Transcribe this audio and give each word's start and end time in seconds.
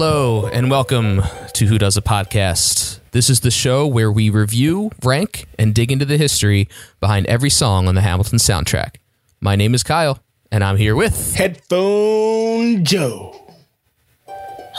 Hello, 0.00 0.46
and 0.46 0.70
welcome 0.70 1.22
to 1.54 1.66
Who 1.66 1.76
Does 1.76 1.96
a 1.96 2.00
Podcast. 2.00 3.00
This 3.10 3.28
is 3.28 3.40
the 3.40 3.50
show 3.50 3.84
where 3.84 4.12
we 4.12 4.30
review, 4.30 4.92
rank, 5.02 5.46
and 5.58 5.74
dig 5.74 5.90
into 5.90 6.04
the 6.04 6.16
history 6.16 6.68
behind 7.00 7.26
every 7.26 7.50
song 7.50 7.88
on 7.88 7.96
the 7.96 8.00
Hamilton 8.00 8.38
soundtrack. 8.38 8.98
My 9.40 9.56
name 9.56 9.74
is 9.74 9.82
Kyle, 9.82 10.20
and 10.52 10.62
I'm 10.62 10.76
here 10.76 10.94
with. 10.94 11.34
Headphone 11.34 12.84
Joe. 12.84 13.34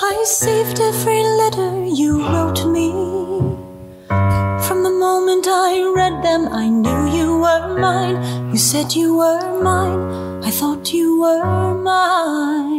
I 0.02 0.24
saved 0.26 0.80
every 0.80 1.22
letter 1.22 1.84
you 1.84 2.26
wrote 2.26 2.66
me. 2.66 2.90
From 4.08 4.84
the 4.84 4.90
moment 4.90 5.48
I 5.50 5.92
read 5.94 6.24
them, 6.24 6.48
I 6.48 6.70
knew 6.70 7.12
you 7.12 7.40
were 7.40 7.78
mine. 7.78 8.51
You 8.51 8.57
said 8.57 8.93
you 8.93 9.18
were 9.18 9.62
mine. 9.62 10.46
I 10.46 10.50
thought 10.50 10.93
you 10.93 11.20
were 11.20 11.74
mine. 11.74 12.79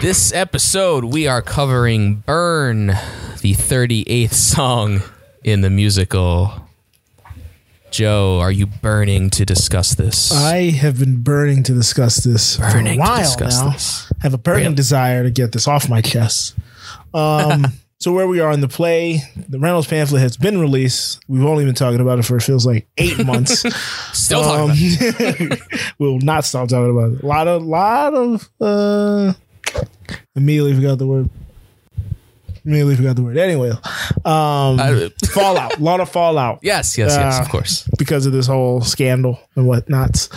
This 0.00 0.32
episode, 0.32 1.04
we 1.04 1.26
are 1.26 1.42
covering 1.42 2.16
Burn, 2.24 2.86
the 2.86 3.54
38th 3.54 4.32
song 4.32 5.02
in 5.42 5.60
the 5.60 5.70
musical. 5.70 6.52
Joe, 7.90 8.38
are 8.40 8.52
you 8.52 8.66
burning 8.66 9.28
to 9.30 9.44
discuss 9.44 9.96
this? 9.96 10.30
I 10.30 10.70
have 10.70 11.00
been 11.00 11.22
burning 11.22 11.64
to 11.64 11.74
discuss 11.74 12.16
this 12.22 12.58
Burning 12.58 12.84
to 12.84 12.90
for 12.90 12.94
a 12.94 12.98
while 12.98 13.18
discuss 13.18 13.60
now. 13.60 13.70
this. 13.70 14.12
I 14.12 14.22
have 14.22 14.34
a 14.34 14.38
burning 14.38 14.64
Really? 14.64 14.74
desire 14.76 15.22
to 15.24 15.30
get 15.30 15.50
this 15.52 15.66
off 15.66 15.88
my 15.88 16.00
chest. 16.00 16.54
Um, 17.12 17.66
so 17.98 18.12
where 18.12 18.28
we 18.28 18.38
are 18.38 18.52
in 18.52 18.60
the 18.60 18.68
play, 18.68 19.22
the 19.48 19.58
Reynolds 19.58 19.88
pamphlet 19.88 20.22
has 20.22 20.36
been 20.36 20.60
released. 20.60 21.18
We've 21.26 21.44
only 21.44 21.64
been 21.64 21.74
talking 21.74 22.00
about 22.00 22.20
it 22.20 22.24
for 22.24 22.36
it 22.36 22.42
feels 22.42 22.64
like 22.64 22.86
eight 22.98 23.24
months. 23.26 23.60
Still 24.12 24.42
talking 24.44 24.70
about 24.94 25.40
it. 25.40 25.52
Um, 25.52 25.58
we'll 25.98 26.18
not 26.20 26.44
stop 26.44 26.68
talking 26.68 26.90
about 26.90 27.12
it. 27.18 27.24
A 27.24 27.26
lot 27.26 27.48
of, 27.48 27.62
lot 27.64 28.14
of. 28.14 28.48
uh 28.60 29.32
Immediately 30.38 30.74
forgot 30.74 30.98
the 30.98 31.06
word. 31.06 31.28
Immediately 32.64 32.96
forgot 32.96 33.16
the 33.16 33.22
word. 33.22 33.36
Anyway, 33.38 33.70
um, 33.70 33.78
Uh, 34.80 35.08
fallout. 35.30 35.78
A 35.78 35.82
lot 35.82 36.00
of 36.00 36.10
fallout 36.10 36.58
yes, 36.62 36.98
yes, 36.98 37.12
yes, 37.16 37.38
Uh, 37.38 37.42
of 37.42 37.48
course. 37.48 37.88
because 37.98 38.26
of 38.26 38.32
this 38.32 38.46
whole 38.46 38.80
scandal 38.82 39.38
and 39.56 39.66
whatnots. 39.66 40.28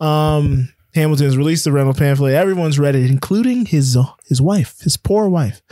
Um, 0.00 0.68
Hamilton 0.94 1.26
has 1.26 1.36
released 1.36 1.64
the 1.64 1.72
Reynolds 1.72 1.98
pamphlet. 1.98 2.34
Everyone's 2.34 2.78
read 2.78 2.94
it, 2.96 3.08
including 3.10 3.66
his 3.66 3.96
uh, 3.96 4.04
his 4.26 4.40
wife, 4.42 4.80
his 4.80 4.96
poor 4.96 5.28
wife, 5.28 5.62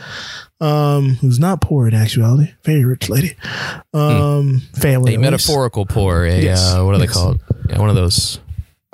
um, 0.61 1.15
who's 1.21 1.39
not 1.39 1.59
poor 1.59 1.87
in 1.87 1.93
actuality, 1.93 2.53
very 2.63 2.85
rich 2.85 3.09
lady. 3.09 3.35
Um, 3.93 4.61
family, 4.79 5.15
A 5.15 5.17
least. 5.17 5.21
metaphorical 5.21 5.85
pour, 5.85 6.23
a, 6.25 6.39
Yes, 6.41 6.73
uh, 6.73 6.83
what 6.83 6.95
are 6.95 6.99
they 6.99 7.07
called? 7.07 7.41
Yeah, 7.69 7.79
one 7.79 7.89
of 7.89 7.95
those. 7.95 8.39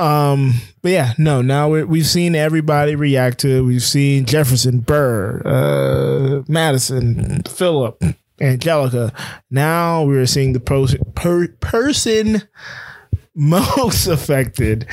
Um, 0.04 0.54
but 0.82 0.92
yeah, 0.92 1.14
no. 1.18 1.42
Now 1.42 1.70
we 1.70 1.84
we've 1.84 2.08
seen 2.08 2.36
everybody 2.36 2.96
react 2.96 3.40
to 3.40 3.58
it. 3.58 3.62
We've 3.62 3.84
seen 3.84 4.26
Jefferson, 4.26 4.80
Burr, 4.80 5.42
uh, 5.46 6.44
Madison, 6.52 7.42
Philip, 7.44 8.04
Angelica. 8.42 9.14
Now 9.50 10.04
we're 10.04 10.26
seeing 10.26 10.54
the 10.54 10.60
pos- 10.60 10.96
per- 11.16 11.48
person 11.60 12.44
most 13.36 14.08
affected. 14.08 14.88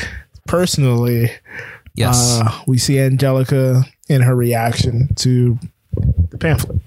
Personally, 0.47 1.31
Yes. 1.95 2.41
uh, 2.41 2.63
we 2.67 2.79
see 2.79 2.99
Angelica 2.99 3.83
in 4.09 4.23
her 4.23 4.35
reaction 4.35 5.13
to 5.17 5.59
the 6.31 6.39
pamphlet. 6.39 6.79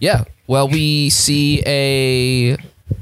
Yeah. 0.00 0.24
Well, 0.46 0.68
we 0.68 1.10
see 1.10 1.62
a 1.66 2.56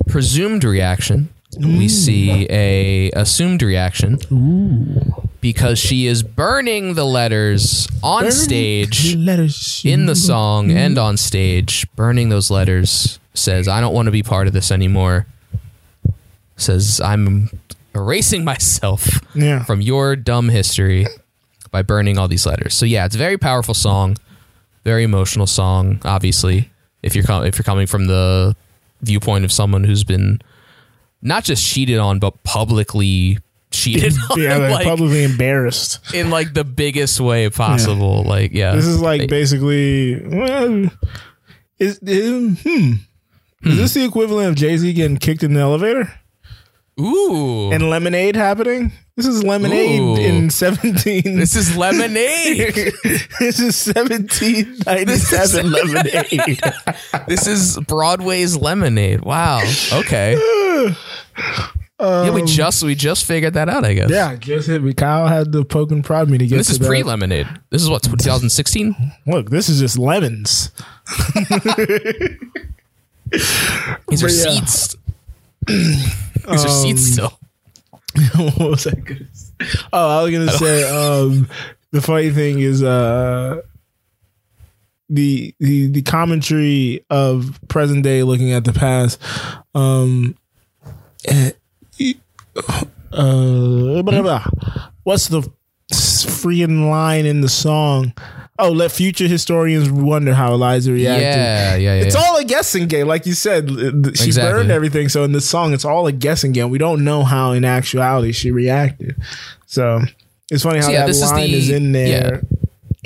presumed 0.08 0.64
reaction. 0.64 1.28
We 1.56 1.86
mm. 1.86 1.90
see 1.90 2.46
a 2.50 3.10
assumed 3.12 3.62
reaction 3.62 4.18
because 5.40 5.78
she 5.78 6.06
is 6.06 6.22
burning 6.22 6.94
the 6.94 7.04
letters 7.04 7.88
on 8.02 8.30
stage 8.30 9.14
letters 9.16 9.82
in 9.84 10.06
the 10.06 10.14
song 10.14 10.68
mm-hmm. 10.68 10.76
and 10.76 10.98
on 10.98 11.16
stage. 11.16 11.86
Burning 11.96 12.28
those 12.28 12.50
letters 12.50 13.18
says, 13.32 13.68
"I 13.68 13.80
don't 13.80 13.94
want 13.94 14.06
to 14.06 14.12
be 14.12 14.22
part 14.22 14.46
of 14.46 14.52
this 14.52 14.70
anymore." 14.70 15.26
Says, 16.56 17.00
"I'm 17.00 17.50
erasing 17.94 18.44
myself 18.44 19.08
Yeah. 19.34 19.64
from 19.64 19.80
your 19.80 20.16
dumb 20.16 20.48
history 20.48 21.06
by 21.70 21.82
burning 21.82 22.18
all 22.18 22.28
these 22.28 22.44
letters." 22.44 22.74
So 22.74 22.84
yeah, 22.84 23.06
it's 23.06 23.14
a 23.14 23.18
very 23.18 23.38
powerful 23.38 23.74
song, 23.74 24.16
very 24.84 25.04
emotional 25.04 25.46
song. 25.46 26.00
Obviously, 26.04 26.70
if 27.02 27.14
you're 27.14 27.24
com- 27.24 27.44
if 27.44 27.56
you're 27.56 27.64
coming 27.64 27.86
from 27.86 28.06
the 28.06 28.56
viewpoint 29.02 29.44
of 29.44 29.52
someone 29.52 29.84
who's 29.84 30.04
been 30.04 30.40
not 31.26 31.44
just 31.44 31.64
cheated 31.64 31.98
on, 31.98 32.18
but 32.18 32.42
publicly 32.44 33.38
cheated 33.70 34.14
on, 34.30 34.40
yeah, 34.40 34.56
like, 34.56 34.70
like, 34.70 34.86
publicly 34.86 35.24
embarrassed. 35.24 36.00
in 36.14 36.30
like 36.30 36.54
the 36.54 36.64
biggest 36.64 37.20
way 37.20 37.50
possible. 37.50 38.22
Like, 38.22 38.52
yeah, 38.52 38.74
This 38.74 38.86
is 38.86 39.00
like 39.00 39.28
basically. 39.28 40.20
Well, 40.24 40.90
is, 41.78 41.98
is 41.98 42.60
hmm. 42.62 42.92
Is 43.64 43.76
this 43.78 43.94
the 43.94 44.04
equivalent 44.04 44.50
of 44.50 44.54
Jay 44.54 44.76
Z 44.76 44.92
getting 44.92 45.16
kicked 45.16 45.42
in 45.42 45.54
the 45.54 45.60
elevator 45.60 46.12
ooh, 47.00 47.72
and 47.72 47.90
Lemonade 47.90 48.36
happening? 48.36 48.92
This 49.16 49.26
is 49.26 49.42
Lemonade 49.42 50.00
Ooh. 50.00 50.16
in 50.16 50.50
seventeen. 50.50 51.38
this 51.38 51.56
is 51.56 51.74
lemonade. 51.74 52.74
this 53.40 53.58
is 53.58 53.74
seventeen 53.74 54.76
ninety 54.86 55.16
seven 55.16 55.72
Lemonade. 55.72 56.60
this 57.26 57.46
is 57.46 57.78
Broadway's 57.88 58.56
lemonade. 58.58 59.22
Wow. 59.22 59.62
Okay. 59.92 60.34
Yeah, 62.00 62.30
we 62.30 62.42
just 62.44 62.82
we 62.82 62.94
just 62.94 63.24
figured 63.24 63.54
that 63.54 63.68
out. 63.68 63.84
I 63.84 63.94
guess. 63.94 64.06
Um, 64.06 64.12
yeah, 64.12 64.36
just 64.36 64.68
hit 64.68 64.82
me. 64.82 64.92
Kyle 64.92 65.26
had 65.26 65.52
to 65.52 65.64
poke 65.64 65.90
and 65.90 66.04
prod 66.04 66.28
me 66.28 66.38
to 66.38 66.46
get 66.46 66.56
This 66.58 66.66
to 66.68 66.72
is 66.74 66.78
that. 66.78 66.86
pre 66.86 67.02
lemonade. 67.02 67.48
This 67.70 67.82
is 67.82 67.90
what 67.90 68.02
2016. 68.02 68.94
Look, 69.26 69.50
this 69.50 69.68
is 69.68 69.80
just 69.80 69.98
lemons. 69.98 70.70
These 74.08 74.22
are 74.22 74.28
yeah. 74.28 74.28
seeds. 74.28 74.96
These 75.66 76.64
are 76.64 76.68
seeds 76.68 77.12
still. 77.12 77.32
what 78.36 78.70
was 78.70 78.86
I 78.86 78.92
gonna? 78.92 79.26
Oh, 79.92 80.20
I 80.20 80.22
was 80.22 80.32
gonna 80.32 80.52
say 80.52 80.88
um, 80.88 81.48
the 81.90 82.00
funny 82.00 82.30
thing 82.30 82.60
is 82.60 82.82
uh, 82.82 83.60
the 85.10 85.54
the 85.60 85.88
the 85.88 86.02
commentary 86.02 87.04
of 87.10 87.58
present 87.68 88.04
day 88.04 88.22
looking 88.22 88.52
at 88.52 88.64
the 88.64 88.72
past. 88.72 89.20
Um, 89.74 90.36
uh, 93.12 94.02
blah, 94.02 94.22
blah, 94.22 94.44
what's 95.04 95.28
the 95.28 95.48
freaking 95.92 96.88
line 96.90 97.26
in 97.26 97.40
the 97.40 97.48
song? 97.48 98.12
Oh, 98.58 98.70
let 98.70 98.90
future 98.90 99.26
historians 99.28 99.90
wonder 99.90 100.32
how 100.32 100.54
Eliza 100.54 100.90
reacted. 100.92 101.22
Yeah, 101.22 101.76
yeah, 101.76 101.94
yeah. 101.96 102.04
It's 102.06 102.14
yeah. 102.14 102.22
all 102.22 102.38
a 102.38 102.44
guessing 102.44 102.88
game, 102.88 103.06
like 103.06 103.26
you 103.26 103.34
said. 103.34 103.68
She 103.68 104.26
Exactly. 104.26 104.50
burned 104.50 104.70
everything, 104.70 105.10
so 105.10 105.24
in 105.24 105.32
the 105.32 105.42
song, 105.42 105.74
it's 105.74 105.84
all 105.84 106.06
a 106.06 106.12
guessing 106.12 106.52
game. 106.52 106.70
We 106.70 106.78
don't 106.78 107.04
know 107.04 107.22
how, 107.22 107.52
in 107.52 107.66
actuality, 107.66 108.32
she 108.32 108.50
reacted. 108.50 109.14
So 109.66 110.00
it's 110.50 110.62
funny 110.62 110.78
how 110.80 110.88
yeah, 110.90 111.00
that 111.00 111.08
this 111.08 111.22
is 111.22 111.30
line 111.30 111.50
the- 111.50 111.54
is, 111.58 111.68
in 111.70 111.92
there, 111.92 112.42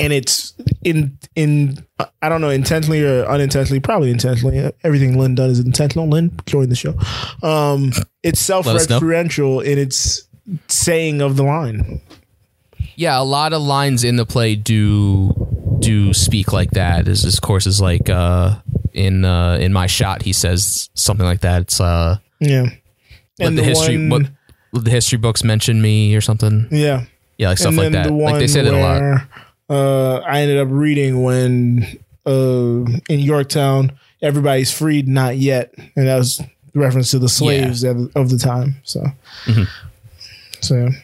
and 0.00 0.12
it's 0.12 0.54
in 0.82 1.18
in 1.36 1.84
I 2.22 2.28
don't 2.28 2.40
know 2.40 2.48
intentionally 2.50 3.02
or 3.04 3.24
unintentionally, 3.26 3.80
probably 3.80 4.10
intentionally. 4.10 4.72
Everything 4.82 5.18
Lin 5.18 5.34
done 5.34 5.50
is 5.50 5.60
intentional. 5.60 6.08
Lin, 6.08 6.32
join 6.46 6.68
the 6.68 6.74
show. 6.76 6.94
Um, 7.46 7.92
it's 8.22 8.40
self-referential 8.40 9.62
in 9.64 9.78
its 9.78 10.24
saying 10.68 11.20
of 11.20 11.36
the 11.36 11.42
line. 11.44 12.00
yeah, 12.96 13.20
a 13.20 13.22
lot 13.24 13.52
of 13.52 13.62
lines 13.62 14.02
in 14.04 14.16
the 14.16 14.26
play 14.26 14.56
do 14.56 15.78
do 15.80 16.12
speak 16.12 16.52
like 16.52 16.70
that. 16.72 17.06
Is 17.08 17.22
this 17.22 17.38
course 17.40 17.66
is 17.66 17.80
like 17.80 18.08
uh 18.10 18.56
in 18.92 19.24
uh 19.24 19.58
in 19.60 19.72
my 19.72 19.86
shot 19.86 20.22
he 20.22 20.32
says 20.32 20.90
something 20.94 21.24
like 21.26 21.40
that. 21.42 21.62
It's 21.62 21.80
uh 21.80 22.16
Yeah, 22.40 22.66
let 23.38 23.54
the, 23.56 23.62
history 23.62 24.08
one- 24.08 24.36
what 24.72 24.84
the 24.84 24.90
history 24.90 25.18
books 25.18 25.42
mention 25.44 25.80
me 25.82 26.14
or 26.14 26.20
something. 26.20 26.66
yeah. 26.70 27.04
Yeah, 27.38 27.48
like 27.48 27.58
stuff 27.58 27.68
and 27.70 27.78
like 27.78 27.92
that. 27.92 28.06
the 28.08 28.12
Like 28.12 28.38
they 28.38 28.46
say 28.46 28.60
that 28.62 28.74
a 28.74 28.76
lot. 28.78 29.22
Uh, 29.70 30.16
I 30.26 30.40
ended 30.40 30.58
up 30.58 30.66
reading 30.70 31.22
when 31.22 31.86
uh, 32.26 32.84
in 33.08 33.20
Yorktown, 33.20 33.92
everybody's 34.20 34.72
freed, 34.76 35.06
not 35.06 35.36
yet, 35.36 35.72
and 35.96 36.08
that 36.08 36.18
was 36.18 36.42
reference 36.74 37.12
to 37.12 37.20
the 37.20 37.28
slaves 37.28 37.84
of, 37.84 38.10
of 38.16 38.30
the 38.30 38.38
time. 38.38 38.74
So, 38.82 39.04
so 40.60 40.74
Mm-hmm. 40.74 40.94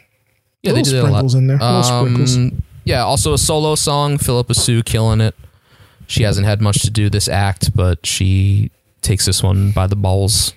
Yeah, 0.63 0.73
they 0.73 0.81
do 0.81 0.91
that 0.91 0.99
a 0.99 1.03
lot. 1.03 1.07
sprinkles 1.29 1.35
in 1.35 1.47
there. 1.47 1.59
Sprinkles. 1.59 2.35
Um, 2.35 2.61
yeah, 2.83 3.03
also 3.03 3.31
a 3.33 3.37
solo 3.37 3.75
song, 3.75 4.17
Phillipa 4.17 4.53
Soo 4.53 4.83
killing 4.83 5.21
it. 5.21 5.33
She 6.07 6.23
hasn't 6.23 6.45
had 6.45 6.61
much 6.61 6.81
to 6.81 6.89
do 6.89 7.09
this 7.09 7.29
act, 7.29 7.73
but 7.75 8.05
she 8.05 8.69
takes 9.01 9.25
this 9.25 9.41
one 9.41 9.71
by 9.71 9.87
the 9.87 9.95
balls, 9.95 10.53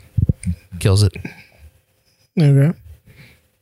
kills 0.81 1.05
it. 1.05 1.13
Okay. 2.41 2.73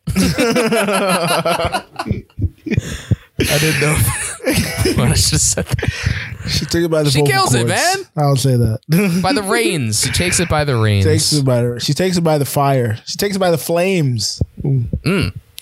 I 3.40 3.58
didn't 3.58 3.80
know. 3.80 3.92
what 5.02 5.08
I 5.10 5.14
should 5.14 5.32
have 5.32 5.40
said 5.40 5.66
that. 5.66 6.48
She 6.48 6.64
took 6.64 6.82
it 6.82 6.90
by 6.90 7.02
the 7.02 7.10
She 7.10 7.20
vocal 7.20 7.32
kills 7.32 7.54
it, 7.54 7.58
cords. 7.66 7.70
man. 7.70 7.96
I'll 8.16 8.36
say 8.36 8.56
that. 8.56 9.20
By 9.22 9.32
the 9.32 9.42
reins. 9.44 10.00
She 10.00 10.10
takes 10.10 10.40
it 10.40 10.48
by 10.48 10.64
the 10.64 10.76
reins. 10.76 11.04
takes 11.04 11.32
it 11.32 11.44
by 11.44 11.62
the, 11.62 11.80
she 11.80 11.92
takes 11.92 12.16
it 12.16 12.22
by 12.22 12.38
the 12.38 12.44
fire. 12.44 12.96
She 13.06 13.16
takes 13.16 13.36
it 13.36 13.38
by 13.38 13.50
the 13.50 13.58
flames. 13.58 14.42
Ooh. 14.64 14.84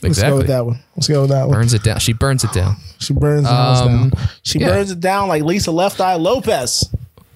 Let's 0.03 0.21
go 0.23 0.37
with 0.37 0.47
that 0.49 0.65
one. 0.65 0.79
Let's 0.95 1.09
go 1.09 1.23
with 1.23 1.31
that 1.31 1.49
one. 1.49 1.57
Burns 1.57 1.75
it 1.75 1.83
down. 1.83 1.99
She 1.99 2.13
burns 2.13 2.45
it 2.45 2.53
down. 2.53 2.77
She 2.99 3.13
burns 3.13 3.43
the 3.43 3.49
house 3.49 3.81
Um, 3.81 4.11
down. 4.11 4.29
She 4.43 4.59
yeah. 4.59 4.69
burns 4.69 4.91
it 4.91 5.01
down 5.01 5.29
like 5.29 5.43
Lisa 5.43 5.71
Left 5.73 6.01
Eye 6.01 6.15
Lopez. 6.17 6.89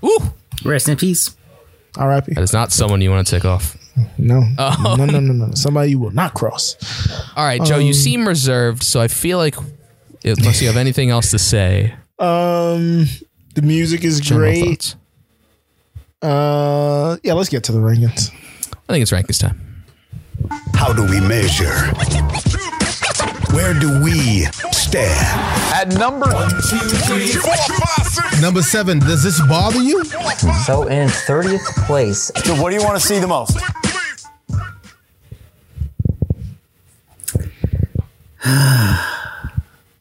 Ooh, 0.05 0.19
Rest 0.65 0.89
in 0.89 0.97
peace. 0.97 1.35
R.I.P. 1.97 2.35
that 2.35 2.43
is 2.43 2.53
not 2.53 2.71
someone 2.71 3.01
you 3.01 3.11
want 3.11 3.27
to 3.27 3.35
tick 3.35 3.45
off. 3.45 3.77
No, 4.17 4.43
Oh. 4.59 4.95
no, 4.97 5.05
no, 5.07 5.19
no, 5.21 5.33
no. 5.47 5.55
Somebody 5.55 5.91
you 5.91 5.99
will 5.99 6.13
not 6.13 6.35
cross. 6.35 6.77
All 7.37 7.45
right, 7.45 7.61
Joe, 7.63 7.77
Um, 7.77 7.83
you 7.83 7.93
seem 7.93 8.29
reserved, 8.29 8.83
so 8.85 9.01
I 9.01 9.09
feel 9.09 9.37
like 9.39 9.57
unless 10.25 10.61
you 10.61 10.67
have 10.69 10.77
anything 10.77 11.11
else 11.11 11.31
to 11.31 11.39
say, 11.39 11.95
Um, 12.19 13.07
the 13.55 13.63
music 13.63 14.05
is 14.05 14.21
general 14.21 14.51
great. 14.53 14.67
thoughts. 14.69 14.97
Uh, 16.23 17.17
yeah, 17.23 17.33
let's 17.33 17.49
get 17.49 17.65
to 17.65 17.73
the 17.73 17.79
rankings. 17.79 18.31
I 18.89 18.93
think 18.93 19.03
it's 19.03 19.11
rankings 19.11 19.39
time. 19.41 19.59
How 20.75 20.93
do 20.93 21.05
we 21.05 21.21
measure? 21.21 21.73
Where 23.55 23.75
do 23.79 24.03
we 24.03 24.45
stand? 24.73 25.19
At 25.75 25.89
number 25.99 26.27
Number 28.41 28.63
seven, 28.63 28.99
does 29.01 29.23
this 29.23 29.41
bother 29.49 29.81
you? 29.81 30.05
So 30.67 30.87
in 30.89 31.09
30th 31.09 31.87
place, 31.87 32.31
So 32.45 32.55
what 32.61 32.71
do 32.71 32.77
you 32.77 32.83
want 32.83 33.01
to 33.01 33.07
see 33.07 33.19
the 33.19 33.27
most? 33.27 33.59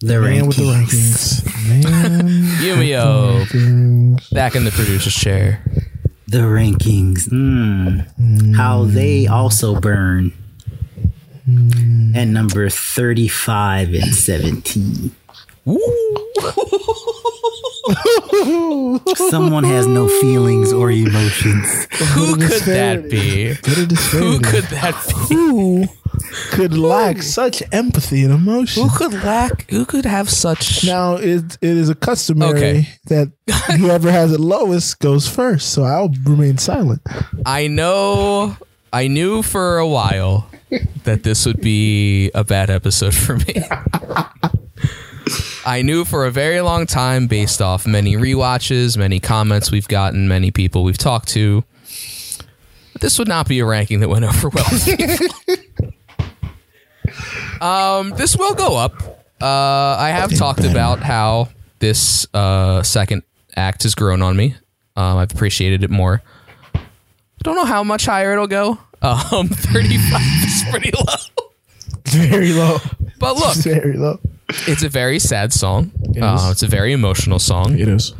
The 0.01 0.22
Man 0.22 0.48
with 0.48 0.56
the 0.56 0.63
rankings. 0.63 1.42
rankings. 1.42 1.84
Man. 1.84 2.28
Yumio, 2.62 4.30
back 4.31 4.56
in 4.56 4.63
the 4.63 4.72
producer's 4.72 5.13
chair. 5.13 5.62
The 6.28 6.38
rankings. 6.40 7.28
Mm. 7.28 8.56
How 8.56 8.86
they 8.86 9.28
also 9.28 9.78
burn. 9.80 10.31
At 12.16 12.25
number 12.25 12.69
35 12.69 13.94
and 13.96 14.13
17. 14.13 15.12
Someone 19.30 19.63
has 19.63 19.88
no 19.88 20.07
feelings 20.07 20.72
or 20.72 20.92
emotions. 20.92 21.88
Who 22.13 22.36
could 22.38 22.62
that 22.63 23.10
be? 23.10 23.54
Who 24.12 24.40
could 24.40 24.66
that 24.66 24.95
be? 25.30 25.88
Could 26.51 26.77
lack 26.77 27.21
such 27.21 27.61
empathy 27.71 28.23
and 28.23 28.33
emotion? 28.33 28.83
Who 28.88 28.97
could 28.97 29.13
lack? 29.23 29.69
Who 29.69 29.85
could 29.85 30.06
have 30.06 30.29
such? 30.29 30.83
Now 30.85 31.15
it 31.15 31.57
it 31.61 31.77
is 31.77 31.89
a 31.89 31.95
customary 31.95 32.57
Okay. 32.57 32.88
that 33.06 33.31
whoever 33.77 34.11
has 34.11 34.31
it 34.31 34.39
lowest 34.39 35.00
goes 35.00 35.27
first, 35.27 35.71
so 35.71 35.83
I'll 35.83 36.11
remain 36.25 36.57
silent. 36.57 37.01
I 37.45 37.67
know. 37.67 38.57
I 38.91 39.07
knew 39.07 39.41
for 39.44 39.77
a 39.77 39.88
while 39.88 40.50
that 41.03 41.23
this 41.23 41.45
would 41.45 41.61
be 41.61 42.31
a 42.33 42.44
bad 42.44 42.69
episode 42.69 43.13
for 43.13 43.38
me. 43.38 43.56
I 45.65 45.81
knew 45.83 46.06
for 46.06 46.25
a 46.25 46.31
very 46.31 46.61
long 46.61 46.85
time, 46.88 47.27
based 47.27 47.61
off 47.61 47.85
many 47.85 48.15
rewatches, 48.15 48.97
many 48.97 49.19
comments 49.19 49.71
we've 49.71 49.88
gotten, 49.88 50.27
many 50.27 50.50
people 50.50 50.83
we've 50.83 50.97
talked 50.97 51.27
to, 51.29 51.63
that 52.94 53.01
this 53.01 53.19
would 53.19 53.27
not 53.27 53.47
be 53.47 53.59
a 53.59 53.65
ranking 53.65 54.00
that 54.00 54.09
went 54.09 54.25
over 54.25 54.50
well. 54.50 54.65
um, 57.61 58.11
this 58.11 58.35
will 58.38 58.53
go 58.56 58.75
up. 58.77 59.01
Uh, 59.41 59.45
I 60.00 60.09
have 60.09 60.35
talked 60.35 60.63
about 60.65 61.00
how 61.00 61.50
this 61.79 62.27
uh, 62.33 62.83
second 62.83 63.23
act 63.56 63.83
has 63.83 63.95
grown 63.95 64.21
on 64.21 64.35
me. 64.35 64.56
Um, 64.95 65.17
I've 65.17 65.31
appreciated 65.31 65.83
it 65.83 65.89
more. 65.89 66.21
I 66.75 66.81
Don't 67.44 67.56
know 67.56 67.65
how 67.65 67.83
much 67.83 68.06
higher 68.06 68.33
it'll 68.33 68.47
go. 68.47 68.77
Um, 69.01 69.47
35 69.50 70.21
is 70.45 70.63
pretty 70.69 70.91
low. 70.91 71.45
Very 72.06 72.51
low. 72.53 72.77
But 73.17 73.35
look, 73.38 73.56
Very 73.63 73.95
low. 73.97 74.19
it's 74.67 74.83
a 74.83 74.89
very 74.89 75.19
sad 75.19 75.53
song. 75.53 75.91
It 76.15 76.21
Uh, 76.21 76.35
is. 76.35 76.51
it's 76.51 76.63
a 76.63 76.67
very 76.67 76.91
emotional 76.91 77.39
song. 77.39 77.77
It 77.79 77.88
is. 77.88 78.13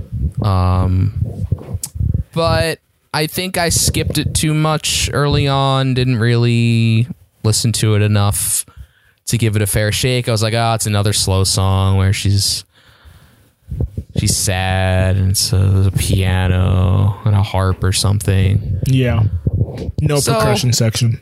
But 2.34 2.80
I 3.14 3.28
think 3.28 3.58
I 3.58 3.70
skipped 3.70 4.18
it 4.18 4.34
too 4.34 4.54
much 4.54 5.10
early 5.14 5.48
on. 5.48 5.94
Didn't 5.96 6.18
really 6.18 7.08
listen 7.44 7.72
to 7.74 7.96
it 7.96 8.02
enough 8.02 8.66
to 9.30 9.38
give 9.38 9.56
it 9.56 9.62
a 9.62 9.68
fair 9.68 9.92
shake. 9.92 10.28
I 10.28 10.32
was 10.32 10.44
like, 10.44 10.54
oh, 10.54 10.74
it's 10.74 10.86
another 10.86 11.14
slow 11.14 11.44
song 11.44 11.98
where 11.98 12.14
she's 12.14 12.64
she's 14.18 14.36
sad 14.36 15.16
and 15.18 15.32
it's 15.32 15.54
a, 15.54 15.58
there's 15.58 15.86
a 15.88 15.92
piano 15.92 17.20
and 17.26 17.36
a 17.36 17.44
harp 17.44 17.84
or 17.84 17.92
something. 17.94 18.80
Yeah. 18.86 19.24
No 20.02 20.20
So- 20.20 20.34
percussion 20.36 20.74
section. 20.74 21.22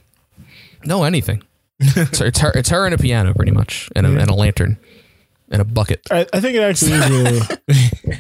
No, 0.86 1.04
anything. 1.04 1.44
it's, 1.80 2.20
her, 2.20 2.26
it's, 2.28 2.40
her, 2.40 2.52
it's 2.56 2.70
her 2.70 2.86
and 2.86 2.96
a 2.96 2.98
piano, 2.98 3.34
pretty 3.34 3.52
much, 3.52 3.90
and 3.96 4.08
a, 4.08 4.10
and 4.18 4.30
a 4.30 4.34
lantern 4.34 4.78
and 5.50 5.62
a 5.62 5.66
bucket. 5.66 6.02
I, 6.10 6.26
I 6.34 6.40
think 6.40 6.56
it 6.56 6.62
actually 6.64 6.94
is 6.94 7.50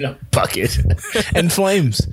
a, 0.01 0.03
a 0.11 0.17
bucket 0.31 0.77
and 1.35 1.51
flames. 1.51 2.07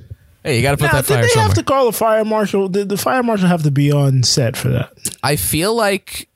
Hey, 0.44 0.56
you 0.56 0.62
got 0.62 0.72
to 0.72 0.76
put 0.76 0.86
Now, 0.86 1.00
that 1.00 1.06
did 1.06 1.14
fire 1.14 1.22
they 1.22 1.28
somewhere. 1.28 1.46
have 1.48 1.54
to 1.56 1.62
call 1.64 1.88
a 1.88 1.92
fire 1.92 2.24
marshal? 2.24 2.68
Did 2.68 2.88
the 2.88 2.96
fire 2.96 3.22
marshal 3.22 3.48
have 3.48 3.62
to 3.64 3.70
be 3.70 3.90
on 3.90 4.22
set 4.22 4.56
for 4.56 4.68
that? 4.68 4.92
I 5.22 5.36
feel 5.36 5.74
like, 5.74 6.28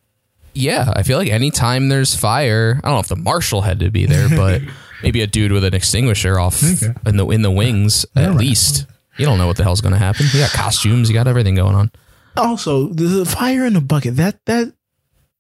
yeah, 0.59 0.93
I 0.95 1.03
feel 1.05 1.19
like 1.19 1.29
anytime 1.29 1.89
there's 1.89 2.15
fire, 2.15 2.81
I 2.83 2.89
don't 2.89 2.97
know 2.97 3.01
if 3.01 3.09
the 3.09 3.17
marshal 3.17 3.63
had 3.63 3.81
to 3.81 3.91
be 3.91 4.07
there, 4.07 4.29
but 4.37 4.63
maybe 5.03 5.23
a 5.23 5.27
dude 5.27 5.53
with 5.53 5.65
an 5.65 5.75
extinguisher 5.75 6.39
off 6.39 6.63
in 7.07 7.17
the 7.17 7.27
in 7.29 7.43
the 7.43 7.51
wings 7.51 8.05
at 8.17 8.35
least. 8.35 8.87
You 9.17 9.25
don't 9.25 9.39
know 9.39 9.47
what 9.47 9.57
the 9.57 9.65
hell's 9.65 9.81
going 9.81 9.93
to 9.93 9.99
happen. 9.99 10.27
You 10.33 10.41
got 10.41 10.53
costumes, 10.53 11.09
you 11.09 11.15
got 11.15 11.27
everything 11.27 11.57
going 11.57 11.75
on. 11.75 11.91
Also, 12.37 12.89
the 12.89 13.25
fire 13.25 13.65
in 13.65 13.77
a 13.77 13.81
bucket. 13.81 14.17
That 14.17 14.45
that. 14.47 14.73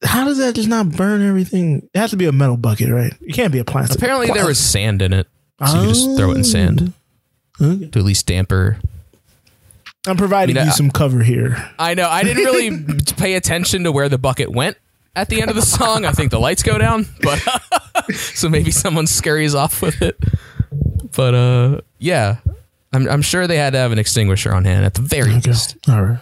How 0.04 0.24
does 0.24 0.38
that 0.38 0.54
just 0.54 0.68
not 0.68 0.90
burn 0.90 1.26
everything? 1.26 1.88
It 1.92 1.98
has 1.98 2.10
to 2.10 2.16
be 2.16 2.26
a 2.26 2.32
metal 2.32 2.56
bucket, 2.56 2.88
right? 2.88 3.12
It 3.20 3.32
can't 3.32 3.52
be 3.52 3.58
a 3.58 3.64
plastic. 3.64 3.98
Apparently, 3.98 4.28
there 4.28 4.46
was 4.46 4.58
sand 4.58 5.02
in 5.02 5.12
it, 5.12 5.26
so 5.66 5.82
you 5.82 5.88
just 5.88 6.16
throw 6.16 6.30
it 6.30 6.36
in 6.36 6.44
sand 6.44 6.92
oh. 7.60 7.72
Okay. 7.72 7.88
to 7.88 7.98
at 7.98 8.04
least 8.04 8.26
damper. 8.26 8.78
I'm 10.06 10.16
providing 10.16 10.56
I 10.56 10.60
mean, 10.60 10.66
you 10.66 10.72
I- 10.72 10.76
some 10.76 10.90
cover 10.92 11.24
here. 11.24 11.70
I 11.80 11.94
know. 11.94 12.08
I 12.08 12.22
didn't 12.22 12.44
really 12.44 13.02
pay 13.16 13.34
attention 13.34 13.82
to 13.84 13.92
where 13.92 14.08
the 14.08 14.18
bucket 14.18 14.50
went 14.50 14.76
at 15.16 15.28
the 15.28 15.40
end 15.40 15.50
of 15.50 15.56
the 15.56 15.62
song. 15.62 16.04
I 16.04 16.12
think 16.12 16.30
the 16.30 16.40
lights 16.40 16.62
go 16.62 16.78
down, 16.78 17.06
but 17.22 17.38
so 18.14 18.48
maybe 18.48 18.70
someone 18.70 19.06
scurries 19.06 19.54
off 19.54 19.82
with 19.82 20.00
it. 20.02 20.18
But 21.16 21.34
uh, 21.34 21.80
yeah, 21.98 22.36
I'm, 22.92 23.08
I'm 23.08 23.22
sure 23.22 23.46
they 23.46 23.56
had 23.56 23.72
to 23.72 23.78
have 23.78 23.92
an 23.92 23.98
extinguisher 23.98 24.54
on 24.54 24.64
hand 24.64 24.84
at 24.84 24.94
the 24.94 25.02
very 25.02 25.32
least. 25.34 25.76
All 25.88 26.02
right. 26.02 26.18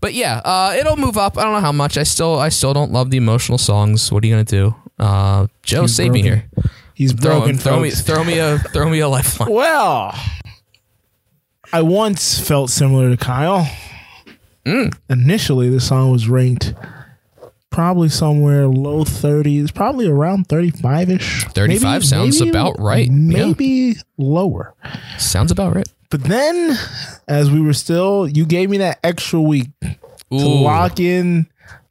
But 0.00 0.14
yeah, 0.14 0.40
uh, 0.44 0.74
it'll 0.78 0.96
move 0.96 1.16
up. 1.16 1.38
I 1.38 1.44
don't 1.44 1.52
know 1.52 1.60
how 1.60 1.72
much. 1.72 1.96
I 1.98 2.02
still 2.02 2.38
I 2.38 2.48
still 2.48 2.72
don't 2.72 2.92
love 2.92 3.10
the 3.10 3.16
emotional 3.18 3.58
songs. 3.58 4.10
What 4.10 4.24
are 4.24 4.26
you 4.26 4.32
gonna 4.32 4.44
do? 4.44 4.74
Uh, 4.98 5.46
Joe, 5.62 5.82
He's 5.82 5.94
save 5.94 6.12
me 6.12 6.22
here. 6.22 6.44
He's 6.94 7.12
Throw, 7.12 7.38
broken. 7.40 7.56
throw 7.56 7.80
me, 7.80 7.90
folks. 7.90 8.02
throw 8.02 8.24
me 8.24 8.38
a, 8.38 8.58
throw 8.58 8.90
me 8.90 9.00
a 9.00 9.08
lifeline. 9.08 9.50
Well, 9.52 10.14
I 11.72 11.80
once 11.82 12.38
felt 12.38 12.68
similar 12.70 13.08
to 13.10 13.16
Kyle. 13.16 13.66
Mm. 14.66 14.94
Initially, 15.08 15.70
the 15.70 15.80
song 15.80 16.10
was 16.10 16.28
ranked 16.28 16.74
probably 17.80 18.10
somewhere 18.10 18.66
low 18.68 19.04
30s, 19.04 19.72
probably 19.74 20.06
around 20.06 20.46
35 20.48 21.08
ish. 21.12 21.44
35 21.44 22.04
sounds 22.04 22.38
about 22.42 22.78
right. 22.78 23.06
Yeah. 23.06 23.46
Maybe 23.46 23.94
lower. 24.18 24.74
Sounds 25.16 25.50
about 25.50 25.74
right. 25.74 25.88
But 26.10 26.24
then, 26.24 26.76
as 27.26 27.50
we 27.50 27.62
were 27.62 27.72
still, 27.72 28.28
you 28.28 28.44
gave 28.44 28.68
me 28.68 28.76
that 28.78 28.98
extra 29.02 29.40
week 29.40 29.68
to 29.80 29.96
lock 30.30 31.00
in 31.00 31.46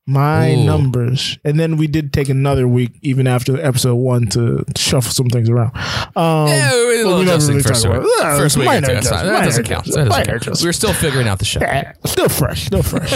my 0.05 0.53
Ooh. 0.53 0.63
numbers. 0.63 1.39
And 1.43 1.59
then 1.59 1.77
we 1.77 1.87
did 1.87 2.13
take 2.13 2.29
another 2.29 2.67
week, 2.67 2.91
even 3.01 3.25
after 3.25 3.59
episode 3.59 3.95
one, 3.95 4.27
to 4.27 4.65
shuffle 4.77 5.11
some 5.11 5.27
things 5.29 5.49
around. 5.49 5.71
Um, 6.15 6.49
Yeah, 6.49 6.71
we 6.71 6.97
did 6.97 7.01
a 7.01 7.03
but 7.03 7.09
little 7.09 7.17
we 7.17 7.21
adjusting 7.23 7.55
really 7.55 7.63
first 7.63 7.85
about. 7.85 8.05
Yeah, 8.19 8.37
First 8.37 8.57
week, 8.57 8.65
minor 8.67 8.87
that's 8.93 9.09
that 9.09 9.25
minor 9.25 9.45
doesn't 9.45 9.63
count. 9.65 9.85
That 9.85 10.07
doesn't 10.07 10.39
count. 10.43 10.61
We're 10.61 10.71
still 10.71 10.93
figuring 10.93 11.27
out 11.27 11.39
the 11.39 11.45
show. 11.45 11.59
Eh, 11.63 11.93
still 12.05 12.29
fresh, 12.29 12.65
still 12.67 12.83
fresh. 12.83 13.13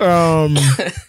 um, 0.00 0.56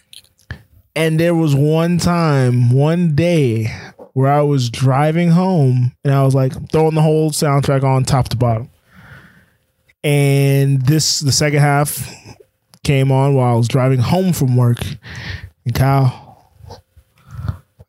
and 0.94 1.18
there 1.18 1.34
was 1.34 1.54
one 1.54 1.98
time, 1.98 2.70
one 2.70 3.14
day, 3.14 3.72
where 4.12 4.30
I 4.30 4.42
was 4.42 4.70
driving 4.70 5.30
home 5.30 5.92
and 6.04 6.12
I 6.12 6.24
was 6.24 6.34
like 6.34 6.70
throwing 6.70 6.94
the 6.94 7.02
whole 7.02 7.30
soundtrack 7.30 7.84
on 7.84 8.04
top 8.04 8.28
to 8.30 8.36
bottom. 8.36 8.70
And 10.02 10.82
this, 10.82 11.20
the 11.20 11.32
second 11.32 11.60
half, 11.60 12.08
came 12.82 13.12
on 13.12 13.34
while 13.34 13.52
I 13.52 13.56
was 13.56 13.68
driving 13.68 14.00
home 14.00 14.32
from 14.32 14.56
work. 14.56 14.78
And 15.64 15.74
Kyle 15.74 16.50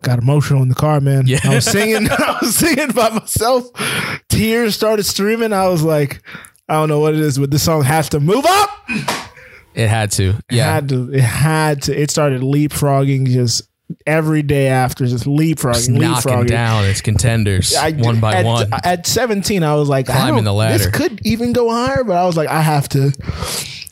got 0.01 0.19
emotional 0.19 0.61
in 0.61 0.69
the 0.69 0.75
car, 0.75 0.99
man. 0.99 1.27
Yeah. 1.27 1.39
I 1.43 1.55
was 1.55 1.65
singing, 1.65 2.07
I 2.11 2.37
was 2.41 2.55
singing 2.55 2.91
by 2.91 3.09
myself. 3.09 3.65
Tears 4.29 4.75
started 4.75 5.03
streaming. 5.03 5.53
I 5.53 5.67
was 5.67 5.83
like, 5.83 6.21
I 6.67 6.73
don't 6.73 6.89
know 6.89 6.99
what 6.99 7.13
it 7.13 7.19
is, 7.19 7.37
but 7.37 7.51
this 7.51 7.63
song 7.63 7.83
has 7.83 8.09
to 8.09 8.19
move 8.19 8.45
up. 8.45 8.69
It 9.73 9.87
had 9.87 10.11
to. 10.11 10.29
It 10.29 10.35
Yeah. 10.51 10.73
had 10.73 10.89
to. 10.89 11.13
It 11.13 11.21
had 11.21 11.81
to. 11.83 11.99
It 11.99 12.11
started 12.11 12.41
leapfrogging 12.41 13.27
just 13.27 13.63
every 14.07 14.41
day 14.41 14.67
after, 14.67 15.05
just 15.05 15.25
leapfrogging, 15.25 15.73
Just 15.73 15.89
knocking 15.89 16.31
leapfrogging. 16.31 16.47
down 16.47 16.85
its 16.85 17.01
contenders 17.01 17.75
I- 17.75 17.91
one 17.91 18.19
by 18.21 18.35
at, 18.35 18.45
one. 18.45 18.69
At 18.85 19.05
17, 19.05 19.63
I 19.63 19.75
was 19.75 19.89
like, 19.89 20.09
I 20.09 20.13
Climbing 20.13 20.43
the 20.45 20.53
ladder. 20.53 20.77
This 20.77 20.87
could 20.87 21.19
even 21.25 21.51
go 21.53 21.69
higher, 21.69 22.03
but 22.05 22.15
I 22.15 22.25
was 22.25 22.37
like, 22.37 22.47
I 22.49 22.61
have 22.61 22.87
to. 22.89 23.11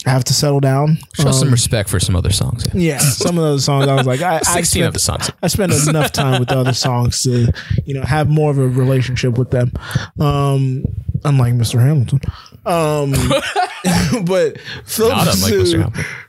I 0.05 0.11
have 0.11 0.23
to 0.25 0.33
settle 0.33 0.59
down. 0.61 0.97
Show 1.13 1.31
some 1.31 1.47
Um, 1.49 1.51
respect 1.51 1.89
for 1.89 1.99
some 1.99 2.15
other 2.15 2.31
songs. 2.31 2.65
Yeah. 2.73 2.93
yeah, 2.93 2.97
some 2.99 3.37
of 3.37 3.43
those 3.43 3.65
songs 3.65 3.87
I 3.87 3.95
was 3.95 4.07
like, 4.07 4.21
I, 4.21 4.37
I 4.37 4.39
16 4.39 4.63
spent, 4.65 4.85
of 4.87 4.93
the 4.93 4.99
songs. 4.99 5.31
I 5.43 5.47
spent 5.47 5.73
enough 5.89 6.11
time 6.13 6.39
with 6.39 6.49
the 6.49 6.57
other 6.57 6.73
songs 6.73 7.21
to, 7.23 7.51
you 7.85 7.93
know, 7.93 8.03
have 8.03 8.29
more 8.29 8.49
of 8.49 8.57
a 8.57 8.67
relationship 8.67 9.37
with 9.37 9.51
them. 9.51 9.73
Um, 10.19 10.85
unlike 11.25 11.53
Mr. 11.55 11.81
Hamilton. 11.81 12.21
Um, 12.65 13.11
but 14.25 14.59
Philip 14.85 15.17
Not 15.17 15.35
unlike 15.35 15.53
Mr. 15.53 15.67
Soo, 15.67 15.77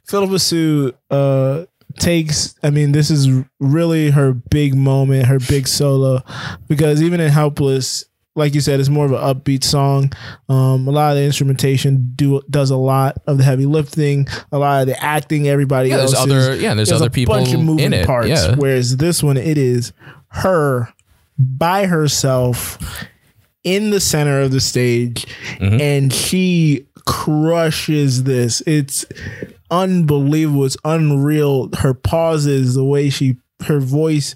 Hamilton. 0.08 0.38
Soo 0.38 0.92
uh, 1.10 1.64
takes. 1.98 2.56
I 2.64 2.70
mean, 2.70 2.90
this 2.92 3.10
is 3.10 3.28
really 3.60 4.10
her 4.10 4.32
big 4.32 4.74
moment, 4.74 5.26
her 5.26 5.38
big 5.38 5.68
solo, 5.68 6.22
because 6.68 7.02
even 7.02 7.20
in 7.20 7.30
Helpless. 7.30 8.04
Like 8.36 8.54
you 8.54 8.60
said, 8.60 8.78
it's 8.80 8.88
more 8.88 9.04
of 9.06 9.12
an 9.12 9.18
upbeat 9.18 9.64
song. 9.64 10.12
Um, 10.48 10.86
a 10.86 10.90
lot 10.92 11.10
of 11.10 11.16
the 11.18 11.24
instrumentation 11.24 12.12
do 12.14 12.40
does 12.48 12.70
a 12.70 12.76
lot 12.76 13.18
of 13.26 13.38
the 13.38 13.44
heavy 13.44 13.66
lifting, 13.66 14.28
a 14.52 14.58
lot 14.58 14.82
of 14.82 14.86
the 14.86 15.02
acting. 15.02 15.48
Everybody 15.48 15.88
Yeah, 15.88 15.96
there's 15.98 16.14
else 16.14 16.22
other- 16.24 16.52
is- 16.52 16.62
yeah, 16.62 16.74
there's 16.74 16.92
other 16.92 17.06
a 17.06 17.10
people 17.10 17.34
bunch 17.34 17.52
of 17.52 17.60
moving 17.60 17.86
in 17.86 17.92
it, 17.92 18.06
parts. 18.06 18.28
yeah. 18.28 18.54
Whereas 18.54 18.96
this 18.98 19.22
one, 19.22 19.36
it 19.36 19.58
is 19.58 19.92
her 20.28 20.88
by 21.38 21.86
herself 21.86 22.78
in 23.64 23.90
the 23.90 24.00
center 24.00 24.40
of 24.40 24.52
the 24.52 24.60
stage 24.60 25.26
Mm-hmm. 25.58 25.80
and 25.80 26.12
she 26.12 26.86
crushes 27.06 28.22
this 28.24 28.62
it's 28.66 29.04
unbelievable 29.70 30.64
it's 30.64 30.76
unreal 30.84 31.68
her 31.78 31.92
pauses 31.94 32.74
the 32.74 32.84
way 32.84 33.10
she 33.10 33.36
her 33.66 33.80
voice 33.80 34.34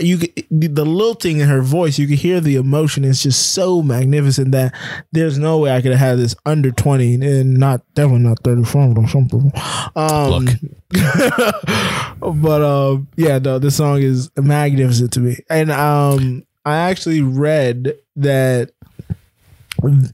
you 0.00 0.18
could- 0.18 0.44
the 0.50 0.84
lilting 0.84 1.40
in 1.40 1.48
her 1.48 1.60
voice 1.60 1.98
you 1.98 2.06
can 2.06 2.16
hear 2.16 2.40
the 2.40 2.56
emotion 2.56 3.04
it's 3.04 3.22
just 3.22 3.52
so 3.52 3.82
magnificent 3.82 4.50
that 4.52 4.72
there's 5.12 5.38
no 5.38 5.58
way 5.58 5.70
i 5.74 5.82
could 5.82 5.90
have 5.92 6.00
had 6.00 6.18
this 6.18 6.34
under 6.46 6.70
20 6.70 7.14
and 7.16 7.54
not 7.58 7.82
definitely 7.94 8.26
not 8.26 8.38
35 8.42 8.96
or 8.96 9.08
something 9.08 9.52
um 9.94 10.46
but 12.20 12.62
uh, 12.62 12.98
yeah, 13.16 13.38
no, 13.38 13.58
this 13.58 13.76
song 13.76 14.00
is 14.00 14.30
magnificent 14.36 15.12
to 15.14 15.20
me. 15.20 15.36
And 15.50 15.70
um, 15.70 16.44
I 16.64 16.76
actually 16.76 17.20
read 17.20 17.94
that 18.16 18.70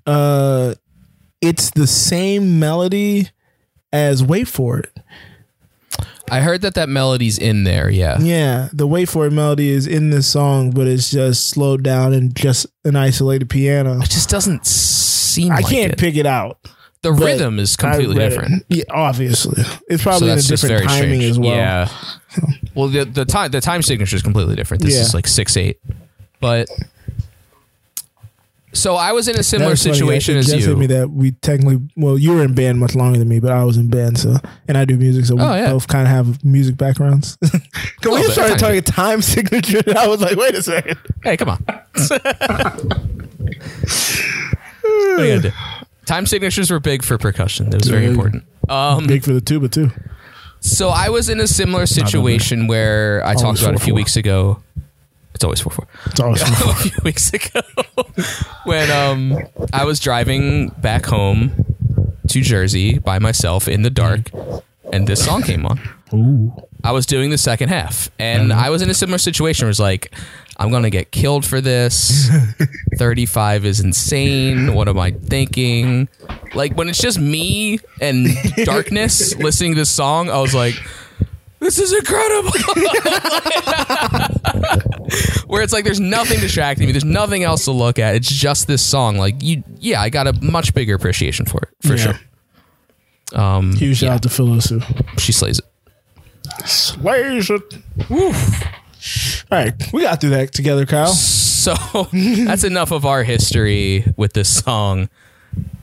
uh, 0.06 0.74
it's 1.40 1.70
the 1.72 1.86
same 1.86 2.58
melody 2.58 3.28
as 3.92 4.24
"Wait 4.24 4.48
for 4.48 4.78
It." 4.80 4.96
I 6.30 6.40
heard 6.40 6.62
that 6.62 6.74
that 6.74 6.88
melody's 6.88 7.38
in 7.38 7.64
there. 7.64 7.90
Yeah. 7.90 8.18
Yeah, 8.20 8.68
the 8.72 8.86
"Wait 8.86 9.08
for 9.08 9.26
It" 9.26 9.32
melody 9.32 9.70
is 9.70 9.86
in 9.86 10.10
this 10.10 10.26
song, 10.26 10.70
but 10.70 10.86
it's 10.86 11.10
just 11.10 11.48
slowed 11.48 11.82
down 11.82 12.12
and 12.12 12.34
just 12.34 12.66
an 12.84 12.96
isolated 12.96 13.50
piano. 13.50 14.00
It 14.00 14.10
just 14.10 14.28
doesn't 14.30 14.66
seem 14.66 15.52
I 15.52 15.56
like 15.56 15.66
can't 15.66 15.92
it. 15.92 15.98
pick 15.98 16.16
it 16.16 16.26
out. 16.26 16.58
the 17.02 17.12
but 17.12 17.24
rhythm 17.24 17.58
is 17.58 17.76
I 17.80 17.82
completely 17.82 18.16
read 18.18 18.26
it. 18.26 18.30
different. 18.30 18.64
Yeah, 18.68 18.84
obviously, 18.90 19.62
it's 19.88 20.02
So 20.02 20.10
probably 20.10 20.28
in 20.28 20.32
a 20.32 20.36
that's 20.36 20.48
just 20.48 20.62
different 20.62 20.88
very 20.90 21.00
timing 21.00 21.20
strange. 21.20 21.30
as 21.32 21.38
well. 21.38 21.48
Yeah. 21.56 21.88
Well, 22.74 22.88
the 22.88 23.04
the 23.04 23.24
time 23.24 23.50
the 23.50 23.60
time 23.60 23.82
signature 23.82 24.16
is 24.16 24.22
completely 24.22 24.54
different. 24.56 24.82
This 24.82 24.94
Yeah. 24.94 25.00
is 25.02 25.14
like 25.14 25.26
six 25.26 25.56
eight, 25.56 25.78
but 26.40 26.68
so 28.72 28.94
I 28.94 29.12
was 29.12 29.28
in 29.28 29.38
a 29.38 29.42
similar 29.42 29.70
That's 29.70 29.82
funny. 29.82 29.94
situation 29.94 30.36
It 30.36 30.40
as 30.40 30.46
just 30.48 30.66
hit 30.66 30.78
me 30.78 30.86
that 30.86 31.10
we 31.10 31.32
technically, 31.32 31.80
well, 31.96 32.18
you 32.18 32.32
were 32.32 32.44
in 32.44 32.54
band 32.54 32.78
much 32.78 32.94
longer 32.94 33.18
than 33.18 33.28
me, 33.28 33.40
but 33.40 33.50
I 33.52 33.64
was 33.64 33.76
in 33.76 33.88
band, 33.90 34.18
so 34.18 34.36
and 34.68 34.78
I 34.78 34.84
do 34.84 34.96
music, 34.96 35.24
so 35.26 35.36
we 35.36 35.42
Oh, 35.42 35.54
yeah. 35.54 35.70
both 35.72 35.88
kind 35.88 36.06
of 36.06 36.12
have 36.12 36.44
music 36.44 36.76
backgrounds. 36.76 37.36
Cause 37.42 37.52
when 38.02 38.12
Little 38.14 38.26
bit, 38.28 38.32
started 38.32 38.58
tiny 38.58 38.80
talking 38.80 38.94
time 38.94 39.22
signature, 39.34 39.82
and 39.86 39.98
I 39.98 40.06
was 40.08 40.20
like, 40.20 40.36
wait 40.36 40.54
a 40.54 40.62
second. 40.62 40.98
Hey, 41.22 41.36
come 41.36 41.50
on. 41.50 41.64
what 41.66 41.80
are 45.20 45.24
you 45.24 45.36
gonna 45.36 45.42
do? 45.42 45.50
Time 46.06 46.26
signatures 46.26 46.70
were 46.70 46.80
big 46.80 47.04
for 47.04 47.18
percussion. 47.18 47.68
It 47.68 47.74
was 47.74 47.88
very 47.88 48.04
Yeah. 48.04 48.10
important. 48.10 48.44
Um, 48.68 49.06
Big 49.06 49.24
for 49.24 49.32
the 49.32 49.40
tuba 49.40 49.68
too. 49.68 49.90
So 50.60 50.88
I 50.90 51.08
was 51.08 51.28
in 51.28 51.40
a 51.40 51.46
similar 51.46 51.86
situation 51.86 52.66
where 52.66 53.24
I 53.26 53.34
talked 53.34 53.60
about 53.62 53.74
a 53.74 53.78
few 53.78 53.94
4-4. 53.94 53.96
weeks 53.96 54.16
ago. 54.16 54.62
It's 55.40 55.44
always 55.46 55.60
four 55.62 55.72
four. 55.72 55.86
It's 56.04 56.20
always 56.20 56.42
a 56.42 56.74
few 56.74 56.92
weeks 57.02 57.32
ago 57.32 57.62
when 58.64 58.90
um 58.90 59.38
I 59.72 59.86
was 59.86 59.98
driving 59.98 60.68
back 60.68 61.06
home 61.06 61.64
to 62.28 62.42
Jersey 62.42 62.98
by 62.98 63.18
myself 63.20 63.66
in 63.66 63.80
the 63.80 63.88
dark, 63.88 64.30
and 64.92 65.06
this 65.06 65.24
song 65.24 65.42
came 65.42 65.64
on. 65.64 65.80
Ooh. 66.12 66.52
I 66.84 66.92
was 66.92 67.06
doing 67.06 67.30
the 67.30 67.38
second 67.38 67.70
half, 67.70 68.10
and 68.18 68.52
I 68.52 68.68
was 68.68 68.82
in 68.82 68.90
a 68.90 68.94
similar 68.94 69.16
situation. 69.16 69.64
Where 69.64 69.68
it 69.68 69.70
was 69.70 69.80
like, 69.80 70.14
I'm 70.58 70.70
gonna 70.70 70.90
get 70.90 71.10
killed 71.10 71.46
for 71.46 71.62
this. 71.62 72.28
Thirty 72.98 73.24
five 73.24 73.64
is 73.64 73.80
insane. 73.80 74.74
What 74.74 74.88
am 74.88 74.98
I 74.98 75.12
thinking? 75.12 76.10
Like 76.52 76.76
when 76.76 76.90
it's 76.90 77.00
just 77.00 77.18
me 77.18 77.80
and 77.98 78.28
darkness 78.64 79.34
listening 79.36 79.72
to 79.72 79.78
this 79.80 79.90
song, 79.90 80.28
I 80.28 80.38
was 80.38 80.54
like, 80.54 80.74
this 81.60 81.78
is 81.78 81.92
incredible. 81.92 82.50
Where 85.46 85.62
it's 85.62 85.72
like 85.72 85.84
there's 85.84 86.00
nothing 86.00 86.38
distracting 86.40 86.86
me. 86.86 86.92
There's 86.92 87.04
nothing 87.04 87.42
else 87.42 87.64
to 87.64 87.72
look 87.72 87.98
at. 87.98 88.14
It's 88.14 88.30
just 88.30 88.66
this 88.68 88.82
song. 88.84 89.16
Like 89.16 89.42
you, 89.42 89.62
yeah, 89.78 90.00
I 90.00 90.08
got 90.10 90.26
a 90.26 90.32
much 90.44 90.74
bigger 90.74 90.94
appreciation 90.94 91.46
for 91.46 91.60
it 91.62 91.68
for 91.86 91.96
Yeah. 91.96 92.16
sure. 93.32 93.40
Um, 93.40 93.74
Huge 93.76 93.98
shout 93.98 94.10
out 94.10 94.22
to 94.24 94.28
Phyllis 94.28 94.72
she 95.18 95.30
slays 95.32 95.60
it. 95.60 95.64
slays 96.68 97.50
it. 97.50 97.62
All 98.10 98.32
right, 99.58 99.72
we 99.92 100.02
got 100.02 100.20
through 100.20 100.30
that 100.30 100.52
together, 100.52 100.84
Kyle. 100.86 101.08
So 101.12 101.74
that's 102.12 102.64
enough 102.64 102.90
of 102.90 103.06
our 103.06 103.22
history 103.22 104.04
with 104.16 104.32
this 104.32 104.62
song. 104.62 105.08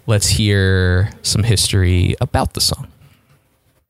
Let's 0.08 0.28
hear 0.28 1.10
some 1.22 1.44
history 1.44 2.16
about 2.22 2.54
the 2.54 2.62
song. 2.62 2.88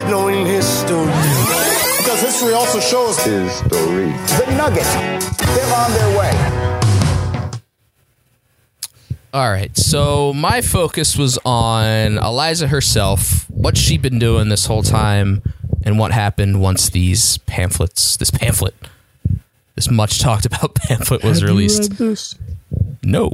Knowing 0.02 0.46
history. 0.46 1.77
Because 2.08 2.22
history 2.22 2.54
also 2.54 2.80
shows 2.80 3.18
History. 3.18 3.68
the 3.68 4.56
nugget. 4.56 4.86
They're 5.46 5.76
on 5.76 5.92
their 5.92 6.18
way. 6.18 7.60
All 9.34 9.52
right, 9.52 9.76
so 9.76 10.32
my 10.32 10.62
focus 10.62 11.18
was 11.18 11.38
on 11.44 12.18
Eliza 12.18 12.70
herself, 12.70 13.46
what 13.50 13.76
she'd 13.78 14.02
been 14.02 14.20
doing 14.20 14.48
this 14.48 14.68
whole 14.68 14.84
time, 14.84 15.42
and 15.84 16.00
what 16.00 16.14
happened 16.14 16.62
once 16.62 16.90
these 16.90 17.40
pamphlets, 17.40 18.16
this 18.16 18.32
pamphlet, 18.32 18.74
this 19.76 19.92
much 19.92 20.22
talked 20.22 20.46
about 20.46 20.76
pamphlet 20.88 21.26
was 21.26 21.42
Have 21.42 21.50
you 21.50 21.54
released. 21.54 21.90
read 21.90 21.98
this? 21.98 22.36
No. 23.04 23.34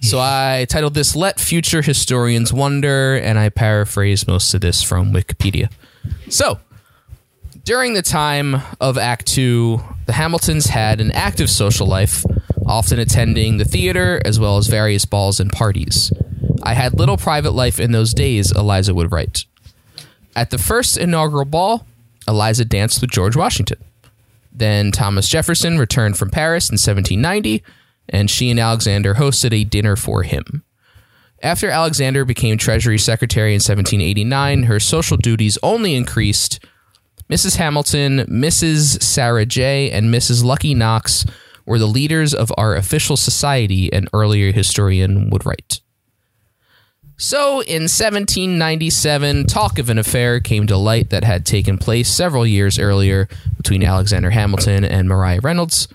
So 0.00 0.18
I 0.18 0.66
titled 0.68 0.94
this 0.94 1.14
Let 1.14 1.38
Future 1.38 1.82
Historians 1.82 2.52
Wonder, 2.52 3.14
and 3.14 3.38
I 3.38 3.48
paraphrased 3.48 4.26
most 4.26 4.52
of 4.54 4.60
this 4.60 4.82
from 4.82 5.12
Wikipedia. 5.12 5.70
So, 6.28 6.58
during 7.68 7.92
the 7.92 8.00
time 8.00 8.62
of 8.80 8.96
Act 8.96 9.26
Two, 9.26 9.78
the 10.06 10.14
Hamiltons 10.14 10.68
had 10.68 11.02
an 11.02 11.12
active 11.12 11.50
social 11.50 11.86
life, 11.86 12.24
often 12.66 12.98
attending 12.98 13.58
the 13.58 13.66
theater 13.66 14.22
as 14.24 14.40
well 14.40 14.56
as 14.56 14.68
various 14.68 15.04
balls 15.04 15.38
and 15.38 15.52
parties. 15.52 16.10
I 16.62 16.72
had 16.72 16.98
little 16.98 17.18
private 17.18 17.50
life 17.50 17.78
in 17.78 17.92
those 17.92 18.14
days, 18.14 18.50
Eliza 18.52 18.94
would 18.94 19.12
write. 19.12 19.44
At 20.34 20.48
the 20.48 20.56
first 20.56 20.96
inaugural 20.96 21.44
ball, 21.44 21.86
Eliza 22.26 22.64
danced 22.64 23.02
with 23.02 23.10
George 23.10 23.36
Washington. 23.36 23.84
Then 24.50 24.90
Thomas 24.90 25.28
Jefferson 25.28 25.78
returned 25.78 26.16
from 26.16 26.30
Paris 26.30 26.70
in 26.70 26.76
1790, 26.76 27.62
and 28.08 28.30
she 28.30 28.48
and 28.48 28.58
Alexander 28.58 29.16
hosted 29.16 29.52
a 29.52 29.64
dinner 29.64 29.94
for 29.94 30.22
him. 30.22 30.64
After 31.42 31.68
Alexander 31.68 32.24
became 32.24 32.56
Treasury 32.56 32.96
Secretary 32.96 33.50
in 33.50 33.56
1789, 33.56 34.62
her 34.62 34.80
social 34.80 35.18
duties 35.18 35.58
only 35.62 35.94
increased. 35.94 36.60
Mrs. 37.30 37.56
Hamilton, 37.56 38.20
Mrs. 38.20 39.02
Sarah 39.02 39.44
Jay, 39.44 39.90
and 39.90 40.12
Mrs. 40.12 40.42
Lucky 40.42 40.74
Knox 40.74 41.26
were 41.66 41.78
the 41.78 41.86
leaders 41.86 42.32
of 42.32 42.50
our 42.56 42.74
official 42.74 43.16
society, 43.16 43.92
an 43.92 44.08
earlier 44.14 44.52
historian 44.52 45.28
would 45.28 45.44
write. 45.44 45.80
So, 47.20 47.60
in 47.60 47.82
1797, 47.82 49.46
talk 49.46 49.78
of 49.78 49.90
an 49.90 49.98
affair 49.98 50.40
came 50.40 50.66
to 50.68 50.76
light 50.76 51.10
that 51.10 51.24
had 51.24 51.44
taken 51.44 51.76
place 51.76 52.08
several 52.08 52.46
years 52.46 52.78
earlier 52.78 53.28
between 53.56 53.82
Alexander 53.82 54.30
Hamilton 54.30 54.84
and 54.84 55.08
Maria 55.08 55.40
Reynolds, 55.40 55.88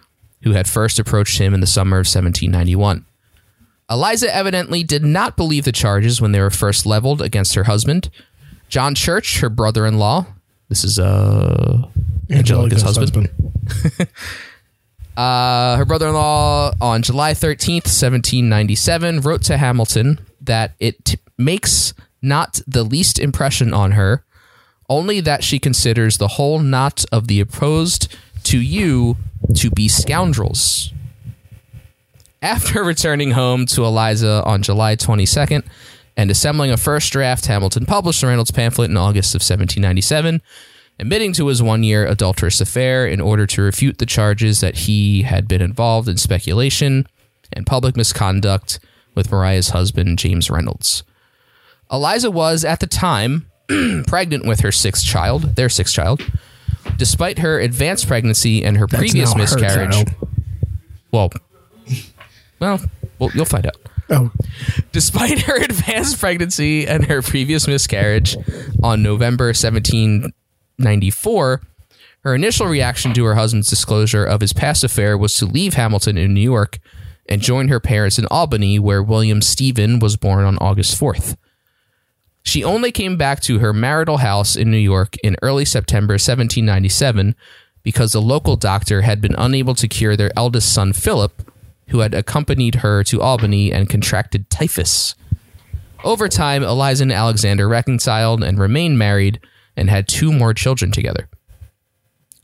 who 0.43 0.51
had 0.51 0.67
first 0.67 0.99
approached 0.99 1.39
him 1.39 1.53
in 1.53 1.61
the 1.61 1.65
summer 1.65 1.97
of 1.97 2.05
1791. 2.05 3.05
Eliza 3.89 4.35
evidently 4.35 4.83
did 4.83 5.03
not 5.03 5.37
believe 5.37 5.63
the 5.63 5.71
charges 5.71 6.19
when 6.19 6.33
they 6.33 6.41
were 6.41 6.49
first 6.49 6.85
leveled 6.85 7.21
against 7.21 7.55
her 7.55 7.63
husband. 7.63 8.09
John 8.67 8.93
Church, 8.93 9.39
her 9.39 9.49
brother 9.49 9.85
in 9.85 9.97
law, 9.97 10.25
this 10.69 10.83
is 10.83 10.99
uh, 10.99 11.87
Angelica's 12.29 12.81
husband. 12.81 13.29
Uh, 15.15 15.77
her 15.77 15.85
brother 15.85 16.07
in 16.07 16.13
law 16.15 16.71
on 16.81 17.03
July 17.03 17.33
13th, 17.33 17.85
1797, 17.85 19.21
wrote 19.21 19.43
to 19.43 19.57
Hamilton 19.57 20.19
that 20.41 20.73
it 20.79 21.05
t- 21.05 21.19
makes 21.37 21.93
not 22.21 22.61
the 22.65 22.83
least 22.83 23.19
impression 23.19 23.73
on 23.73 23.91
her, 23.91 24.23
only 24.89 25.19
that 25.19 25.43
she 25.43 25.59
considers 25.59 26.17
the 26.17 26.29
whole 26.29 26.59
knot 26.59 27.05
of 27.11 27.27
the 27.27 27.39
opposed 27.39 28.15
to 28.43 28.59
you 28.59 29.17
to 29.55 29.69
be 29.69 29.87
scoundrels. 29.87 30.91
After 32.41 32.83
returning 32.83 33.31
home 33.31 33.65
to 33.67 33.85
Eliza 33.85 34.43
on 34.45 34.63
July 34.63 34.95
22nd, 34.95 35.63
and 36.15 36.29
assembling 36.29 36.71
a 36.71 36.77
first 36.77 37.11
draft, 37.11 37.45
Hamilton 37.47 37.85
published 37.85 38.21
the 38.21 38.27
Reynolds 38.27 38.51
pamphlet 38.51 38.89
in 38.89 38.97
August 38.97 39.33
of 39.35 39.39
1797, 39.39 40.41
admitting 40.99 41.33
to 41.33 41.47
his 41.47 41.61
one 41.61 41.83
year 41.83 42.05
adulterous 42.05 42.61
affair 42.61 43.05
in 43.07 43.19
order 43.19 43.47
to 43.47 43.61
refute 43.61 43.97
the 43.97 44.05
charges 44.05 44.59
that 44.61 44.77
he 44.77 45.23
had 45.23 45.47
been 45.47 45.61
involved 45.61 46.07
in 46.07 46.17
speculation 46.17 47.07
and 47.51 47.65
public 47.65 47.95
misconduct 47.95 48.79
with 49.15 49.31
Mariah's 49.31 49.69
husband, 49.69 50.19
James 50.19 50.49
Reynolds. 50.49 51.03
Eliza 51.91 52.31
was, 52.31 52.65
at 52.65 52.79
the 52.79 52.87
time, 52.87 53.47
pregnant 54.07 54.45
with 54.45 54.61
her 54.61 54.71
sixth 54.71 55.05
child, 55.05 55.55
their 55.55 55.69
sixth 55.69 55.93
child. 55.93 56.21
Despite 56.97 57.39
her 57.39 57.59
advanced 57.59 58.07
pregnancy 58.07 58.63
and 58.63 58.77
her 58.77 58.87
previous 58.87 59.29
now 59.29 59.33
her 59.33 59.39
miscarriage, 59.39 60.05
well, 61.11 61.31
well, 62.59 62.81
well, 63.19 63.31
you'll 63.33 63.45
find 63.45 63.65
out. 63.67 63.77
Oh, 64.13 64.31
Despite 64.91 65.41
her 65.41 65.55
advanced 65.63 66.19
pregnancy 66.19 66.87
and 66.87 67.05
her 67.05 67.23
previous 67.23 67.67
miscarriage 67.67 68.37
on 68.83 69.01
November 69.01 69.47
1794, 69.47 71.61
her 72.23 72.35
initial 72.35 72.67
reaction 72.67 73.13
to 73.13 73.25
her 73.25 73.35
husband's 73.35 73.69
disclosure 73.69 74.23
of 74.23 74.41
his 74.41 74.53
past 74.53 74.83
affair 74.83 75.17
was 75.17 75.35
to 75.37 75.45
leave 75.45 75.73
Hamilton 75.73 76.17
in 76.17 76.33
New 76.33 76.41
York 76.41 76.79
and 77.27 77.41
join 77.41 77.69
her 77.69 77.79
parents 77.79 78.19
in 78.19 78.27
Albany, 78.27 78.77
where 78.77 79.01
William 79.01 79.41
Stephen 79.41 79.99
was 79.99 80.15
born 80.15 80.45
on 80.45 80.57
August 80.59 80.99
4th. 80.99 81.35
She 82.43 82.63
only 82.63 82.91
came 82.91 83.17
back 83.17 83.39
to 83.41 83.59
her 83.59 83.73
marital 83.73 84.17
house 84.17 84.55
in 84.55 84.69
New 84.69 84.77
York 84.77 85.15
in 85.23 85.37
early 85.41 85.65
September 85.65 86.13
1797 86.13 87.35
because 87.81 88.11
the 88.11 88.21
local 88.21 88.57
doctor 88.57 89.01
had 89.01 89.21
been 89.21 89.35
unable 89.37 89.73
to 89.75 89.87
cure 89.87 90.15
their 90.15 90.31
eldest 90.37 90.71
son, 90.71 90.93
Philip, 90.93 91.51
who 91.89 91.99
had 91.99 92.13
accompanied 92.13 92.75
her 92.75 93.03
to 93.05 93.21
Albany 93.21 93.71
and 93.71 93.89
contracted 93.89 94.49
typhus. 94.49 95.15
Over 96.03 96.27
time, 96.27 96.63
Eliza 96.63 97.03
and 97.03 97.11
Alexander 97.11 97.67
reconciled 97.67 98.43
and 98.43 98.59
remained 98.59 98.97
married 98.97 99.39
and 99.75 99.89
had 99.89 100.07
two 100.07 100.31
more 100.31 100.53
children 100.53 100.91
together. 100.91 101.29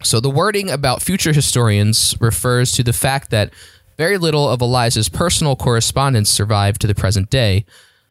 So 0.02 0.20
the 0.20 0.30
wording 0.30 0.70
about 0.70 1.02
future 1.02 1.34
historians 1.34 2.16
refers 2.22 2.72
to 2.74 2.84
the 2.84 2.94
fact 2.94 3.32
that 3.32 3.54
very 3.98 4.18
little 4.18 4.48
of 4.48 4.62
Eliza's 4.62 5.10
personal 5.10 5.58
correspondence 5.58 6.30
survived 6.30 6.80
to 6.82 6.88
the 6.88 6.96
present 6.96 7.30
day, 7.30 7.66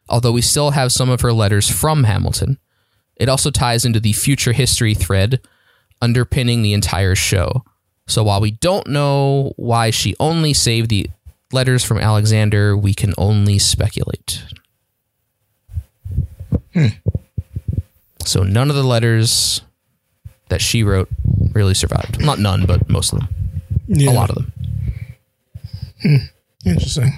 although 0.07 0.31
we 0.31 0.41
still 0.41 0.71
have 0.71 0.91
some 0.91 1.09
of 1.09 1.21
her 1.21 1.33
letters 1.33 1.67
from 1.67 2.03
Hamilton. 2.03 2.59
It 3.15 3.27
also 3.27 3.49
ties 3.49 3.85
into 3.85 3.99
the 3.99 4.13
future 4.13 4.53
history 4.53 4.93
thread 4.93 5.41
underpinning 5.99 6.61
the 6.61 6.73
entire 6.73 7.15
show. 7.15 7.63
So 8.07 8.23
while 8.23 8.39
we 8.39 8.51
don't 8.51 8.87
know 8.87 9.53
why 9.57 9.89
she 9.89 10.15
only 10.19 10.53
saved 10.53 10.89
the 10.89 11.09
letters 11.51 11.83
from 11.83 11.97
Alexander, 11.97 12.75
we 12.77 12.93
can 12.93 13.13
only 13.17 13.59
speculate. 13.59 14.43
Hmm. 16.73 16.87
So 18.25 18.43
none 18.43 18.69
of 18.69 18.75
the 18.75 18.83
letters 18.83 19.61
that 20.49 20.61
she 20.61 20.83
wrote 20.83 21.09
really 21.53 21.73
survived. 21.73 22.19
Not 22.23 22.39
none, 22.39 22.65
but 22.65 22.89
most 22.89 23.13
of 23.13 23.19
them. 23.19 23.29
yeah. 23.87 24.11
A 24.11 24.13
lot 24.13 24.29
of 24.29 24.35
them. 24.35 24.53
Hmm. 26.01 26.15
Interesting. 26.65 27.11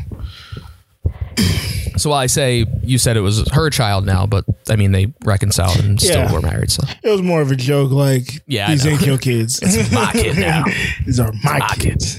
So 1.97 2.09
while 2.09 2.19
I 2.19 2.27
say 2.27 2.65
you 2.83 2.97
said 2.97 3.17
it 3.17 3.21
was 3.21 3.47
her 3.51 3.69
child 3.69 4.05
now, 4.05 4.25
but 4.25 4.45
I 4.71 4.75
mean 4.77 4.91
they 4.93 5.13
reconciled 5.25 5.79
and 5.79 5.99
still 5.99 6.15
Yeah. 6.17 6.31
were 6.33 6.41
married. 6.41 6.71
So 6.71 6.83
It 7.03 7.09
was 7.09 7.21
more 7.21 7.41
of 7.41 7.51
a 7.51 7.55
joke. 7.55 7.91
Like, 7.91 8.41
Yeah, 8.47 8.71
these 8.71 8.85
ain't 8.87 9.01
your 9.05 9.17
kids. 9.17 9.59
it's 9.61 9.91
my 9.91 10.11
kid 10.13 10.37
now. 10.37 10.63
these 11.05 11.19
are 11.19 11.31
my, 11.43 11.59
my 11.59 11.75
kids. 11.75 12.17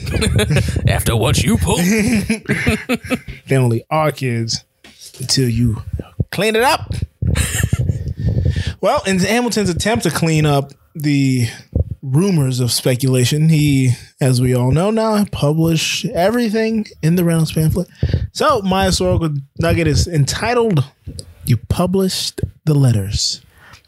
After 0.86 1.16
what 1.16 1.42
you 1.42 1.56
pulled, 1.58 1.80
They 3.48 3.56
only 3.56 3.84
are 3.90 4.12
kids 4.12 4.64
until 5.18 5.48
you 5.48 5.82
clean 6.30 6.54
it 6.56 6.62
up. 6.62 6.92
well, 8.80 9.02
in 9.06 9.18
Hamilton's 9.18 9.70
attempt 9.70 10.04
to 10.04 10.10
clean 10.10 10.46
up 10.46 10.72
the 10.94 11.46
rumors 12.02 12.60
of 12.60 12.72
speculation, 12.72 13.48
he, 13.48 13.92
as 14.20 14.40
we 14.40 14.54
all 14.54 14.70
know 14.72 14.90
now, 14.90 15.24
published 15.30 16.04
everything 16.06 16.86
in 17.02 17.14
the 17.16 17.24
Reynolds 17.24 17.52
pamphlet. 17.52 17.88
So 18.32 18.60
my 18.62 18.86
historical 18.86 19.30
nugget 19.58 19.86
is 19.86 20.06
entitled 20.08 20.84
You 21.52 21.58
Published 21.68 22.40
the 22.64 22.72
Letters. 22.72 23.42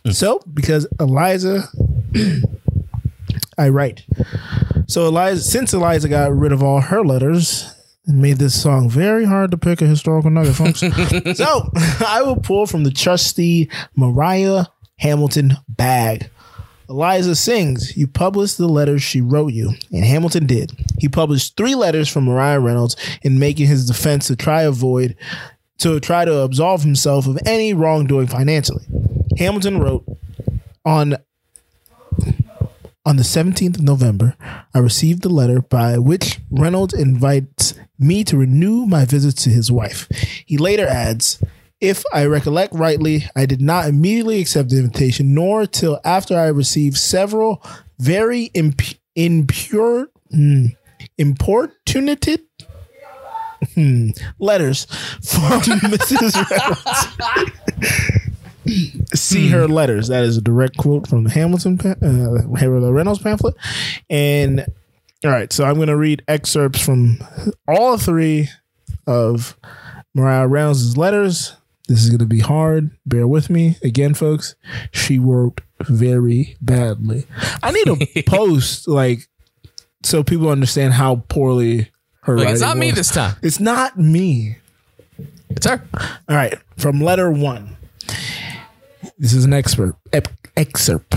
Mm. 0.05 0.15
So, 0.15 0.39
because 0.53 0.87
Eliza 1.01 1.63
I 3.59 3.71
write. 3.71 4.05
So 4.87 5.07
Eliza, 5.07 5.43
since 5.43 5.73
Eliza 5.73 6.11
got 6.11 6.37
rid 6.37 6.53
of 6.53 6.63
all 6.63 6.83
her 6.83 7.03
letters 7.03 7.75
and 8.07 8.21
made 8.21 8.37
this 8.37 8.61
song 8.61 8.91
very 8.91 9.25
hard 9.25 9.51
to 9.53 9.57
pick 9.57 9.81
a 9.81 9.87
historical 9.87 10.31
nugget, 10.31 10.57
folks. 10.57 10.81
so 11.39 11.71
I 12.07 12.21
will 12.21 12.37
pull 12.37 12.67
from 12.67 12.85
the 12.85 12.91
trusty 12.91 13.71
Mariah 13.97 14.67
Hamilton 14.99 15.55
bag. 15.67 16.29
Eliza 16.91 17.35
sings, 17.35 17.97
You 17.97 18.07
published 18.07 18.59
the 18.59 18.69
letters 18.69 19.03
she 19.03 19.23
wrote 19.23 19.55
you. 19.55 19.73
And 19.91 20.05
Hamilton 20.05 20.45
did. 20.45 20.71
He 20.99 21.09
published 21.09 21.57
three 21.57 21.75
letters 21.75 22.11
from 22.11 22.25
Mariah 22.25 22.61
Reynolds 22.61 22.95
in 23.23 23.39
making 23.39 23.69
his 23.69 23.87
defense 23.87 24.27
to 24.27 24.37
try 24.37 24.65
avoid 24.65 25.17
to 25.79 26.01
try 26.01 26.25
to 26.25 26.39
absolve 26.39 26.83
himself 26.83 27.27
of 27.27 27.39
any 27.47 27.75
wrongdoing 27.75 28.27
financially. 28.27 28.85
Hamilton 29.39 29.79
wrote 29.79 30.05
on 30.85 31.17
on 33.07 33.17
the 33.17 33.23
17th 33.23 33.77
of 33.77 33.83
November, 33.83 34.35
I 34.73 34.79
received 34.79 35.23
the 35.23 35.29
letter 35.29 35.61
by 35.61 35.99
which 35.99 36.41
Reynolds 36.51 36.95
invites 36.95 37.75
me 37.99 38.25
to 38.25 38.39
renew 38.39 38.87
my 38.87 39.05
visits 39.05 39.43
to 39.45 39.51
his 39.51 39.71
wife. 39.71 40.09
He 40.47 40.57
later 40.57 40.87
adds, 40.87 41.43
if 41.83 42.03
I 42.15 42.25
recollect 42.25 42.73
rightly, 42.73 43.27
I 43.37 43.45
did 43.45 43.61
not 43.61 43.89
immediately 43.89 44.41
accept 44.41 44.71
the 44.71 44.79
invitation, 44.79 45.35
nor 45.35 45.67
till 45.67 46.01
after 46.03 46.39
I 46.39 46.47
received 46.47 46.97
several 46.97 47.63
very 47.99 48.45
imp- 48.55 48.97
impure, 49.15 50.09
hmm, 50.31 50.67
importunated 51.19 52.41
hmm, 53.75 54.11
letters 54.39 54.85
from 55.23 55.61
Mrs. 55.63 56.35
Reynolds. 58.67 59.21
See 59.21 59.49
her 59.51 59.69
letters. 59.69 60.09
That 60.09 60.25
is 60.25 60.37
a 60.37 60.41
direct 60.41 60.77
quote 60.77 61.07
from 61.07 61.25
the 61.25 61.31
Hamilton, 61.31 61.79
uh, 61.81 61.95
the 61.95 62.93
Reynolds 62.93 63.21
pamphlet. 63.21 63.55
And 64.09 64.67
all 65.25 65.31
right, 65.31 65.53
so 65.53 65.65
I'm 65.65 65.77
going 65.77 65.89
to 65.89 65.97
read 65.97 66.23
excerpts 66.29 66.85
from 66.85 67.19
all 67.67 67.97
three 67.99 68.49
of 69.07 69.57
Mariah 70.15 70.47
Reynolds' 70.47 70.97
letters. 70.97 71.57
This 71.89 72.03
is 72.03 72.11
going 72.11 72.21
to 72.21 72.27
be 72.27 72.41
hard. 72.41 72.91
Bear 73.07 73.27
with 73.27 73.51
me. 73.51 73.77
Again, 73.83 74.15
folks, 74.15 74.55
she 74.91 75.19
wrote 75.19 75.61
very 75.81 76.57
badly. 76.61 77.27
I 77.63 77.73
need 77.73 77.89
a 77.89 78.23
post, 78.27 78.89
like, 78.89 79.29
so 80.03 80.23
people 80.23 80.49
understand 80.49 80.95
how 80.95 81.25
poorly 81.29 81.91
her 82.25 82.37
writing 82.37 82.53
it's 82.53 82.61
not 82.61 82.77
me 82.77 82.87
was. 82.89 82.97
this 82.97 83.11
time. 83.11 83.37
It's 83.43 83.61
not 83.61 83.99
me. 83.99 84.57
It's 85.51 85.67
her. 85.67 85.83
All 86.29 86.37
right, 86.37 86.59
from 86.77 87.01
letter 87.01 87.31
one. 87.31 87.77
This 89.19 89.33
is 89.33 89.45
an 89.45 89.53
expert 89.53 89.95
ep- 90.13 90.29
excerpt. 90.57 91.15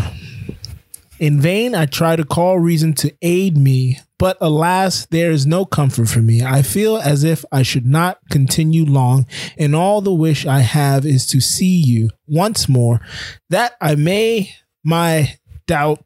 In 1.20 1.42
vain, 1.42 1.74
I 1.74 1.86
try 1.88 2.16
to 2.16 2.24
call 2.24 2.60
reason 2.60 2.94
to 2.96 3.14
aid 3.22 3.58
me, 3.58 4.00
but 4.20 4.38
alas, 4.40 5.08
there 5.08 5.32
is 5.32 5.48
no 5.48 5.66
comfort 5.66 6.10
for 6.10 6.22
me. 6.22 6.44
I 6.44 6.62
feel 6.62 6.98
as 6.98 7.24
if 7.24 7.44
I 7.52 7.64
should 7.64 7.88
not 7.88 8.20
continue 8.30 8.86
long, 8.86 9.26
and 9.58 9.76
all 9.76 10.02
the 10.02 10.14
wish 10.14 10.46
I 10.46 10.60
have 10.60 11.06
is 11.06 11.26
to 11.28 11.40
see 11.40 11.82
you 11.84 12.10
once 12.28 12.70
more, 12.70 13.02
that 13.50 13.76
I 13.82 13.96
may 13.96 14.54
my 14.84 15.38
doubt 15.66 16.04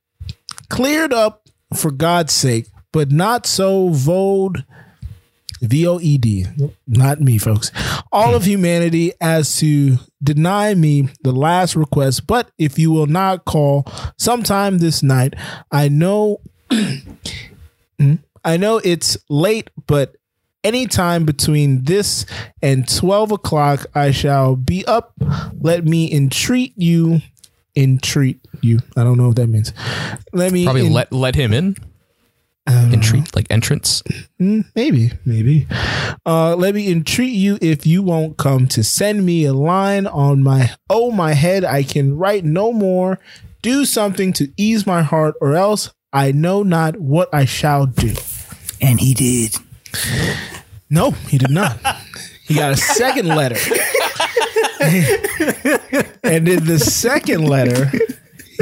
cleared 0.69 1.11
up 1.11 1.49
for 1.75 1.91
God's 1.91 2.33
sake, 2.33 2.67
but 2.93 3.11
not 3.11 3.45
so 3.45 3.89
voed 3.89 4.63
V 5.61 5.87
O 5.87 5.99
E 5.99 6.17
D, 6.17 6.45
not 6.87 7.21
me, 7.21 7.37
folks. 7.37 7.71
All 8.11 8.35
of 8.35 8.45
humanity 8.45 9.13
as 9.21 9.57
to 9.59 9.97
deny 10.23 10.73
me 10.73 11.09
the 11.23 11.31
last 11.31 11.75
request, 11.75 12.27
but 12.27 12.51
if 12.57 12.77
you 12.79 12.91
will 12.91 13.07
not 13.07 13.45
call 13.45 13.85
sometime 14.17 14.79
this 14.79 15.01
night, 15.03 15.35
I 15.71 15.87
know 15.87 16.41
Hmm? 17.99 18.15
I 18.43 18.57
know 18.57 18.81
it's 18.83 19.15
late, 19.29 19.69
but 19.85 20.15
anytime 20.63 21.23
between 21.23 21.83
this 21.83 22.25
and 22.63 22.87
12 22.89 23.31
o'clock, 23.33 23.85
I 23.93 24.09
shall 24.09 24.55
be 24.55 24.83
up. 24.85 25.13
Let 25.59 25.85
me 25.85 26.11
entreat 26.11 26.73
you. 26.75 27.19
Entreat 27.75 28.39
you. 28.61 28.79
I 28.97 29.03
don't 29.03 29.17
know 29.17 29.27
what 29.27 29.35
that 29.37 29.47
means. 29.47 29.71
Let 30.33 30.51
me 30.51 30.63
Probably 30.65 30.87
en- 30.87 30.93
let 30.93 31.13
let 31.13 31.35
him 31.35 31.53
in. 31.53 31.77
Entreat, 32.93 33.35
like 33.35 33.47
entrance. 33.49 34.03
Maybe, 34.39 35.11
maybe. 35.25 35.67
Uh, 36.25 36.55
let 36.55 36.75
me 36.75 36.91
entreat 36.91 37.33
you 37.33 37.57
if 37.61 37.85
you 37.85 38.03
won't 38.03 38.37
come 38.37 38.67
to 38.69 38.83
send 38.83 39.25
me 39.25 39.45
a 39.45 39.53
line 39.53 40.07
on 40.07 40.43
my 40.43 40.71
oh 40.89 41.11
my 41.11 41.33
head. 41.33 41.63
I 41.65 41.83
can 41.83 42.17
write 42.17 42.43
no 42.43 42.71
more. 42.71 43.19
Do 43.61 43.85
something 43.85 44.33
to 44.33 44.51
ease 44.57 44.87
my 44.87 45.03
heart, 45.03 45.35
or 45.39 45.55
else 45.55 45.93
I 46.11 46.31
know 46.31 46.63
not 46.63 46.99
what 46.99 47.29
I 47.33 47.45
shall 47.45 47.85
do. 47.85 48.13
And 48.81 48.99
he 48.99 49.13
did. 49.13 49.55
No, 50.89 51.11
he 51.11 51.37
did 51.37 51.51
not. 51.51 51.77
he 52.47 52.55
got 52.55 52.73
a 52.73 52.77
second 52.77 53.27
letter. 53.27 53.55
and 56.23 56.47
in 56.47 56.65
the 56.65 56.79
second 56.79 57.45
letter, 57.47 57.91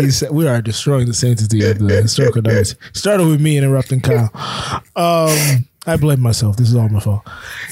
he 0.03 0.11
said, 0.11 0.31
"We 0.31 0.47
are 0.47 0.61
destroying 0.61 1.07
the 1.07 1.13
sanctity 1.13 1.65
of 1.69 1.79
the 1.79 2.01
historical 2.01 2.41
notes." 2.41 2.75
Started 2.93 3.27
with 3.27 3.41
me 3.41 3.57
interrupting 3.57 4.01
Kyle. 4.01 4.29
Um, 4.95 5.65
I 5.87 5.97
blame 5.97 6.21
myself. 6.21 6.57
This 6.57 6.69
is 6.69 6.75
all 6.75 6.89
my 6.89 6.99
fault. 6.99 7.23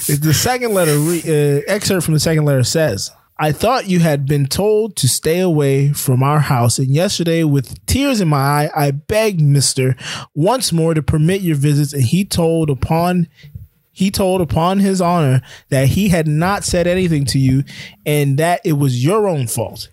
The 0.06 0.34
second 0.34 0.74
letter, 0.74 0.98
re, 0.98 1.20
uh, 1.20 1.62
excerpt 1.66 2.04
from 2.04 2.14
the 2.14 2.20
second 2.20 2.44
letter 2.44 2.64
says. 2.64 3.10
I 3.40 3.52
thought 3.52 3.86
you 3.86 4.00
had 4.00 4.26
been 4.26 4.46
told 4.46 4.96
to 4.96 5.06
stay 5.06 5.38
away 5.38 5.92
from 5.92 6.24
our 6.24 6.40
house, 6.40 6.80
and 6.80 6.88
yesterday, 6.88 7.44
with 7.44 7.86
tears 7.86 8.20
in 8.20 8.26
my 8.26 8.38
eye, 8.38 8.70
I 8.74 8.90
begged 8.90 9.40
Mister 9.40 9.94
once 10.34 10.72
more 10.72 10.92
to 10.92 11.02
permit 11.02 11.42
your 11.42 11.54
visits, 11.54 11.92
and 11.92 12.02
he 12.02 12.24
told 12.24 12.68
upon 12.68 13.28
he 13.92 14.10
told 14.10 14.40
upon 14.40 14.80
his 14.80 15.00
honor 15.00 15.40
that 15.68 15.88
he 15.88 16.08
had 16.08 16.26
not 16.26 16.64
said 16.64 16.88
anything 16.88 17.24
to 17.26 17.38
you, 17.38 17.62
and 18.04 18.38
that 18.38 18.60
it 18.64 18.72
was 18.72 19.04
your 19.04 19.28
own 19.28 19.46
fault. 19.46 19.88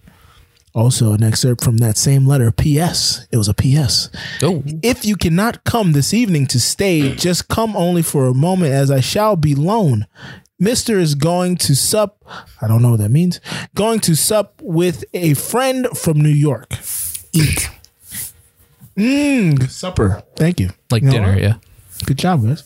Also, 0.75 1.13
an 1.13 1.23
excerpt 1.23 1.63
from 1.63 1.77
that 1.77 1.97
same 1.97 2.27
letter. 2.27 2.51
P.S. 2.51 3.25
It 3.31 3.37
was 3.37 3.47
a 3.47 3.53
P.S. 3.53 4.09
Oh, 4.43 4.61
If 4.83 5.05
you 5.05 5.15
cannot 5.15 5.63
come 5.63 5.93
this 5.93 6.13
evening 6.13 6.45
to 6.47 6.59
stay, 6.59 7.15
just 7.15 7.47
come 7.47 7.75
only 7.77 8.01
for 8.01 8.27
a 8.27 8.33
moment, 8.33 8.73
as 8.73 8.91
I 8.91 8.99
shall 8.99 9.37
be 9.37 9.55
lone. 9.55 10.05
Mister 10.59 10.99
is 10.99 11.15
going 11.15 11.55
to 11.57 11.75
sup. 11.75 12.23
I 12.61 12.67
don't 12.67 12.81
know 12.81 12.91
what 12.91 12.99
that 12.99 13.09
means. 13.11 13.39
Going 13.73 13.99
to 14.01 14.15
sup 14.15 14.61
with 14.61 15.03
a 15.13 15.33
friend 15.33 15.87
from 15.97 16.19
New 16.21 16.29
York. 16.29 16.67
Eat. 17.33 17.69
Mmm, 18.97 19.69
supper. 19.69 20.23
Thank 20.35 20.59
you. 20.59 20.69
like 20.91 21.01
You 21.03 21.07
know 21.07 21.13
dinner, 21.13 21.29
what? 21.33 21.41
yeah. 21.41 21.55
Good 22.05 22.17
job, 22.17 22.43
guys. 22.43 22.63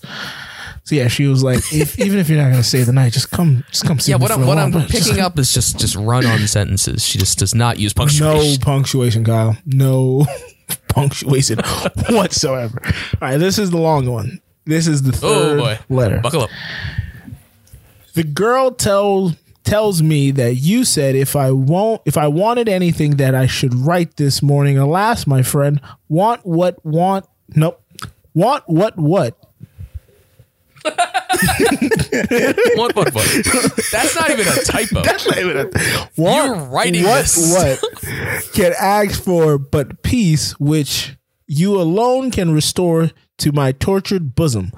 So 0.89 0.95
yeah, 0.95 1.07
she 1.07 1.27
was 1.27 1.43
like, 1.43 1.59
if, 1.71 1.99
even 1.99 2.17
if 2.17 2.29
you're 2.29 2.41
not 2.41 2.49
gonna 2.49 2.63
stay 2.63 2.81
the 2.81 2.91
night, 2.91 3.13
just 3.13 3.29
come, 3.29 3.63
just 3.69 3.85
come. 3.85 3.99
See 3.99 4.09
Yeah, 4.11 4.17
what 4.17 4.31
I'm 4.31 4.43
what 4.47 4.57
I'm 4.57 4.71
but 4.71 4.87
just 4.87 5.05
picking 5.07 5.21
up 5.21 5.37
is 5.37 5.53
just 5.53 5.77
just 5.77 5.95
run 5.95 6.25
on 6.25 6.39
sentences. 6.47 7.05
She 7.05 7.19
just 7.19 7.37
does 7.37 7.53
not 7.53 7.77
use 7.77 7.93
punctuation. 7.93 8.25
No 8.25 8.57
punctuation, 8.65 9.23
Kyle. 9.23 9.55
No 9.67 10.25
punctuation 10.87 11.59
whatsoever. 12.09 12.81
All 12.83 12.91
right, 13.21 13.37
this 13.37 13.59
is 13.59 13.69
the 13.69 13.77
long 13.77 14.09
one. 14.09 14.41
This 14.65 14.87
is 14.87 15.03
the 15.03 15.11
Oh 15.23 15.57
third 15.57 15.59
boy, 15.59 15.79
letter. 15.89 16.21
buckle 16.21 16.41
up. 16.41 16.49
The 18.15 18.23
girl 18.23 18.71
tells 18.71 19.33
tells 19.63 20.01
me 20.01 20.31
that 20.31 20.55
you 20.55 20.83
said 20.85 21.13
if 21.13 21.35
I 21.35 21.51
won't 21.51 22.01
if 22.05 22.17
I 22.17 22.27
wanted 22.29 22.67
anything 22.67 23.17
that 23.17 23.35
I 23.35 23.45
should 23.45 23.75
write 23.75 24.17
this 24.17 24.41
morning. 24.41 24.79
Alas, 24.79 25.27
my 25.27 25.43
friend, 25.43 25.79
want 26.07 26.43
what 26.47 26.83
want 26.83 27.27
nope. 27.55 27.79
Want 28.33 28.63
what 28.67 28.97
what? 28.97 29.35
What 32.75 32.95
what 32.95 33.13
what? 33.13 33.25
That's 33.91 34.15
not 34.15 34.29
even 34.29 34.47
a 34.47 34.55
typo. 34.63 35.01
Want 36.17 36.55
You're 36.55 36.65
writing 36.67 37.03
what 37.03 37.21
this. 37.21 37.53
what 37.53 38.53
can 38.53 38.73
ask 38.79 39.23
for 39.23 39.57
but 39.57 40.01
peace 40.03 40.57
which 40.59 41.15
you 41.49 41.81
alone 41.81 42.29
can 42.29 42.51
restore 42.53 43.09
to 43.39 43.51
my 43.51 43.71
tortured 43.71 44.35
bosom. 44.35 44.71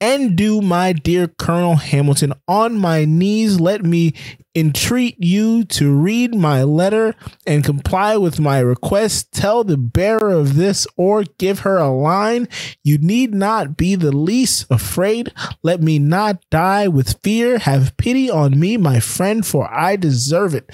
And 0.00 0.36
do 0.36 0.60
my 0.60 0.92
dear 0.92 1.26
colonel 1.26 1.76
hamilton 1.76 2.32
on 2.46 2.78
my 2.78 3.04
knees 3.04 3.60
let 3.60 3.84
me 3.84 4.14
entreat 4.54 5.16
you 5.18 5.64
to 5.64 5.92
read 5.92 6.34
my 6.34 6.62
letter 6.62 7.14
and 7.46 7.64
comply 7.64 8.16
with 8.16 8.38
my 8.38 8.58
request. 8.60 9.32
Tell 9.32 9.64
the 9.64 9.78
bearer 9.78 10.30
of 10.30 10.56
this 10.56 10.86
or 10.96 11.24
give 11.38 11.60
her 11.60 11.78
a 11.78 11.90
line. 11.90 12.48
You 12.84 12.98
need 12.98 13.34
not 13.34 13.76
be 13.76 13.94
the 13.96 14.14
least 14.14 14.66
afraid. 14.70 15.32
Let 15.62 15.82
me 15.82 15.98
not 15.98 16.44
die 16.50 16.86
with 16.86 17.20
fear. 17.22 17.58
Have 17.58 17.96
pity 17.96 18.30
on 18.30 18.60
me 18.60 18.76
my 18.76 19.00
friend 19.00 19.44
for 19.44 19.72
i 19.72 19.96
deserve 19.96 20.54
it. 20.54 20.70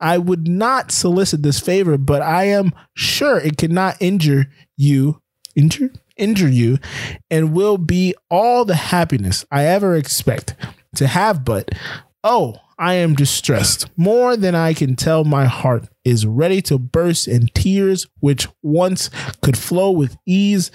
I 0.00 0.16
would 0.16 0.48
not 0.48 0.90
solicit 0.92 1.42
this 1.42 1.60
favor, 1.60 1.98
but 1.98 2.22
I 2.22 2.44
am 2.44 2.72
sure 2.94 3.38
it 3.38 3.58
cannot 3.58 4.00
injure 4.00 4.46
you, 4.80 5.20
injure, 5.54 5.92
injure 6.16 6.48
you, 6.48 6.78
and 7.30 7.52
will 7.52 7.78
be 7.78 8.14
all 8.30 8.64
the 8.64 8.74
happiness 8.74 9.44
I 9.50 9.66
ever 9.66 9.94
expect 9.94 10.54
to 10.96 11.06
have. 11.06 11.44
But 11.44 11.70
oh, 12.24 12.56
I 12.78 12.94
am 12.94 13.14
distressed 13.14 13.88
more 13.96 14.36
than 14.36 14.54
I 14.54 14.74
can 14.74 14.96
tell. 14.96 15.24
My 15.24 15.44
heart 15.44 15.88
is 16.04 16.26
ready 16.26 16.62
to 16.62 16.78
burst, 16.78 17.28
and 17.28 17.52
tears, 17.54 18.06
which 18.20 18.48
once 18.62 19.10
could 19.42 19.58
flow 19.58 19.90
with 19.90 20.16
ease, 20.26 20.70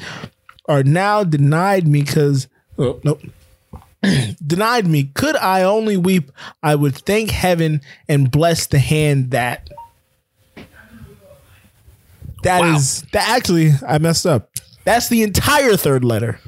are 0.67 0.83
now 0.83 1.23
denied 1.23 1.87
me 1.87 2.01
because 2.01 2.47
oh, 2.77 2.99
nope 3.03 3.21
denied 4.45 4.87
me. 4.87 5.05
Could 5.13 5.35
I 5.35 5.63
only 5.63 5.97
weep, 5.97 6.31
I 6.61 6.75
would 6.75 6.95
thank 6.95 7.31
heaven 7.31 7.81
and 8.07 8.31
bless 8.31 8.67
the 8.67 8.79
hand 8.79 9.31
that. 9.31 9.69
That 12.45 12.63
is 12.75 13.01
Wow. 13.03 13.09
that 13.13 13.29
actually 13.37 13.71
I 13.87 13.97
messed 13.97 14.25
up. 14.25 14.49
That's 14.85 15.09
the 15.09 15.21
entire 15.23 15.75
third 15.75 16.03
letter. 16.05 16.39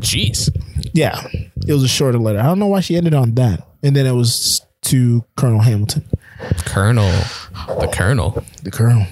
Jeez. 0.00 0.48
Yeah, 0.92 1.20
it 1.66 1.72
was 1.72 1.82
a 1.82 1.88
shorter 1.88 2.18
letter. 2.18 2.38
I 2.38 2.44
don't 2.44 2.58
know 2.58 2.66
why 2.68 2.80
she 2.80 2.96
ended 2.96 3.14
on 3.14 3.34
that, 3.34 3.66
and 3.82 3.94
then 3.96 4.06
it 4.06 4.12
was 4.12 4.60
to 4.82 5.24
Colonel 5.36 5.60
Hamilton, 5.60 6.04
Colonel. 6.64 7.10
The 7.80 7.88
Colonel. 7.92 8.42
the 8.62 8.70
Colonel. 8.70 9.06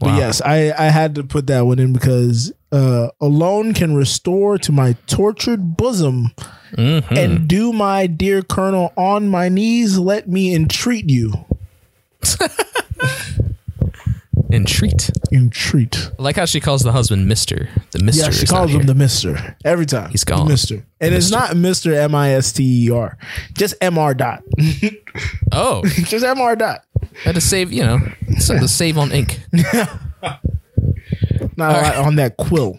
But 0.00 0.16
yes, 0.18 0.40
I 0.44 0.72
I 0.76 0.86
had 0.90 1.14
to 1.16 1.24
put 1.24 1.46
that 1.48 1.62
one 1.66 1.78
in 1.78 1.92
because 1.92 2.52
uh, 2.72 3.08
alone 3.20 3.74
can 3.74 3.94
restore 3.94 4.58
to 4.58 4.72
my 4.72 4.96
tortured 5.06 5.76
bosom 5.76 6.32
Mm-hmm. 6.76 7.14
and 7.16 7.46
do 7.46 7.72
my 7.72 8.08
dear 8.08 8.42
Colonel 8.42 8.92
on 8.96 9.28
my 9.28 9.48
knees. 9.48 9.96
Let 9.96 10.28
me 10.28 10.52
entreat 10.52 11.08
you. 11.08 11.32
Entreat. 14.54 15.10
Entreat. 15.32 16.10
I 16.18 16.22
like 16.22 16.36
how 16.36 16.44
she 16.44 16.60
calls 16.60 16.82
the 16.82 16.92
husband 16.92 17.26
Mister. 17.26 17.68
The 17.90 17.98
Mister. 18.02 18.22
Yeah, 18.24 18.30
she 18.30 18.44
is 18.44 18.50
not 18.52 18.58
calls 18.58 18.70
him 18.70 18.80
here. 18.80 18.86
the 18.86 18.94
Mister 18.94 19.56
every 19.64 19.86
time. 19.86 20.10
He's 20.10 20.20
The 20.24 20.32
gone. 20.32 20.48
Mister, 20.48 20.84
and 21.00 21.14
it's 21.14 21.30
not 21.30 21.56
Mister 21.56 21.92
M 21.94 22.14
I 22.14 22.30
S 22.32 22.52
T 22.52 22.86
E 22.86 22.90
R, 22.90 23.16
just 23.54 23.74
M 23.80 23.98
R 23.98 24.14
dot, 24.14 24.42
Oh, 25.52 25.82
just 25.86 26.24
M 26.24 26.40
R 26.40 26.56
dot. 26.56 26.82
had 27.24 27.34
to 27.34 27.40
save. 27.40 27.72
You 27.72 27.82
know, 27.84 27.98
so 28.38 28.58
to 28.58 28.68
save 28.68 28.96
on 28.98 29.12
ink. 29.12 29.40
Not 31.56 31.76
a 31.76 31.98
on 32.00 32.16
that 32.16 32.36
quill. 32.36 32.78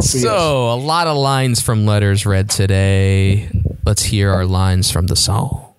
So 0.00 0.72
a 0.72 0.74
lot 0.76 1.06
of 1.06 1.16
lines 1.16 1.60
from 1.60 1.84
letters 1.86 2.24
read 2.26 2.50
today. 2.50 3.50
Let's 3.84 4.02
hear 4.04 4.30
our 4.32 4.46
lines 4.46 4.90
from 4.90 5.06
the 5.08 5.16
song. 5.16 5.74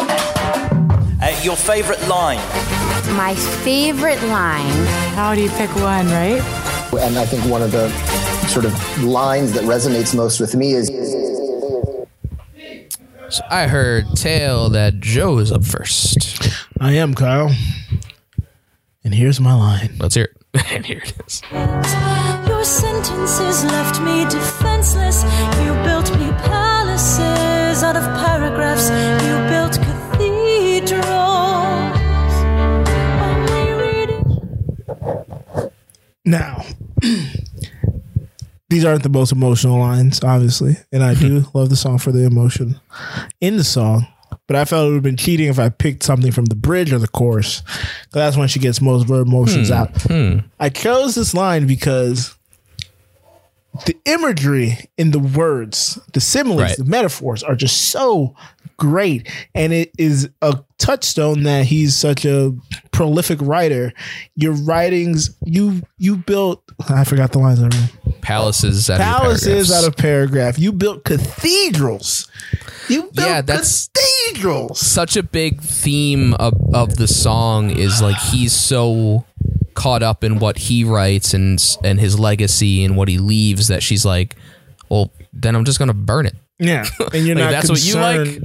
Uh, 0.00 1.40
your 1.42 1.56
favorite 1.56 2.06
line? 2.06 2.38
My 3.16 3.34
favorite 3.36 4.22
line. 4.24 4.86
How 5.14 5.34
do 5.34 5.42
you 5.42 5.50
pick 5.50 5.70
one, 5.76 6.06
right? 6.08 6.42
And 7.00 7.18
I 7.18 7.24
think 7.26 7.44
one 7.50 7.62
of 7.62 7.72
the 7.72 7.88
sort 8.48 8.64
of 8.64 9.02
lines 9.02 9.52
that 9.52 9.64
resonates 9.64 10.14
most 10.14 10.40
with 10.40 10.54
me 10.54 10.72
is 10.72 10.88
So 13.28 13.42
I 13.50 13.66
heard 13.66 14.06
tell 14.16 14.68
that 14.70 15.00
Joe 15.00 15.38
is 15.38 15.50
up 15.50 15.64
first. 15.64 16.48
I 16.80 16.92
am 16.92 17.14
Kyle, 17.14 17.50
and 19.02 19.14
here's 19.14 19.40
my 19.40 19.54
line. 19.54 19.96
Let's 19.98 20.14
hear 20.14 20.24
it. 20.24 20.36
and 20.70 20.86
here 20.86 21.02
it 21.04 21.14
is. 21.26 21.42
Your 22.46 22.62
sentences 22.64 23.64
left 23.64 24.00
me 24.00 24.24
defenseless. 24.24 25.24
You 25.62 25.72
built 25.82 26.10
me 26.18 26.30
palaces 26.46 27.82
out 27.82 27.96
of 27.96 28.04
paragraphs. 28.24 28.88
Now, 36.24 36.64
these 38.68 38.84
aren't 38.84 39.02
the 39.02 39.08
most 39.08 39.32
emotional 39.32 39.78
lines, 39.78 40.22
obviously, 40.22 40.76
and 40.92 41.02
I 41.02 41.14
do 41.14 41.44
love 41.54 41.70
the 41.70 41.76
song 41.76 41.98
for 41.98 42.12
the 42.12 42.24
emotion 42.24 42.80
in 43.40 43.56
the 43.56 43.64
song. 43.64 44.06
But 44.46 44.56
I 44.56 44.64
felt 44.66 44.84
it 44.84 44.88
would 44.88 44.94
have 44.96 45.02
been 45.02 45.16
cheating 45.16 45.48
if 45.48 45.58
I 45.58 45.70
picked 45.70 46.02
something 46.02 46.30
from 46.30 46.44
the 46.46 46.54
bridge 46.54 46.92
or 46.92 46.98
the 46.98 47.08
chorus, 47.08 47.60
because 47.62 48.12
that's 48.12 48.36
when 48.36 48.48
she 48.48 48.58
gets 48.58 48.80
most 48.80 49.04
of 49.04 49.08
her 49.08 49.22
emotions 49.22 49.68
hmm, 49.68 49.74
out. 49.74 50.02
Hmm. 50.02 50.38
I 50.60 50.68
chose 50.68 51.14
this 51.14 51.32
line 51.32 51.66
because 51.66 52.36
the 53.86 53.96
imagery 54.04 54.90
in 54.98 55.12
the 55.12 55.18
words, 55.18 55.98
the 56.12 56.20
similes, 56.20 56.60
Right. 56.60 56.76
the 56.76 56.84
metaphors 56.84 57.42
are 57.42 57.54
just 57.56 57.88
so 57.90 58.34
great. 58.76 59.28
And 59.54 59.72
it 59.72 59.90
is 59.98 60.28
a 60.42 60.58
touchstone 60.78 61.44
that 61.44 61.66
he's 61.66 61.96
such 61.96 62.24
a 62.24 62.54
prolific 62.92 63.38
writer. 63.40 63.92
Your 64.36 64.52
writings, 64.52 65.36
you 65.44 65.82
you 65.98 66.16
built 66.16 66.62
I 66.88 67.04
forgot 67.04 67.32
the 67.32 67.38
lines. 67.38 67.60
Palaces 68.20 68.88
out 68.90 69.00
Palaces 69.00 69.44
paragraphs. 69.68 69.72
out 69.72 69.88
of 69.88 69.96
paragraph. 69.96 70.58
You 70.58 70.72
built 70.72 71.04
cathedrals. 71.04 72.28
You 72.88 73.02
built 73.02 73.16
Yeah, 73.28 73.40
that's- 73.42 73.88
cathedrals. 73.94 74.80
such 74.80 75.16
a 75.16 75.22
big 75.22 75.60
theme 75.60 76.34
of, 76.34 76.54
of 76.74 76.96
the 76.96 77.06
song 77.08 77.70
is 77.70 78.00
like 78.02 78.16
he's 78.16 78.52
so 78.52 79.24
caught 79.74 80.02
up 80.02 80.22
in 80.24 80.38
what 80.38 80.56
he 80.56 80.84
writes 80.84 81.34
and 81.34 81.58
and 81.82 81.98
his 81.98 82.18
legacy 82.18 82.84
and 82.84 82.96
what 82.96 83.08
he 83.08 83.18
leaves 83.18 83.68
that 83.68 83.82
she's 83.82 84.04
like, 84.04 84.36
well, 84.88 85.10
then 85.32 85.54
I'm 85.56 85.64
just 85.64 85.78
gonna 85.78 85.94
burn 85.94 86.26
it. 86.26 86.34
Yeah. 86.58 86.84
And 87.12 87.26
you're 87.26 87.34
Like, 87.36 87.44
not 87.46 87.50
that's 87.50 87.68
what 87.68 87.84
you 87.84 87.94
like? 87.96 88.42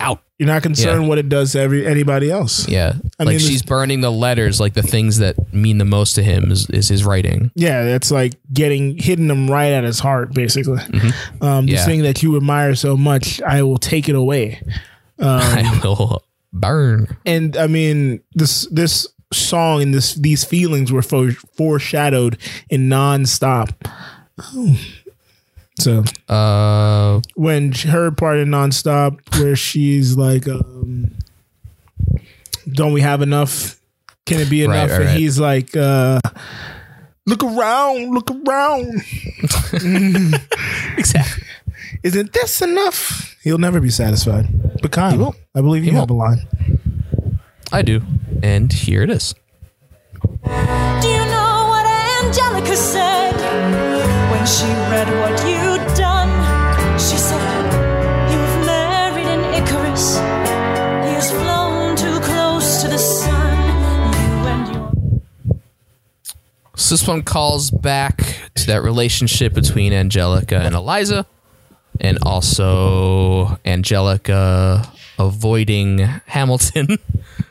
Out. 0.00 0.22
You're 0.38 0.48
not 0.48 0.62
concerned 0.62 1.02
Yeah. 1.02 1.08
what 1.08 1.18
it 1.18 1.28
does 1.28 1.52
to 1.52 1.60
every 1.60 1.86
anybody 1.86 2.30
else. 2.30 2.68
Yeah, 2.68 2.94
I 3.18 3.24
like 3.24 3.28
mean, 3.34 3.38
she's 3.38 3.62
burning 3.62 4.00
the 4.00 4.10
letters, 4.10 4.58
like 4.60 4.74
the 4.74 4.82
things 4.82 5.18
that 5.18 5.36
mean 5.54 5.78
the 5.78 5.84
most 5.84 6.14
to 6.14 6.22
him 6.22 6.50
is, 6.50 6.68
is 6.70 6.88
his 6.88 7.04
writing. 7.04 7.50
Yeah, 7.54 7.84
that's 7.84 8.10
like 8.10 8.34
getting 8.52 8.98
hitting 8.98 9.28
him 9.30 9.48
right 9.50 9.70
at 9.72 9.84
his 9.84 10.00
heart, 10.00 10.34
basically. 10.34 10.80
Um, 11.40 11.66
this 11.66 11.74
Yeah. 11.80 11.84
thing 11.86 12.02
that 12.02 12.22
you 12.22 12.36
admire 12.36 12.74
so 12.74 12.96
much, 12.96 13.40
I 13.42 13.62
will 13.62 13.78
take 13.78 14.08
it 14.08 14.14
away. 14.14 14.62
Um, 15.18 15.28
I 15.40 15.80
will 15.84 16.22
burn. 16.52 17.16
and 17.24 17.56
I 17.56 17.68
mean 17.68 18.22
this 18.34 18.66
this 18.72 19.06
song 19.32 19.80
and 19.82 19.94
this 19.94 20.14
these 20.14 20.42
feelings 20.42 20.90
were 20.90 21.02
fore- 21.02 21.36
foreshadowed 21.56 22.38
in 22.70 22.88
nonstop. 22.88 23.70
So 25.82 26.04
Uh, 26.28 27.20
when 27.34 27.72
her 27.72 28.10
part 28.10 28.38
in 28.38 28.48
nonstop, 28.48 29.18
where 29.38 29.56
she's 29.56 30.16
like, 30.16 30.46
um, 30.48 31.12
"Don't 32.72 32.92
we 32.92 33.00
have 33.00 33.20
enough? 33.22 33.80
Can 34.24 34.40
it 34.40 34.48
be 34.48 34.62
enough?" 34.62 34.90
right, 34.90 35.00
and 35.00 35.04
right. 35.06 35.16
he's 35.18 35.38
like, 35.40 35.76
uh, 35.76 36.20
"Look 37.26 37.42
around, 37.42 38.14
look 38.14 38.30
around." 38.30 39.02
exactly. 40.96 41.42
Isn't 42.02 42.32
this 42.32 42.62
enough? 42.62 43.36
He'll 43.42 43.58
never 43.58 43.80
be 43.80 43.90
satisfied. 43.90 44.46
But 44.80 44.92
Kyle, 44.92 45.18
won't. 45.18 45.36
I 45.54 45.60
believe 45.60 45.84
you 45.84 45.90
He 45.92 45.96
have 45.96 46.10
a 46.10 46.14
line. 46.14 46.46
I 47.72 47.82
do, 47.82 48.02
and 48.42 48.72
here 48.72 49.02
it 49.02 49.10
is. 49.10 49.34
Do 50.44 51.08
you 51.08 51.24
know 51.26 51.66
what 51.72 51.86
Angelica 52.24 52.76
said 52.76 53.34
when 54.30 54.46
she 54.46 54.66
read 54.90 55.08
what 55.20 55.32
you'd 55.46 55.51
this 66.92 67.08
one 67.08 67.22
calls 67.22 67.70
back 67.70 68.18
to 68.54 68.66
that 68.66 68.82
relationship 68.82 69.54
between 69.54 69.92
Angelica 69.92 70.56
and 70.58 70.74
Eliza, 70.74 71.26
and 72.00 72.18
also 72.22 73.58
Angelica 73.64 74.90
avoiding 75.18 75.98
Hamilton. 76.26 76.98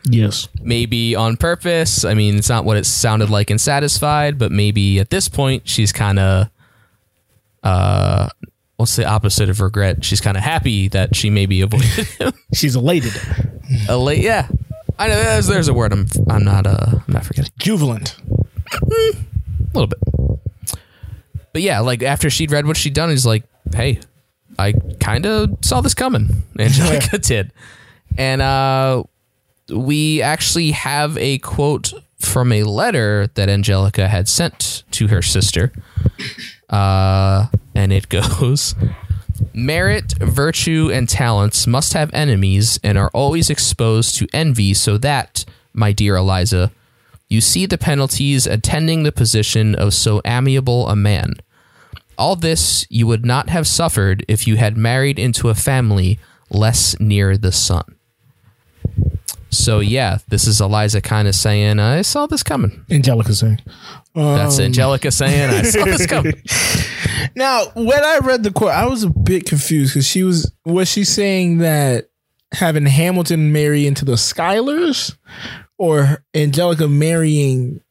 Yes. 0.09 0.47
maybe 0.59 1.15
on 1.15 1.37
purpose. 1.37 2.03
I 2.05 2.15
mean, 2.15 2.35
it's 2.35 2.49
not 2.49 2.65
what 2.65 2.75
it 2.75 2.87
sounded 2.87 3.29
like 3.29 3.51
in 3.51 3.59
Satisfied, 3.59 4.39
but 4.39 4.51
maybe 4.51 4.99
at 4.99 5.11
this 5.11 5.29
point 5.29 5.69
she's 5.69 5.91
kind 5.91 6.17
of, 6.17 6.49
uh, 7.61 8.27
what's 8.77 8.95
the 8.95 9.05
opposite 9.05 9.47
of 9.49 9.61
regret? 9.61 10.03
She's 10.03 10.19
kind 10.19 10.37
of 10.37 10.43
happy 10.43 10.87
that 10.89 11.15
she 11.15 11.29
maybe 11.29 11.61
avoided 11.61 11.87
him. 12.19 12.33
She's 12.51 12.75
elated. 12.75 13.13
Elate, 13.87 14.23
yeah. 14.23 14.47
I 14.97 15.07
know 15.07 15.15
there's, 15.15 15.45
there's 15.47 15.67
a 15.67 15.73
word 15.73 15.93
I'm 15.93 16.07
I'm 16.27 16.43
not 16.43 16.65
uh 16.65 16.85
I'm 16.93 17.03
not 17.13 17.23
forgetting 17.25 17.51
Jubilant. 17.59 18.15
A 19.73 19.77
little 19.79 19.87
bit, 19.87 20.79
but 21.53 21.61
yeah, 21.61 21.79
like 21.79 22.03
after 22.03 22.29
she'd 22.29 22.51
read 22.51 22.65
what 22.65 22.77
she'd 22.77 22.93
done, 22.93 23.09
he's 23.09 23.25
like, 23.25 23.43
hey, 23.73 23.99
I 24.57 24.73
kind 24.99 25.25
of 25.25 25.57
saw 25.61 25.81
this 25.81 25.93
coming. 25.93 26.43
Angelica 26.59 27.17
did, 27.19 27.51
and 28.17 28.41
uh, 28.41 29.03
we 29.73 30.21
actually 30.21 30.71
have 30.71 31.17
a 31.17 31.37
quote 31.39 31.93
from 32.19 32.51
a 32.51 32.63
letter 32.63 33.27
that 33.33 33.49
Angelica 33.49 34.07
had 34.07 34.27
sent 34.27 34.83
to 34.91 35.07
her 35.07 35.21
sister, 35.21 35.71
uh, 36.69 37.47
and 37.75 37.91
it 37.91 38.09
goes. 38.39 38.75
Merit, 39.53 40.13
virtue, 40.19 40.91
and 40.93 41.09
talents 41.09 41.65
must 41.65 41.93
have 41.93 42.13
enemies 42.13 42.79
and 42.83 42.95
are 42.97 43.09
always 43.11 43.49
exposed 43.49 44.15
to 44.15 44.27
envy, 44.33 44.73
so 44.73 44.97
that, 44.99 45.45
my 45.73 45.91
dear 45.91 46.15
Eliza, 46.15 46.71
you 47.31 47.39
see 47.39 47.65
the 47.65 47.77
penalties 47.77 48.45
attending 48.45 49.03
the 49.03 49.11
position 49.11 49.73
of 49.73 49.93
so 49.93 50.21
amiable 50.25 50.89
a 50.89 50.95
man. 50.97 51.35
All 52.17 52.35
this 52.35 52.85
you 52.89 53.07
would 53.07 53.25
not 53.25 53.47
have 53.49 53.65
suffered 53.65 54.25
if 54.27 54.45
you 54.45 54.57
had 54.57 54.75
married 54.75 55.17
into 55.17 55.47
a 55.47 55.55
family 55.55 56.19
less 56.49 56.99
near 56.99 57.37
the 57.37 57.53
sun. 57.53 57.95
So, 59.49 59.79
yeah, 59.79 60.19
this 60.27 60.45
is 60.45 60.61
Eliza 60.61 61.01
kind 61.01 61.27
of 61.27 61.35
saying, 61.35 61.79
I 61.79 62.01
saw 62.03 62.25
this 62.25 62.43
coming. 62.43 62.85
Angelica 62.89 63.33
saying. 63.33 63.59
That's 64.13 64.59
Um, 64.59 64.65
Angelica 64.65 65.11
saying, 65.11 65.49
I 65.49 65.61
saw 65.63 65.85
this 65.85 66.05
coming. 66.15 66.41
Now, 67.35 67.65
when 67.75 68.03
I 68.03 68.19
read 68.23 68.43
the 68.43 68.51
quote, 68.51 68.71
I 68.71 68.87
was 68.87 69.03
a 69.03 69.09
bit 69.09 69.45
confused 69.45 69.93
because 69.93 70.07
she 70.07 70.23
was 70.23 70.51
was 70.65 70.89
she 70.89 71.03
saying 71.05 71.59
that 71.59 72.09
having 72.53 72.85
Hamilton 72.85 73.51
marry 73.51 73.87
into 73.87 74.03
the 74.05 74.13
Schuylers, 74.13 75.15
or 75.81 76.23
Angelica 76.35 76.87
marrying 76.87 77.81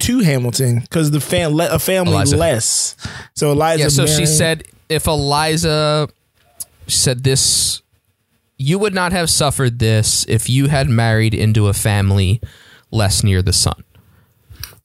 to 0.00 0.18
Hamilton 0.20 0.80
because 0.80 1.10
the 1.10 1.20
fam 1.22 1.52
le- 1.52 1.70
a 1.70 1.78
family 1.78 2.12
Eliza. 2.12 2.36
less. 2.36 2.96
So 3.34 3.52
Eliza. 3.52 3.82
yeah, 3.84 3.88
so 3.88 4.04
she 4.04 4.26
said, 4.26 4.64
if 4.90 5.06
Eliza 5.06 6.10
said 6.86 7.24
this, 7.24 7.80
you 8.58 8.78
would 8.78 8.92
not 8.92 9.12
have 9.12 9.30
suffered 9.30 9.78
this 9.78 10.26
if 10.28 10.50
you 10.50 10.66
had 10.68 10.90
married 10.90 11.32
into 11.32 11.68
a 11.68 11.72
family 11.72 12.42
less 12.90 13.24
near 13.24 13.40
the 13.40 13.54
sun. 13.54 13.84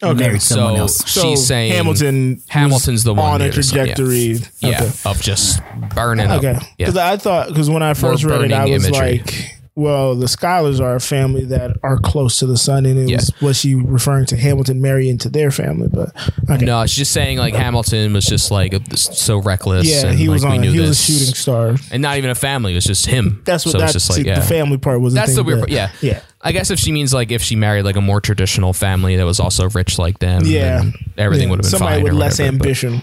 Okay. 0.01 0.39
So. 0.39 0.87
So 0.87 1.21
she's 1.21 1.45
saying 1.45 1.73
Hamilton 1.73 2.41
Hamilton's 2.47 3.03
the 3.03 3.13
one 3.13 3.33
on 3.33 3.41
a 3.41 3.43
near 3.45 3.53
the 3.53 3.63
sun, 3.63 3.87
yeah. 3.87 3.95
trajectory. 3.95 4.37
Yeah, 4.59 4.91
of 5.05 5.21
just 5.21 5.61
burning 5.93 6.31
Okay. 6.31 6.51
up. 6.51 6.63
Yeah. 6.77 6.85
Because 6.85 6.97
I 6.97 7.17
thought 7.17 7.49
because 7.49 7.69
when 7.69 7.83
I 7.83 7.95
first 7.95 8.23
read 8.23 8.43
it, 8.43 8.53
I 8.53 8.65
was 8.65 8.85
imagery. 8.87 9.19
like, 9.19 9.54
well, 9.75 10.15
the 10.15 10.25
Schuylers 10.27 10.79
are 10.79 10.95
a 10.95 11.01
family 11.01 11.43
that 11.45 11.75
are 11.83 11.97
close 11.97 12.39
to 12.39 12.45
the 12.45 12.57
sun, 12.57 12.85
and 12.85 12.97
it 12.97 13.09
Yeah. 13.09 13.17
was 13.17 13.31
was 13.41 13.57
she 13.59 13.75
referring 13.75 14.25
to 14.27 14.37
Hamilton 14.37 14.81
marrying 14.81 15.17
to 15.19 15.29
their 15.29 15.51
family? 15.51 15.89
But 15.91 16.15
okay. 16.49 16.63
No, 16.65 16.81
it's 16.81 16.95
just 16.95 17.11
saying 17.11 17.37
like 17.39 17.53
Hamilton 17.53 18.13
was 18.13 18.25
just 18.25 18.51
like 18.51 18.73
so 18.95 19.37
reckless. 19.37 19.85
yeah, 19.87 20.07
and, 20.07 20.17
he 20.17 20.29
was 20.29 20.43
like, 20.43 20.51
we 20.53 20.57
on. 20.57 20.61
knew 20.63 20.71
He 20.71 20.79
was 20.79 20.87
a 20.87 20.91
this. 20.91 21.05
shooting 21.05 21.35
star. 21.35 21.75
and 21.91 22.01
not 22.01 22.17
even 22.17 22.29
a 22.29 22.35
family. 22.35 22.71
It 22.71 22.75
was 22.75 22.85
just 22.85 23.05
him. 23.05 23.41
That's 23.45 23.65
what 23.65 23.73
so 23.73 23.77
that's 23.79 23.93
just 23.93 24.09
like 24.09 24.25
yeah. 24.25 24.39
the 24.39 24.45
family 24.45 24.77
part 24.77 25.01
was. 25.01 25.13
That's 25.13 25.31
the 25.31 25.37
thing 25.37 25.45
weird 25.45 25.57
that- 25.59 25.61
part. 25.63 25.71
Yeah, 25.71 25.89
yeah. 26.01 26.19
I 26.41 26.51
guess 26.51 26.69
if 26.71 26.79
she 26.79 26.91
means 26.91 27.13
like 27.13 27.31
if 27.31 27.41
she 27.41 27.55
married 27.55 27.83
like 27.85 27.95
a 27.95 28.01
more 28.01 28.21
traditional 28.21 28.71
family 28.71 29.15
that 29.17 29.25
was 29.25 29.39
also 29.39 29.67
rich 29.69 29.97
like 29.99 30.19
them, 30.19 30.43
Yeah. 30.45 30.83
everything 31.17 31.47
Yeah. 31.47 31.51
would 31.51 31.65
have 31.65 31.71
been 31.71 31.79
somebody 31.79 32.03
with 32.03 32.13
less 32.13 32.39
whatever, 32.39 32.57
but- 32.59 32.65
ambition. 32.65 33.01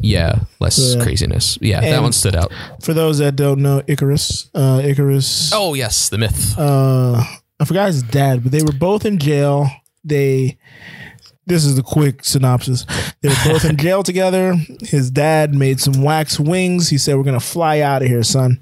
Yeah, 0.00 0.40
less 0.60 0.78
Yeah. 0.96 1.02
craziness. 1.02 1.58
Yeah, 1.60 1.80
that 1.80 1.92
And- 1.94 2.02
one 2.02 2.12
stood 2.12 2.36
out. 2.36 2.52
For 2.82 2.94
those 2.94 3.18
that 3.18 3.36
don't 3.36 3.60
know, 3.60 3.82
Icarus, 3.86 4.50
uh, 4.54 4.80
Icarus. 4.84 5.50
Oh 5.54 5.74
yes, 5.74 6.08
the 6.08 6.18
myth. 6.18 6.58
uh, 6.58 7.22
I 7.60 7.64
forgot 7.64 7.86
his 7.86 8.02
dad, 8.02 8.42
but 8.42 8.52
they 8.52 8.62
were 8.62 8.72
both 8.72 9.04
in 9.06 9.18
jail. 9.18 9.70
They, 10.04 10.58
this 11.46 11.64
is 11.64 11.76
the 11.76 11.82
quick 11.82 12.24
synopsis. 12.24 12.84
They 13.22 13.28
were 13.28 13.36
both 13.52 13.64
in 13.64 13.76
jail 13.86 14.02
together. 14.02 14.54
His 14.82 15.10
dad 15.10 15.54
made 15.54 15.80
some 15.80 16.02
wax 16.02 16.38
wings. 16.40 16.88
He 16.90 16.98
said, 16.98 17.16
"We're 17.16 17.22
gonna 17.22 17.40
fly 17.40 17.80
out 17.80 18.02
of 18.02 18.08
here, 18.08 18.22
son." 18.22 18.58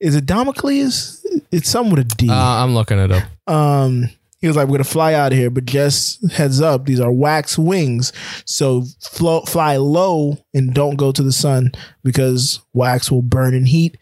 Is 0.00 0.14
it 0.16 0.26
Damocles? 0.26 1.24
It's 1.52 1.70
something 1.70 1.94
with 1.94 2.00
a 2.12 2.16
D. 2.16 2.28
Uh, 2.28 2.34
I'm 2.34 2.74
looking 2.74 2.98
it 2.98 3.12
up. 3.12 3.22
um, 3.46 4.08
he 4.42 4.46
was 4.48 4.56
like, 4.56 4.68
"We're 4.68 4.76
gonna 4.76 4.84
fly 4.84 5.14
out 5.14 5.32
of 5.32 5.38
here, 5.38 5.48
but 5.48 5.64
just 5.64 6.30
heads 6.32 6.60
up, 6.60 6.84
these 6.84 7.00
are 7.00 7.10
wax 7.10 7.56
wings, 7.56 8.12
so 8.44 8.84
float, 9.00 9.48
fly 9.48 9.76
low 9.78 10.36
and 10.52 10.74
don't 10.74 10.96
go 10.96 11.10
to 11.12 11.22
the 11.22 11.32
sun 11.32 11.72
because 12.04 12.60
wax 12.74 13.10
will 13.10 13.22
burn 13.22 13.54
in 13.54 13.64
heat." 13.64 13.96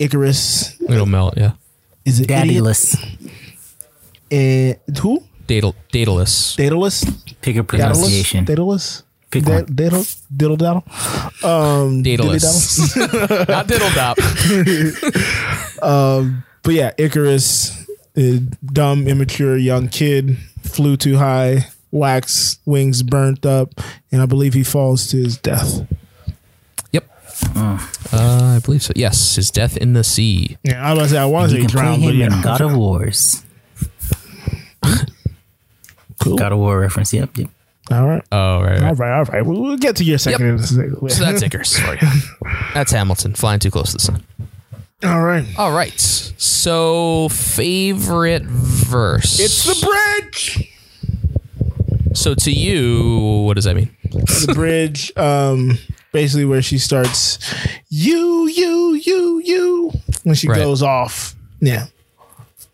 Icarus 0.00 0.74
It'll 0.88 1.06
melt. 1.06 1.34
Yeah, 1.36 1.52
is 2.04 2.18
it 2.18 2.24
idiot? 2.30 2.48
Daedalus. 2.48 2.96
Uh, 4.32 4.74
who? 5.00 5.22
Daedal- 5.46 5.74
Daedalus. 5.92 6.56
Daedalus? 6.56 7.04
Pick 7.42 7.56
a 7.56 7.62
pronunciation. 7.64 8.44
Daedalus? 8.44 9.02
Pick 9.30 9.44
Da- 9.44 9.54
one. 9.56 9.66
Daedal? 9.66 10.04
Diddle 10.34 10.56
daddle? 10.56 10.84
Um, 11.44 12.02
Daedalus. 12.06 12.96
Not 13.48 13.66
diddle 13.66 13.90
dop. 13.90 14.18
um, 15.82 16.42
but 16.62 16.74
yeah, 16.74 16.92
Icarus, 16.98 17.81
a 18.16 18.38
dumb, 18.38 19.06
immature 19.08 19.56
young 19.56 19.88
kid, 19.88 20.36
flew 20.62 20.96
too 20.96 21.16
high, 21.16 21.68
wax 21.90 22.58
wings 22.64 23.02
burnt 23.02 23.46
up, 23.46 23.74
and 24.10 24.22
I 24.22 24.26
believe 24.26 24.54
he 24.54 24.64
falls 24.64 25.06
to 25.08 25.16
his 25.18 25.38
death. 25.38 25.86
Yep. 26.92 27.10
Uh, 27.54 27.78
I 28.12 28.60
believe 28.64 28.82
so. 28.82 28.92
Yes, 28.94 29.36
his 29.36 29.50
death 29.50 29.76
in 29.76 29.94
the 29.94 30.04
sea. 30.04 30.58
Yeah, 30.62 30.86
I 30.86 30.92
was 30.92 30.98
about 30.98 31.02
to 31.02 31.08
say, 31.10 31.18
I 31.18 31.24
want 31.24 31.50
to 31.50 31.56
You 31.56 31.62
say 31.62 31.68
play 31.68 31.80
drowned, 31.82 32.02
but 32.02 32.14
him 32.14 32.20
yeah. 32.20 32.36
in 32.36 32.42
God 32.42 32.60
of 32.60 32.76
Wars. 32.76 33.44
Cool. 36.22 36.36
God 36.36 36.52
of 36.52 36.58
War 36.58 36.78
reference. 36.78 37.12
Yep. 37.12 37.36
yep. 37.36 37.50
All 37.90 38.06
right. 38.06 38.22
Oh 38.30 38.62
right. 38.62 38.80
All 38.80 38.88
right. 38.90 38.98
right, 38.98 39.18
all 39.18 39.24
right. 39.24 39.44
We'll, 39.44 39.60
we'll 39.60 39.76
get 39.76 39.96
to 39.96 40.04
your 40.04 40.18
second. 40.18 40.46
in 40.46 40.54
a 40.54 40.62
second. 40.62 41.10
So 41.10 41.24
that's 41.24 41.42
Icarus 41.42 41.78
for 41.78 41.94
you. 41.94 42.08
That's 42.74 42.92
Hamilton 42.92 43.34
flying 43.34 43.58
too 43.58 43.70
close 43.70 43.88
to 43.88 43.92
the 43.94 43.98
sun. 43.98 44.22
All 45.04 45.22
right. 45.22 45.44
All 45.58 45.72
right. 45.72 45.98
So 46.00 47.28
favorite 47.30 48.42
verse. 48.44 49.38
It's 49.40 49.64
the 49.64 49.86
bridge. 49.86 50.68
So 52.14 52.34
to 52.34 52.50
you, 52.50 53.42
what 53.46 53.54
does 53.54 53.64
that 53.64 53.74
mean? 53.76 53.94
the 54.10 54.52
bridge, 54.54 55.10
um, 55.16 55.78
basically 56.12 56.44
where 56.44 56.60
she 56.62 56.76
starts, 56.78 57.38
you, 57.88 58.46
you, 58.48 58.94
you, 58.94 59.40
you, 59.44 59.92
when 60.22 60.34
she 60.34 60.48
Right. 60.48 60.56
goes 60.58 60.82
off. 60.82 61.34
Yeah. 61.60 61.86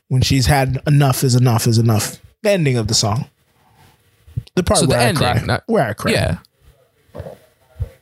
When 0.09 0.23
she's 0.23 0.47
had 0.47 0.83
enough 0.87 1.23
is 1.23 1.35
enough 1.35 1.67
is 1.67 1.79
enough. 1.79 2.17
The 2.43 2.51
ending 2.51 2.77
of 2.77 2.88
the 2.88 2.95
song. 2.95 3.27
The 4.57 4.62
part 4.64 4.81
So 4.81 4.87
the 4.87 4.91
where 4.91 5.01
I 5.01 5.05
ending, 5.05 5.23
cry. 5.23 5.43
not- 5.47 5.62
where 5.67 5.87
I 5.88 5.93
cry. 5.93 6.12
Yeah. 6.12 6.38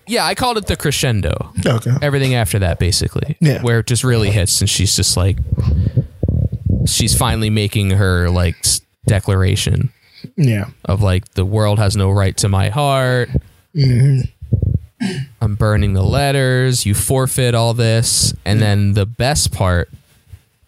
Yeah, 0.09 0.25
I 0.25 0.35
called 0.35 0.57
it 0.59 0.66
the 0.66 0.77
crescendo. 0.77 1.53
Okay. 1.66 1.92
Everything 2.03 2.35
after 2.35 2.59
that, 2.61 2.79
basically. 2.79 3.37
Yeah. 3.40 3.62
Where 3.62 3.81
it 3.81 3.87
just 3.87 4.05
really 4.05 4.31
hits 4.31 4.61
and 4.61 4.71
she's 4.71 4.95
just 4.95 5.16
like, 5.16 5.37
she's 6.87 7.16
finally 7.16 7.51
making 7.51 7.90
her 7.90 8.31
like 8.31 8.57
s- 8.61 8.81
declaration 9.07 9.90
Yeah. 10.37 10.66
of 10.85 11.03
like, 11.03 11.35
the 11.35 11.45
world 11.45 11.79
has 11.79 11.97
no 11.97 12.11
right 12.11 12.37
to 12.38 12.49
my 12.49 12.69
heart. 12.69 13.31
hmm 13.75 14.21
I'm 15.42 15.57
burning 15.57 15.92
the 15.92 16.03
letters. 16.03 16.87
You 16.87 16.95
forfeit 16.95 17.55
all 17.55 17.75
this. 17.75 18.33
And 18.47 18.62
then 18.62 18.95
the 18.95 19.05
best 19.05 19.53
part, 19.53 19.90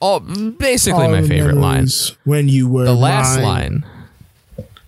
oh, 0.02 0.20
basically 0.20 1.04
All 1.04 1.10
my 1.10 1.22
the 1.22 1.28
favorite 1.28 1.54
line. 1.56 1.74
memories 1.76 2.14
When 2.24 2.46
you 2.48 2.68
were 2.68 2.84
The 2.84 2.92
last 2.94 3.36
mine, 3.36 3.44
line, 3.44 3.84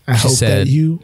I 0.06 0.16
she 0.16 0.28
hope 0.28 0.36
said, 0.36 0.66
that 0.66 0.70
you. 0.70 1.02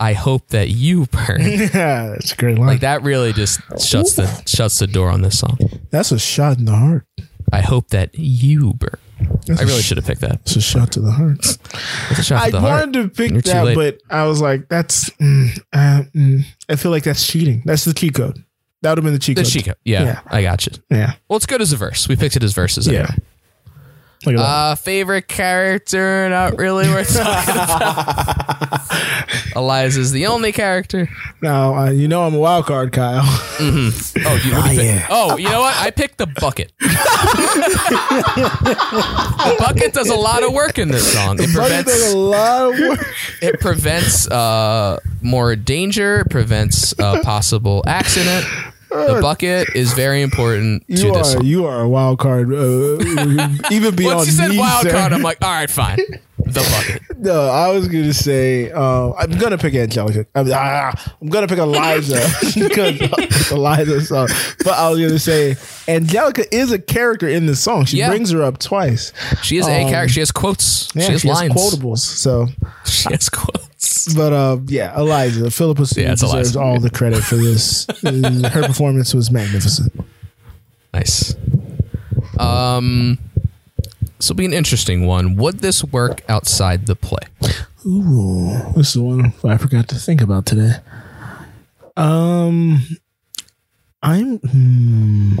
I 0.00 0.14
hope 0.14 0.48
that 0.48 0.70
you 0.70 1.06
burn. 1.06 1.40
yeah, 1.42 2.08
that's 2.10 2.32
a 2.32 2.36
great 2.36 2.56
line. 2.58 2.66
like 2.66 2.80
that 2.80 3.02
really 3.02 3.32
just 3.32 3.60
shuts 3.80 4.14
the 4.14 4.26
shuts 4.46 4.78
the 4.78 4.86
door 4.86 5.10
on 5.10 5.20
this 5.22 5.38
song. 5.38 5.58
That's 5.90 6.10
a 6.10 6.18
shot 6.18 6.58
in 6.58 6.64
the 6.64 6.74
heart. 6.74 7.06
I 7.52 7.60
hope 7.60 7.88
that 7.90 8.14
you 8.14 8.72
burn. 8.74 8.90
That's 9.46 9.60
I 9.60 9.64
really 9.64 9.82
sh- 9.82 9.86
should 9.86 9.98
have 9.98 10.06
picked 10.06 10.22
that. 10.22 10.40
It's 10.42 10.56
a 10.56 10.60
shot 10.62 10.92
to 10.92 11.00
the 11.00 11.10
heart. 11.10 11.38
It's 12.10 12.18
a 12.18 12.22
shot 12.22 12.42
I 12.42 12.46
to 12.46 12.52
the 12.52 12.60
heart. 12.60 12.86
wanted 12.86 13.02
to 13.02 13.08
pick 13.10 13.44
that, 13.44 13.74
but 13.74 13.98
I 14.08 14.24
was 14.26 14.40
like, 14.40 14.68
that's. 14.68 15.10
Mm, 15.20 15.60
uh, 15.72 16.02
mm, 16.14 16.44
I 16.68 16.76
feel 16.76 16.90
like 16.90 17.02
that's 17.04 17.26
cheating. 17.26 17.62
That's 17.66 17.84
the 17.84 17.92
cheat 17.92 18.14
code. 18.14 18.42
That 18.82 18.90
would 18.92 18.98
have 18.98 19.04
been 19.04 19.12
the 19.12 19.18
cheat 19.18 19.36
the 19.36 19.42
code. 19.42 19.52
Chico. 19.52 19.72
Yeah, 19.84 20.04
Yeah. 20.04 20.20
I 20.26 20.40
got 20.42 20.64
you. 20.66 20.72
Yeah. 20.90 21.12
Well, 21.28 21.36
it's 21.36 21.44
good 21.44 21.60
as 21.60 21.72
a 21.72 21.76
verse. 21.76 22.08
We 22.08 22.16
picked 22.16 22.36
it 22.36 22.42
as 22.42 22.54
verses. 22.54 22.86
Yeah. 22.86 23.10
Anyway. 24.26 24.38
Look 24.38 24.44
at 24.44 24.46
that. 24.46 24.72
Uh, 24.72 24.74
favorite 24.74 25.28
character? 25.28 26.28
Not 26.28 26.58
really 26.58 26.86
worth 26.88 27.14
talking 27.16 27.54
about. 27.54 28.80
Eliza's 29.56 30.12
the 30.12 30.26
only 30.26 30.52
character. 30.52 31.08
Now 31.40 31.74
uh, 31.74 31.90
you 31.90 32.06
know 32.06 32.24
I'm 32.26 32.34
a 32.34 32.38
wild 32.38 32.66
card, 32.66 32.92
Kyle. 32.92 33.22
Oh, 33.24 34.40
you, 34.44 34.52
what 34.54 34.68
do 34.68 34.74
you 34.74 34.80
pick? 34.80 35.04
oh, 35.10 35.36
you 35.38 35.48
know 35.48 35.60
what? 35.60 35.74
I 35.76 35.90
picked 35.90 36.18
the 36.18 36.26
bucket. 36.26 36.72
the 36.78 36.88
bucket 39.58 39.92
does 39.92 40.08
a 40.10 40.14
lot 40.16 40.42
of 40.42 40.52
work 40.52 40.78
in 40.78 40.88
this 40.88 41.12
song. 41.12 41.36
It 41.40 41.54
Bucket 41.54 41.84
does 41.84 41.84
prevents 41.84 42.12
a 42.12 42.16
lot 42.16 42.72
of 42.72 42.78
work. 42.80 43.06
it 43.42 43.60
prevents 43.60 44.30
uh, 44.30 44.98
more 45.22 45.56
danger. 45.56 46.20
It 46.20 46.30
prevents 46.30 46.92
a 46.98 47.20
possible 47.22 47.82
accident. 47.86 48.44
The 48.90 49.18
bucket 49.22 49.68
is 49.74 49.92
very 49.92 50.22
important 50.22 50.86
to 50.88 50.92
You 50.94 51.12
this 51.14 51.34
are 51.36 51.42
you 51.44 51.64
are 51.66 51.82
a 51.82 51.88
wild 51.88 52.18
card. 52.18 52.52
Uh, 52.52 52.98
even 53.70 53.94
beyond 53.96 54.16
Once 54.16 54.26
you 54.26 54.32
said 54.32 54.48
me, 54.50 54.58
wild 54.58 54.82
sir. 54.82 54.90
card, 54.90 55.12
I'm 55.12 55.22
like, 55.22 55.38
all 55.42 55.50
right, 55.50 55.70
fine. 55.70 55.98
The 56.38 56.60
bucket. 56.60 57.02
No, 57.20 57.48
I 57.50 57.68
was 57.70 57.86
gonna 57.86 58.14
say 58.14 58.70
uh, 58.70 59.12
I'm 59.12 59.32
gonna 59.32 59.58
pick 59.58 59.74
Angelica. 59.74 60.24
I'm, 60.34 60.48
ah, 60.54 60.90
I'm 61.20 61.28
gonna 61.28 61.46
pick 61.46 61.58
Eliza 61.58 62.14
because 62.58 63.50
Eliza's 63.52 64.08
song. 64.08 64.28
But 64.64 64.72
I 64.72 64.88
was 64.88 64.98
gonna 64.98 65.18
say 65.18 65.56
Angelica 65.86 66.44
is 66.50 66.72
a 66.72 66.78
character 66.78 67.28
in 67.28 67.44
this 67.44 67.60
song. 67.62 67.84
She 67.84 67.98
Yeah. 67.98 68.08
brings 68.08 68.30
her 68.30 68.42
up 68.42 68.58
twice. 68.58 69.12
She 69.42 69.58
is 69.58 69.66
a 69.68 69.82
Um, 69.82 69.90
character. 69.90 70.14
She 70.14 70.20
has 70.20 70.32
quotes. 70.32 70.88
Yeah, 70.94 71.04
she 71.08 71.12
has 71.12 71.24
lines. 71.26 71.52
quotables. 71.52 71.98
So, 71.98 72.48
She 72.86 73.10
has 73.10 73.28
quotes. 73.28 73.68
But 74.14 74.32
uh, 74.32 74.58
yeah, 74.66 74.98
Eliza 74.98 75.50
Phillipa 75.50 75.86
Yeah, 75.96 76.10
deserves 76.10 76.32
Eliza. 76.54 76.60
all 76.60 76.80
the 76.80 76.90
credit 76.90 77.22
for 77.22 77.36
this. 77.36 77.86
Her 78.02 78.66
performance 78.66 79.14
was 79.14 79.30
magnificent. 79.30 79.92
Nice. 80.92 81.34
Um, 82.38 83.18
this 84.18 84.28
will 84.28 84.36
be 84.36 84.44
an 84.44 84.52
interesting 84.52 85.06
one. 85.06 85.36
Would 85.36 85.60
this 85.60 85.82
work 85.84 86.22
outside 86.28 86.86
the 86.86 86.96
play? 86.96 87.22
Ooh, 87.86 88.72
this 88.76 88.90
is 88.90 88.98
one 88.98 89.32
I 89.44 89.56
forgot 89.56 89.88
to 89.88 89.94
think 89.94 90.20
about 90.20 90.46
today. 90.46 90.72
Um, 91.96 92.80
I'm 94.02 94.38
hmm, 94.38 95.36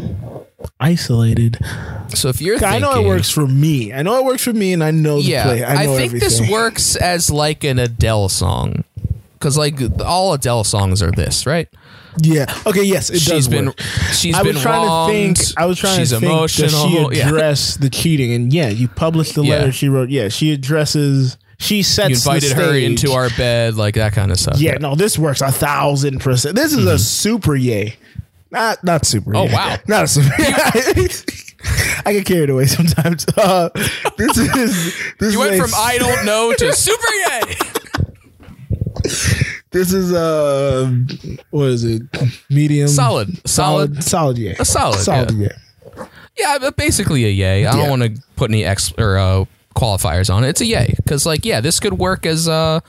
isolated. 0.78 1.58
So 2.08 2.28
if 2.28 2.42
you're 2.42 2.62
I 2.62 2.78
know 2.78 2.90
it 2.90 2.94
thinking- 2.94 3.08
works 3.08 3.30
for 3.30 3.46
me. 3.46 3.92
I 3.92 4.02
know 4.02 4.18
it 4.18 4.24
works 4.24 4.44
for 4.44 4.52
me, 4.52 4.72
and 4.72 4.84
I 4.84 4.90
know 4.90 5.16
the 5.16 5.28
yeah, 5.28 5.44
play. 5.44 5.64
I, 5.64 5.86
know 5.86 5.96
think 5.96 6.12
this 6.12 6.46
works 6.50 6.96
as 6.96 7.30
like 7.30 7.64
an 7.64 7.78
Adele 7.78 8.28
song. 8.28 8.84
Because 9.34 9.56
like 9.56 9.80
all 10.04 10.34
Adele 10.34 10.64
songs 10.64 11.02
are 11.02 11.10
this, 11.10 11.46
right? 11.46 11.68
Yeah. 12.20 12.52
Okay. 12.66 12.82
Yes, 12.82 13.08
it 13.08 13.20
She's 13.20 13.28
does. 13.28 13.48
been 13.48 13.66
work. 13.66 13.80
she's 14.12 14.34
I 14.34 14.42
was 14.42 14.52
been 14.52 14.62
trying 14.62 14.86
wronged. 14.86 15.36
to 15.36 15.42
think. 15.44 15.58
I 15.58 15.64
was 15.64 15.78
trying 15.78 15.98
she's 15.98 16.10
to 16.10 16.20
think. 16.20 16.30
emotional. 16.30 16.68
Does 16.68 17.16
she 17.16 17.18
yeah. 17.18 17.54
the 17.80 17.88
cheating? 17.90 18.34
And 18.34 18.52
yeah, 18.52 18.68
you 18.68 18.88
published 18.88 19.34
the 19.36 19.42
Yeah. 19.42 19.58
letter 19.60 19.72
she 19.72 19.88
wrote. 19.88 20.10
Yeah, 20.10 20.28
she 20.28 20.52
addresses. 20.52 21.38
She 21.58 21.82
sets. 21.82 22.10
You 22.10 22.16
invited 22.16 22.52
her 22.52 22.74
into 22.74 23.12
our 23.12 23.30
bed, 23.30 23.76
like 23.76 23.94
that 23.94 24.12
kind 24.12 24.30
of 24.30 24.38
stuff. 24.38 24.58
Yeah, 24.58 24.78
no, 24.78 24.94
this 24.94 25.18
works 25.18 25.40
a 25.40 25.52
thousand 25.52 26.20
percent. 26.20 26.56
This 26.56 26.72
is 26.72 26.86
a 26.86 26.98
super 26.98 27.54
yay. 27.54 27.96
Not 28.50 28.82
not 28.84 29.06
super. 29.06 29.34
Oh, 29.36 29.44
yay. 29.44 29.52
wow. 29.54 29.76
Not 29.86 30.04
a 30.04 30.08
super. 30.08 30.30
I 32.06 32.12
get 32.14 32.24
carried 32.26 32.50
away 32.50 32.66
sometimes. 32.66 33.26
Uh, 33.36 33.68
this 34.16 34.36
is 34.38 34.94
this 35.18 35.34
You 35.34 35.42
is 35.42 35.50
went 35.50 35.60
from 35.60 35.70
I 35.76 35.98
don't 35.98 36.24
know 36.24 36.52
to 36.56 36.72
super 36.72 37.14
yay. 37.28 37.56
This 39.72 39.92
is 39.92 40.12
uh 40.12 40.90
what 41.50 41.66
is 41.68 41.84
it? 41.84 42.02
Medium, 42.50 42.88
Solid. 42.88 43.46
solid, 43.48 44.02
Solid. 44.02 44.36
Yeah, 44.38 44.54
A 44.58 44.64
solid, 44.64 44.98
solid. 44.98 45.30
yeah. 45.32 45.48
Yeah. 45.96 46.06
Yeah, 46.36 46.58
but 46.58 46.76
basically 46.76 47.24
a 47.24 47.28
yay. 47.28 47.66
I 47.66 47.70
Yeah. 47.76 47.86
don't 47.86 47.90
want 48.00 48.02
to 48.16 48.22
put 48.36 48.50
any 48.50 48.64
ex 48.64 48.92
or 48.98 49.18
uh, 49.18 49.44
qualifiers 49.76 50.32
on 50.32 50.42
it. 50.44 50.48
It's 50.50 50.60
a 50.60 50.66
yay 50.66 50.94
because, 50.96 51.26
like, 51.26 51.44
yeah, 51.44 51.60
this 51.60 51.78
could 51.80 51.98
work 51.98 52.24
as 52.24 52.48
uh, 52.48 52.80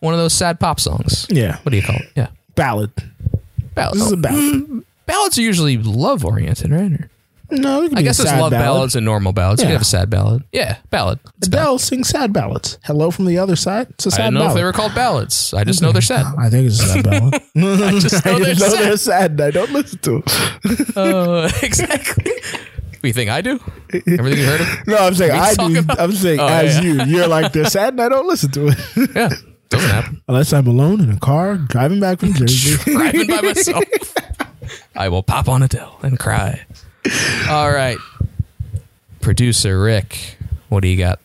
one 0.00 0.14
of 0.14 0.18
those 0.20 0.32
sad 0.32 0.58
pop 0.58 0.80
songs. 0.80 1.26
Yeah. 1.28 1.58
What 1.62 1.70
do 1.70 1.76
you 1.76 1.82
call 1.82 1.96
it? 1.96 2.10
Yeah, 2.16 2.28
Ballad. 2.54 2.90
ballads. 3.74 3.98
This 3.98 4.06
is 4.06 4.12
a 4.12 4.16
ballad. 4.16 4.84
Ballads 5.06 5.38
are 5.38 5.42
usually 5.42 5.78
love 5.78 6.24
oriented, 6.24 6.70
right? 6.70 6.92
Or- 6.92 7.10
No, 7.50 7.82
it 7.82 7.88
can 7.90 7.98
I 7.98 8.00
be 8.00 8.04
guess 8.04 8.18
a 8.18 8.22
there's 8.22 8.30
sad 8.34 8.40
love 8.40 8.50
ballad. 8.52 8.64
ballads 8.66 8.96
and 8.96 9.04
normal 9.04 9.32
ballads. 9.32 9.60
You 9.60 9.64
Yeah. 9.66 9.68
can 9.70 9.74
have 9.76 9.82
a 9.82 9.84
sad 9.84 10.10
ballad. 10.10 10.44
Yeah, 10.52 10.76
ballad. 10.90 11.20
It's 11.38 11.48
ballad. 11.48 11.64
Adele 11.66 11.78
sings 11.78 12.08
sad 12.08 12.32
ballads. 12.32 12.78
Hello 12.84 13.10
from 13.10 13.26
the 13.26 13.38
other 13.38 13.54
side. 13.54 13.88
It's 13.90 14.06
a 14.06 14.08
I 14.08 14.10
sad 14.12 14.18
didn't 14.24 14.34
know 14.34 14.40
ballad. 14.40 14.50
if 14.52 14.56
they 14.56 14.64
were 14.64 14.72
called 14.72 14.94
ballads. 14.94 15.52
I 15.54 15.62
just 15.64 15.82
know 15.82 15.92
they're 15.92 16.00
sad. 16.02 16.26
I 16.38 16.48
think 16.50 16.66
it's 16.68 16.80
a 16.80 16.86
sad 16.86 17.04
ballad. 17.04 17.34
I 17.56 17.98
just 18.00 18.24
know 18.24 18.38
they're 18.38 18.54
sad. 18.54 18.78
they're 18.80 18.96
sad. 18.96 19.30
and 19.32 19.40
I 19.42 19.50
don't 19.50 19.70
listen 19.72 19.98
to 20.00 20.10
them. 20.20 20.86
Uh, 20.96 21.50
exactly. 21.62 22.32
What 22.32 23.08
you 23.08 23.12
think 23.12 23.30
I 23.30 23.42
do? 23.42 23.60
Everything 23.92 24.38
you 24.40 24.46
heard 24.46 24.60
of? 24.62 24.86
No, 24.86 24.96
I'm 24.96 25.14
saying 25.14 25.32
I 25.32 25.52
talk 25.52 25.70
do. 25.70 25.78
about- 25.80 26.00
I'm 26.00 26.12
saying 26.12 26.40
Oh, 26.40 26.46
as 26.48 26.76
yeah. 26.76 26.82
you. 26.82 27.04
You're 27.04 27.28
like 27.28 27.52
they're 27.52 27.66
sad, 27.66 27.92
and 27.92 28.00
I 28.00 28.08
don't 28.08 28.26
listen 28.26 28.50
to 28.52 28.68
it 28.68 28.78
Yeah, 29.14 29.28
doesn't 29.68 29.90
happen. 29.90 30.22
unless 30.26 30.52
I'm 30.54 30.66
alone 30.66 31.00
in 31.02 31.10
a 31.10 31.18
car 31.20 31.56
driving 31.58 32.00
back 32.00 32.20
from 32.20 32.32
Jersey. 32.32 32.76
Driving 32.90 33.26
by 33.26 33.42
myself. 33.42 33.84
I 34.96 35.08
will 35.08 35.22
pop 35.22 35.48
on 35.48 35.62
Adele 35.62 35.98
and 36.02 36.18
cry. 36.18 36.64
All 37.48 37.70
right. 37.70 37.98
Producer 39.20 39.80
Rick, 39.80 40.36
what 40.68 40.80
do 40.80 40.88
you 40.88 40.96
got? 40.96 41.20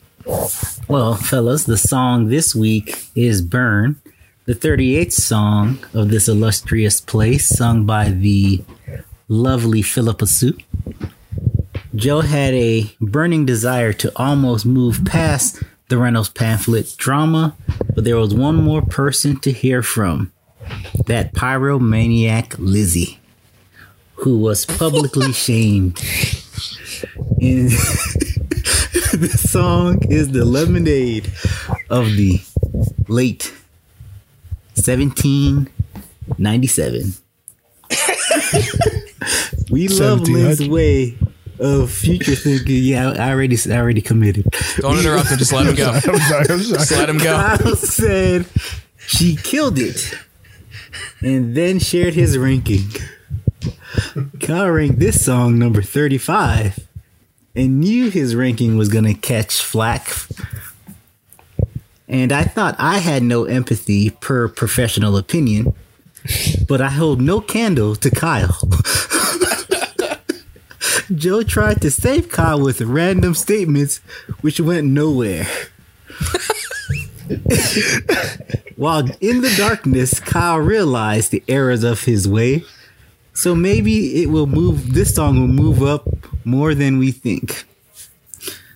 Well, 0.87 1.15
fellas, 1.15 1.63
the 1.65 1.77
song 1.77 2.29
this 2.29 2.55
week 2.55 3.05
is 3.15 3.41
Burn, 3.41 4.01
the 4.45 4.55
38th 4.55 5.13
song 5.13 5.79
of 5.93 6.09
this 6.09 6.27
illustrious 6.27 7.01
place, 7.01 7.47
sung 7.47 7.85
by 7.85 8.09
the 8.09 8.63
lovely 9.27 9.81
Phillipa 9.81 10.27
Soo. 10.27 10.57
Joe 11.95 12.21
had 12.21 12.53
a 12.53 12.91
burning 13.01 13.45
desire 13.45 13.93
to 13.93 14.11
almost 14.15 14.65
move 14.65 15.03
past 15.05 15.61
the 15.89 15.97
Reynolds 15.97 16.29
pamphlet 16.29 16.95
drama, 16.97 17.55
but 17.95 18.03
there 18.03 18.17
was 18.17 18.33
one 18.33 18.55
more 18.55 18.81
person 18.81 19.39
to 19.41 19.51
hear 19.51 19.81
from 19.81 20.31
that 21.07 21.33
pyromaniac 21.33 22.55
Lizzie, 22.59 23.19
who 24.19 24.37
was 24.37 24.65
publicly 24.65 25.31
shamed. 25.45 25.99
In 27.39 27.65
the 29.13 29.29
song 29.37 29.99
is 30.09 30.31
the 30.31 30.43
lemonade 30.45 31.31
of 31.89 32.05
the 32.17 32.41
late 33.07 33.53
1797. 34.75 37.13
we 39.71 39.87
love 39.87 40.19
1700. 40.19 40.67
Way 40.69 41.17
of 41.59 41.89
future 41.91 42.35
thinking. 42.35 42.83
Yeah, 42.83 43.11
I 43.11 43.31
already, 43.31 43.57
I 43.69 43.77
already 43.77 44.01
committed. 44.01 44.45
Don't 44.77 44.99
interrupt 44.99 45.29
him. 45.29 45.37
Just 45.37 45.53
let 45.53 45.65
him 45.65 45.75
go. 45.75 45.91
I'm 45.91 46.01
sorry. 46.01 46.45
I'm 46.49 46.59
Just 46.59 46.91
let 46.91 47.09
him 47.09 47.17
go. 47.17 47.35
Kyle 47.35 47.75
said 47.75 48.45
she 48.97 49.35
killed 49.37 49.79
it 49.79 50.13
and 51.21 51.55
then 51.55 51.79
shared 51.79 52.13
his 52.13 52.37
ranking. 52.37 52.87
Kyle 54.39 54.69
ranked 54.69 54.99
this 54.99 55.23
song 55.23 55.59
number 55.59 55.81
35 55.81 56.87
and 57.55 57.79
knew 57.79 58.09
his 58.09 58.35
ranking 58.35 58.77
was 58.77 58.89
going 58.89 59.05
to 59.05 59.13
catch 59.13 59.61
flack. 59.61 60.07
And 62.07 62.31
I 62.31 62.43
thought 62.43 62.75
I 62.79 62.99
had 62.99 63.21
no 63.23 63.45
empathy 63.45 64.09
per 64.09 64.47
professional 64.47 65.17
opinion, 65.17 65.75
but 66.67 66.81
I 66.81 66.89
hold 66.89 67.21
no 67.21 67.41
candle 67.41 67.95
to 67.97 68.09
Kyle. 68.09 68.57
Joe 71.13 71.43
tried 71.43 71.81
to 71.81 71.91
save 71.91 72.29
Kyle 72.29 72.61
with 72.61 72.81
random 72.81 73.33
statements, 73.33 73.97
which 74.41 74.59
went 74.59 74.87
nowhere. 74.87 75.47
While 78.75 79.07
in 79.19 79.41
the 79.41 79.53
darkness, 79.57 80.19
Kyle 80.19 80.57
realized 80.57 81.31
the 81.31 81.43
errors 81.47 81.83
of 81.83 82.03
his 82.03 82.27
way. 82.27 82.63
So 83.39 83.55
maybe 83.55 84.21
it 84.21 84.25
will 84.25 84.47
move, 84.47 84.93
this 84.93 85.15
song 85.15 85.39
will 85.39 85.47
move 85.47 85.81
up 85.81 86.05
more 86.43 86.75
than 86.75 86.97
we 86.97 87.13
think. 87.13 87.63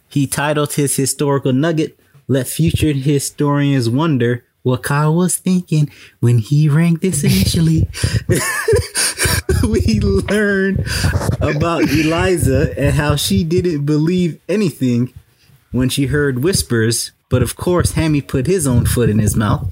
He 0.07 0.25
titled 0.25 0.71
his 0.71 0.95
historical 0.95 1.51
nugget, 1.51 1.99
Let 2.29 2.47
Future 2.47 2.93
Historians 2.93 3.89
Wonder 3.89 4.45
What 4.61 4.81
Kyle 4.81 5.15
Was 5.15 5.35
Thinking 5.35 5.91
When 6.21 6.37
He 6.37 6.69
Ranked 6.69 7.01
This 7.01 7.25
Initially. 7.25 7.89
we 9.67 9.99
learn 9.99 10.85
about 11.41 11.81
Eliza 11.89 12.73
and 12.79 12.95
how 12.95 13.17
she 13.17 13.43
didn't 13.43 13.85
believe 13.85 14.39
anything 14.47 15.13
when 15.73 15.89
she 15.89 16.05
heard 16.05 16.41
whispers, 16.41 17.11
but 17.27 17.43
of 17.43 17.57
course, 17.57 17.91
Hammy 17.91 18.21
put 18.21 18.47
his 18.47 18.65
own 18.65 18.85
foot 18.85 19.09
in 19.09 19.19
his 19.19 19.35
mouth. 19.35 19.69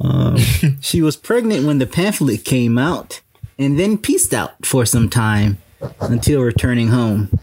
Um, 0.00 0.38
she 0.80 1.02
was 1.02 1.16
pregnant 1.16 1.66
when 1.66 1.80
the 1.80 1.86
pamphlet 1.86 2.46
came 2.46 2.78
out 2.78 3.20
and 3.58 3.78
then 3.78 3.98
pieced 3.98 4.34
out 4.34 4.64
for 4.64 4.84
some 4.84 5.08
time 5.08 5.58
until 6.00 6.42
returning 6.42 6.88
home. 6.88 7.38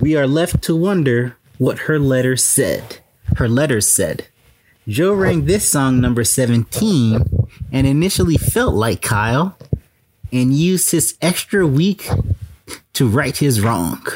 We 0.00 0.16
are 0.16 0.26
left 0.26 0.62
to 0.64 0.76
wonder 0.76 1.36
what 1.58 1.80
her 1.80 1.98
letters 1.98 2.44
said. 2.44 2.98
Her 3.36 3.48
letters 3.48 3.92
said. 3.92 4.28
Joe 4.86 5.12
ranked 5.12 5.46
this 5.46 5.70
song 5.70 6.00
number 6.00 6.24
17 6.24 7.24
and 7.72 7.86
initially 7.86 8.36
felt 8.36 8.74
like 8.74 9.02
Kyle 9.02 9.56
and 10.32 10.54
used 10.54 10.92
his 10.92 11.16
extra 11.20 11.66
week 11.66 12.08
to 12.94 13.08
right 13.08 13.36
his 13.36 13.60
wrong. 13.60 14.06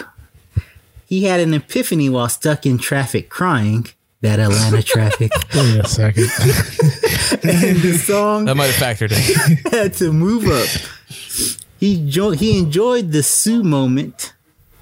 He 1.07 1.25
had 1.25 1.41
an 1.41 1.53
epiphany 1.53 2.09
while 2.09 2.29
stuck 2.29 2.65
in 2.65 2.79
traffic 2.79 3.29
crying. 3.29 3.87
That 4.23 4.39
Atlanta 4.41 4.83
traffic. 4.95 5.31
Give 5.51 5.65
me 5.65 5.79
a 5.81 5.87
second. 5.87 6.25
and 7.45 7.77
the 7.79 7.99
song 8.03 8.45
That 8.47 8.57
might 8.57 8.71
have 8.71 8.99
factored 8.99 9.13
in. 9.13 9.57
had 9.73 9.95
to 9.95 10.13
move 10.13 10.47
up. 10.49 10.69
He 11.79 12.09
jo- 12.09 12.31
he 12.31 12.59
enjoyed 12.59 13.11
the 13.13 13.23
Soo 13.23 13.63
moment 13.65 14.33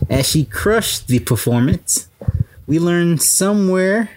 as 0.09 0.29
she 0.29 0.45
crushed 0.45 1.09
the 1.09 1.19
performance. 1.21 2.09
We 2.67 2.79
learned 2.79 3.23
somewhere 3.23 4.11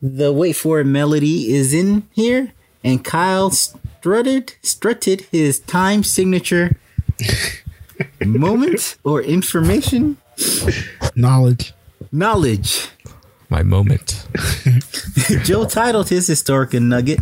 the 0.00 0.32
wait 0.32 0.54
for 0.56 0.80
it 0.80 0.84
melody 0.86 1.54
is 1.54 1.72
in 1.74 2.08
here, 2.12 2.52
and 2.82 3.04
Kyle 3.04 3.50
strutted 3.50 4.54
strutted 4.62 5.20
his 5.30 5.60
time 5.60 6.02
signature 6.02 6.76
moment 8.24 8.96
or 9.04 9.20
information 9.22 10.16
Knowledge. 11.14 11.74
knowledge. 12.10 12.88
My 13.52 13.62
moment. 13.62 14.26
Joe 15.44 15.66
titled 15.66 16.08
his 16.08 16.26
historical 16.26 16.80
nugget. 16.80 17.20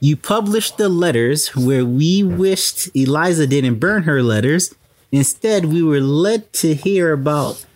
You 0.00 0.16
published 0.16 0.78
the 0.78 0.88
letters 0.88 1.54
where 1.54 1.84
we 1.84 2.22
wished 2.22 2.88
Eliza 2.96 3.46
didn't 3.46 3.74
burn 3.78 4.04
her 4.04 4.22
letters. 4.22 4.74
Instead, 5.12 5.66
we 5.66 5.82
were 5.82 6.00
led 6.00 6.50
to 6.54 6.74
hear 6.74 7.12
about 7.12 7.66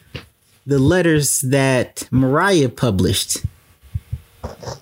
the 0.65 0.79
letters 0.79 1.43
that 1.43 2.09
Mariah 2.11 2.71
published. 2.71 3.45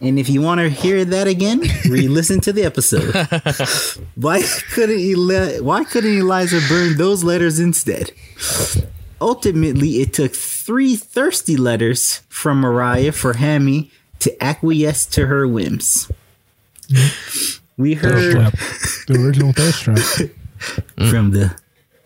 And 0.00 0.16
if 0.16 0.28
you 0.28 0.40
want 0.40 0.60
to 0.60 0.70
hear 0.70 1.04
that 1.04 1.26
again, 1.26 1.62
re-listen 1.90 2.40
to 2.42 2.52
the 2.52 2.62
episode. 2.62 3.10
why 4.14 4.42
couldn't 4.74 5.00
Eli- 5.00 5.58
why 5.58 5.82
couldn't 5.82 6.16
Eliza 6.16 6.60
burn 6.68 6.96
those 6.96 7.24
letters 7.24 7.58
instead? 7.58 8.12
Ultimately, 9.20 10.00
it 10.00 10.12
took 10.14 10.32
three 10.34 10.96
thirsty 10.96 11.56
letters 11.56 12.22
from 12.28 12.60
Mariah 12.60 13.12
for 13.12 13.34
Hammy 13.34 13.90
to 14.20 14.42
acquiesce 14.42 15.06
to 15.06 15.26
her 15.26 15.46
whims. 15.46 16.10
We 17.76 17.94
heard. 17.94 18.52
The 19.06 19.16
original 19.24 19.52
thirst 19.52 19.82
trap. 19.82 19.98
from 21.10 21.30
the 21.30 21.54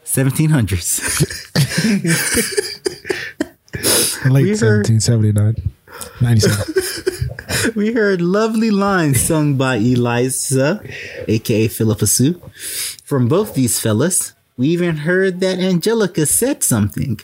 1700s. 0.04 1.00
Late 4.30 4.42
We 4.44 4.50
heard- 4.58 4.86
1779. 4.86 5.56
97. 6.20 7.72
we 7.74 7.92
heard 7.92 8.20
lovely 8.20 8.70
lines 8.70 9.20
sung 9.20 9.56
by 9.56 9.76
Eliza, 9.76 10.80
aka 11.28 11.68
Phillipa 11.68 12.06
Soo, 12.06 12.40
from 13.04 13.26
both 13.28 13.54
these 13.54 13.80
fellas. 13.80 14.33
We 14.56 14.68
even 14.68 14.98
heard 14.98 15.40
that 15.40 15.58
Angelica 15.58 16.26
said 16.26 16.62
something. 16.62 17.20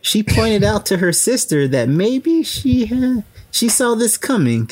She 0.00 0.22
pointed 0.22 0.62
out 0.62 0.86
to 0.86 0.98
her 0.98 1.12
sister 1.12 1.66
that 1.68 1.88
maybe 1.88 2.42
she 2.42 2.86
had 2.86 3.24
she 3.50 3.68
saw 3.68 3.94
this 3.94 4.16
coming. 4.16 4.70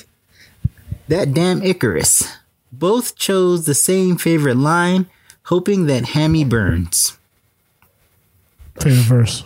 That 1.08 1.32
damn 1.34 1.62
Icarus. 1.62 2.36
Both 2.72 3.16
chose 3.16 3.64
the 3.64 3.74
same 3.74 4.16
favorite 4.18 4.56
line, 4.56 5.06
hoping 5.44 5.86
that 5.86 6.06
Hammy 6.10 6.44
burns. 6.44 7.16
Favorite 8.80 9.02
verse. 9.04 9.44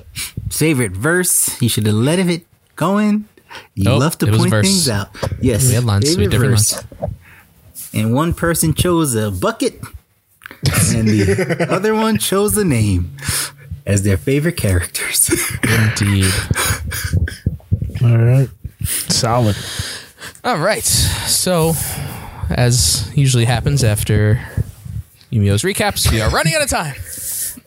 Favorite 0.50 0.92
verse. 0.92 1.60
You 1.62 1.68
should 1.68 1.86
have 1.86 1.94
let 1.94 2.18
it 2.18 2.46
go 2.76 2.98
in. 2.98 3.28
You 3.74 3.84
Nope, 3.84 4.00
love 4.00 4.18
to 4.18 4.26
it 4.26 4.30
was 4.30 4.38
a 4.38 4.42
point 4.42 4.50
verse. 4.50 4.66
things 4.66 4.88
out. 4.88 5.08
Yes. 5.40 5.68
We 5.68 5.74
had 5.74 5.84
lines, 5.84 6.04
we 6.16 6.24
had 6.24 6.32
favorite 6.32 6.56
different 6.56 6.58
verse. 7.00 7.14
And 7.92 8.14
one 8.14 8.34
person 8.34 8.74
chose 8.74 9.14
a 9.14 9.30
bucket, 9.30 9.80
and 10.94 11.08
the 11.08 11.66
other 11.70 11.94
one 11.94 12.18
chose 12.18 12.56
a 12.56 12.64
name 12.64 13.16
as 13.86 14.02
their 14.02 14.16
favorite 14.16 14.56
characters. 14.56 15.30
Indeed. 15.62 16.32
All 18.02 18.18
right. 18.18 18.48
Solid. 18.84 19.56
All 20.44 20.58
right. 20.58 20.84
So, 20.84 21.74
as 22.50 23.10
usually 23.16 23.44
happens 23.44 23.84
after 23.84 24.40
Yumio's 25.32 25.62
recaps, 25.62 26.10
we 26.10 26.20
are 26.20 26.30
running 26.30 26.54
out 26.54 26.62
of 26.62 26.68
time. 26.70 26.94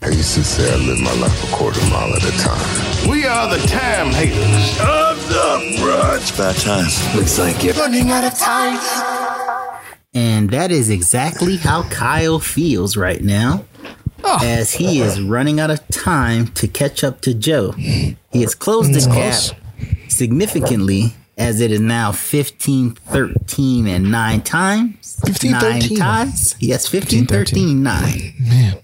I 0.02 0.10
used 0.10 0.34
to 0.36 0.44
say 0.44 0.72
I 0.74 0.76
live 0.78 1.00
my 1.00 1.14
life 1.14 1.44
a 1.50 1.56
quarter 1.56 1.80
mile 1.90 2.14
at 2.14 2.24
a 2.24 2.32
time. 2.38 3.10
We 3.10 3.26
are 3.26 3.50
the 3.58 3.66
time 3.68 4.08
haters. 4.12 4.78
Time's 4.78 5.32
up, 5.32 5.62
bruh. 5.80 6.18
It's 6.18 6.32
about 6.36 6.56
time. 6.56 7.16
Looks 7.16 7.40
like 7.40 7.64
you're 7.64 7.74
Running 7.76 8.12
out 8.12 8.24
of 8.26 8.38
time. 8.38 9.23
And 10.14 10.50
that 10.52 10.72
is 10.72 10.90
exactly 10.90 11.58
how 11.58 11.84
Kyle 11.90 12.40
feels 12.40 12.96
right 12.96 13.22
now. 13.22 13.66
Oh. 14.24 14.40
As 14.42 14.74
he 14.74 15.02
is 15.02 15.20
running 15.22 15.60
out 15.60 15.70
of 15.70 15.86
time 15.90 16.48
to 16.50 16.68
catch 16.68 17.04
up 17.04 17.22
to 17.22 17.34
Joe. 17.34 17.72
He 17.72 18.18
has 18.34 18.56
closed 18.56 18.94
the 18.94 19.00
mm, 19.00 19.14
gap 19.14 20.10
significantly 20.10 21.14
as 21.38 21.60
it 21.60 21.72
is 21.72 21.82
now 21.82 22.12
15 22.12 22.92
13 22.92 23.88
and 23.88 24.12
9 24.12 24.42
times. 24.42 25.20
15, 25.26 25.52
9 25.52 25.62
13. 25.62 25.98
times. 25.98 26.56
Yes, 26.60 26.88
15 26.88 27.26
13 27.26 27.84
9. 27.84 28.34
Man. 28.40 28.78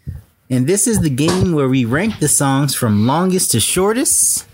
And 0.49 0.67
this 0.67 0.87
is 0.87 1.01
the 1.01 1.09
game 1.09 1.53
where 1.53 1.69
we 1.69 1.85
rank 1.85 2.19
the 2.19 2.27
songs 2.27 2.73
from 2.73 3.05
longest 3.05 3.51
to 3.51 3.59
shortest. 3.59 4.47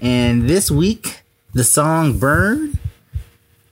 And 0.00 0.48
this 0.48 0.70
week, 0.70 1.22
the 1.52 1.64
song 1.64 2.18
Burn 2.18 2.78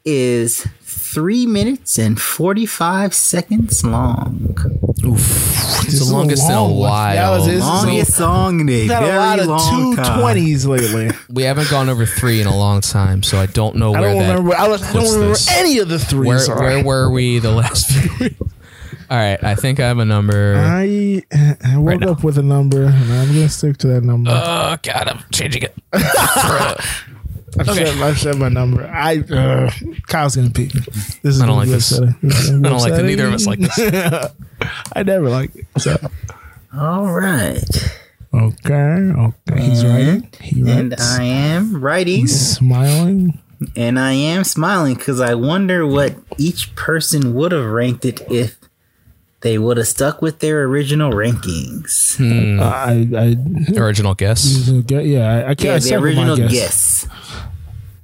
is 0.05 0.67
three 1.13 1.47
minutes 1.47 1.99
and 1.99 2.21
45 2.21 3.13
seconds 3.15 3.85
long. 3.85 4.57
Oof. 5.05 5.85
It's 5.85 5.95
is 5.95 6.09
the 6.09 6.13
a 6.13 6.17
longest 6.17 6.45
in 6.49 6.55
a 6.55 6.69
while. 6.69 7.15
Yeah, 7.15 7.37
this 7.39 7.55
is- 7.55 7.61
Longest 7.63 8.15
song 8.15 8.61
in 8.61 8.69
a 8.69 8.73
We've 8.73 8.91
had 8.91 9.03
a 9.03 9.07
very 9.07 9.19
lot 9.19 9.39
of 9.41 9.47
long 9.47 9.97
time. 9.97 10.05
220s 10.19 10.67
lately. 10.67 11.11
We 11.29 11.43
haven't 11.45 11.71
gone 11.71 11.89
over 11.89 12.05
three 12.07 12.41
in 12.41 12.47
a 12.47 12.57
long 12.57 12.81
time, 12.83 13.23
so 13.23 13.39
I 13.39 13.47
don't 13.47 13.77
know 13.77 13.95
I 13.95 14.01
where 14.01 14.11
don't 14.15 14.23
that. 14.23 14.29
remember. 14.39 14.55
I, 14.55 14.69
was, 14.69 14.83
I 14.83 14.93
don't 14.93 15.05
remember 15.05 15.29
this. 15.29 15.51
any 15.51 15.79
of 15.79 15.89
the 15.89 15.99
threes. 15.99 16.49
Where, 16.49 16.59
where 16.59 16.83
were 16.85 17.11
we 17.11 17.39
the 17.39 17.53
last 17.53 17.91
few 17.91 18.11
weeks? 18.21 18.37
All 19.11 19.19
right, 19.19 19.43
I 19.45 19.55
think 19.55 19.79
I 19.81 19.89
have 19.89 19.99
a 19.99 20.05
number. 20.07 20.55
I, 20.57 21.23
I 21.63 21.77
woke 21.77 22.01
now. 22.01 22.13
up 22.13 22.25
with 22.25 22.39
a 22.39 22.43
number, 22.43 22.85
and 22.85 22.95
I'm 23.13 23.29
going 23.29 23.47
to 23.47 23.49
stick 23.51 23.77
to 23.79 23.89
that 23.89 24.03
number. 24.05 24.31
Oh 24.33 24.77
God, 24.83 25.09
I'm 25.09 25.23
changing 25.33 25.65
it. 25.65 25.75
I've, 27.59 27.69
okay. 27.69 27.87
said, 27.87 28.03
I've 28.03 28.19
said 28.19 28.37
my 28.39 28.49
number. 28.49 28.87
I 28.87 29.19
uh, 29.19 29.71
Kyle's 30.07 30.37
going 30.37 30.51
to 30.51 30.55
pick. 30.55 30.73
This 30.73 31.23
is 31.37 31.41
I 31.43 31.47
don't 31.47 31.57
gonna 31.57 31.59
like 31.61 31.67
be 31.69 31.73
this. 31.73 31.93
upsetting. 31.93 32.17
This 32.23 32.39
is 32.41 32.51
gonna 32.51 32.61
be 32.63 32.67
I 32.67 32.71
don't 32.71 32.81
like 32.81 32.93
that. 32.95 33.05
Neither 33.05 33.27
of 33.27 33.35
us 33.35 33.47
like 33.47 33.59
this. 33.59 33.79
I 34.95 35.03
never 35.03 35.29
like 35.29 35.55
it. 35.55 35.67
So. 35.79 35.97
All 36.77 37.13
right. 37.13 37.99
Okay, 38.35 38.75
okay. 38.75 39.63
He's 39.63 39.85
writing. 39.85 40.29
He 40.41 40.63
writes. 40.63 40.77
And 40.79 40.95
I 40.99 41.25
am 41.25 41.83
writing. 41.83 42.21
He's 42.21 42.57
smiling. 42.57 43.39
And 43.77 43.99
I 44.01 44.13
am 44.13 44.45
smiling 44.45 44.95
because 44.95 45.21
I 45.21 45.35
wonder 45.35 45.87
what 45.87 46.15
each 46.39 46.75
person 46.75 47.35
would 47.35 47.53
have 47.53 47.67
ranked 47.67 48.05
it 48.07 48.23
if 48.31 48.57
they 49.43 49.59
would 49.59 49.77
have 49.77 49.87
stuck 49.89 50.23
with 50.23 50.39
their 50.39 50.65
original 50.65 51.13
rankings. 51.13 52.17
Hmm. 52.17 52.61
I, 52.61 53.07
I, 53.77 53.79
Original 53.79 54.15
guess. 54.15 54.69
yeah, 54.69 55.45
I, 55.47 55.51
I 55.51 55.55
can't. 55.55 55.61
Yeah, 55.63 55.75
the 55.75 55.81
stuck 55.81 56.01
with 56.03 56.17
my 56.17 56.23
original 56.23 56.37
guess. 56.37 56.53
guess. 56.53 57.07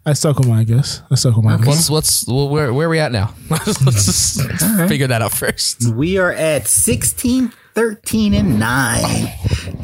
I 0.08 0.14
stuck 0.14 0.38
with 0.38 0.48
I 0.48 0.64
guess. 0.64 1.02
I 1.10 1.16
stuck 1.16 1.36
with 1.36 1.44
my 1.44 1.56
What's 1.56 1.64
guess. 1.66 1.90
what's 1.90 2.26
well, 2.26 2.48
where 2.48 2.72
where 2.72 2.86
are 2.86 2.90
we 2.90 2.98
at 2.98 3.12
now? 3.12 3.34
Let's 3.50 3.78
hmm. 3.78 3.90
just 3.90 4.88
figure 4.88 5.06
that 5.06 5.20
out 5.20 5.32
first. 5.32 5.92
We 5.92 6.16
are 6.16 6.32
at 6.32 6.66
16 6.66 7.52
13 7.74 8.34
and 8.34 8.58
9 8.58 9.28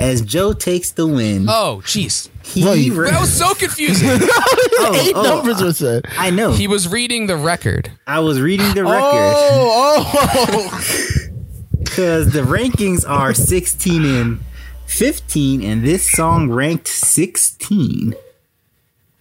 as 0.01 0.23
Joe 0.23 0.53
takes 0.53 0.91
the 0.93 1.07
win. 1.07 1.47
Oh, 1.49 1.81
jeez. 1.85 2.29
He 2.43 2.65
Wait, 2.65 2.91
re- 2.91 3.11
That 3.11 3.21
was 3.21 3.33
so 3.33 3.55
confusing. 3.55 4.09
oh, 4.23 4.93
Eight 5.07 5.13
oh, 5.15 5.23
numbers 5.23 5.63
were 5.63 5.73
said. 5.73 6.07
I 6.19 6.31
know. 6.31 6.53
he 6.53 6.67
was 6.67 6.89
reading 6.89 7.27
the 7.29 7.37
record. 7.37 7.93
I 8.07 8.19
was 8.19 8.41
reading 8.41 8.75
the 8.75 8.81
oh, 8.81 8.91
record 8.91 9.35
Oh, 9.37 10.11
oh. 10.49 11.29
because 11.85 12.33
the 12.33 12.41
rankings 12.41 13.09
are 13.09 13.33
16 13.33 14.05
and 14.05 14.41
15, 14.87 15.63
and 15.63 15.85
this 15.85 16.11
song 16.11 16.51
ranked 16.51 16.89
16. 16.89 18.15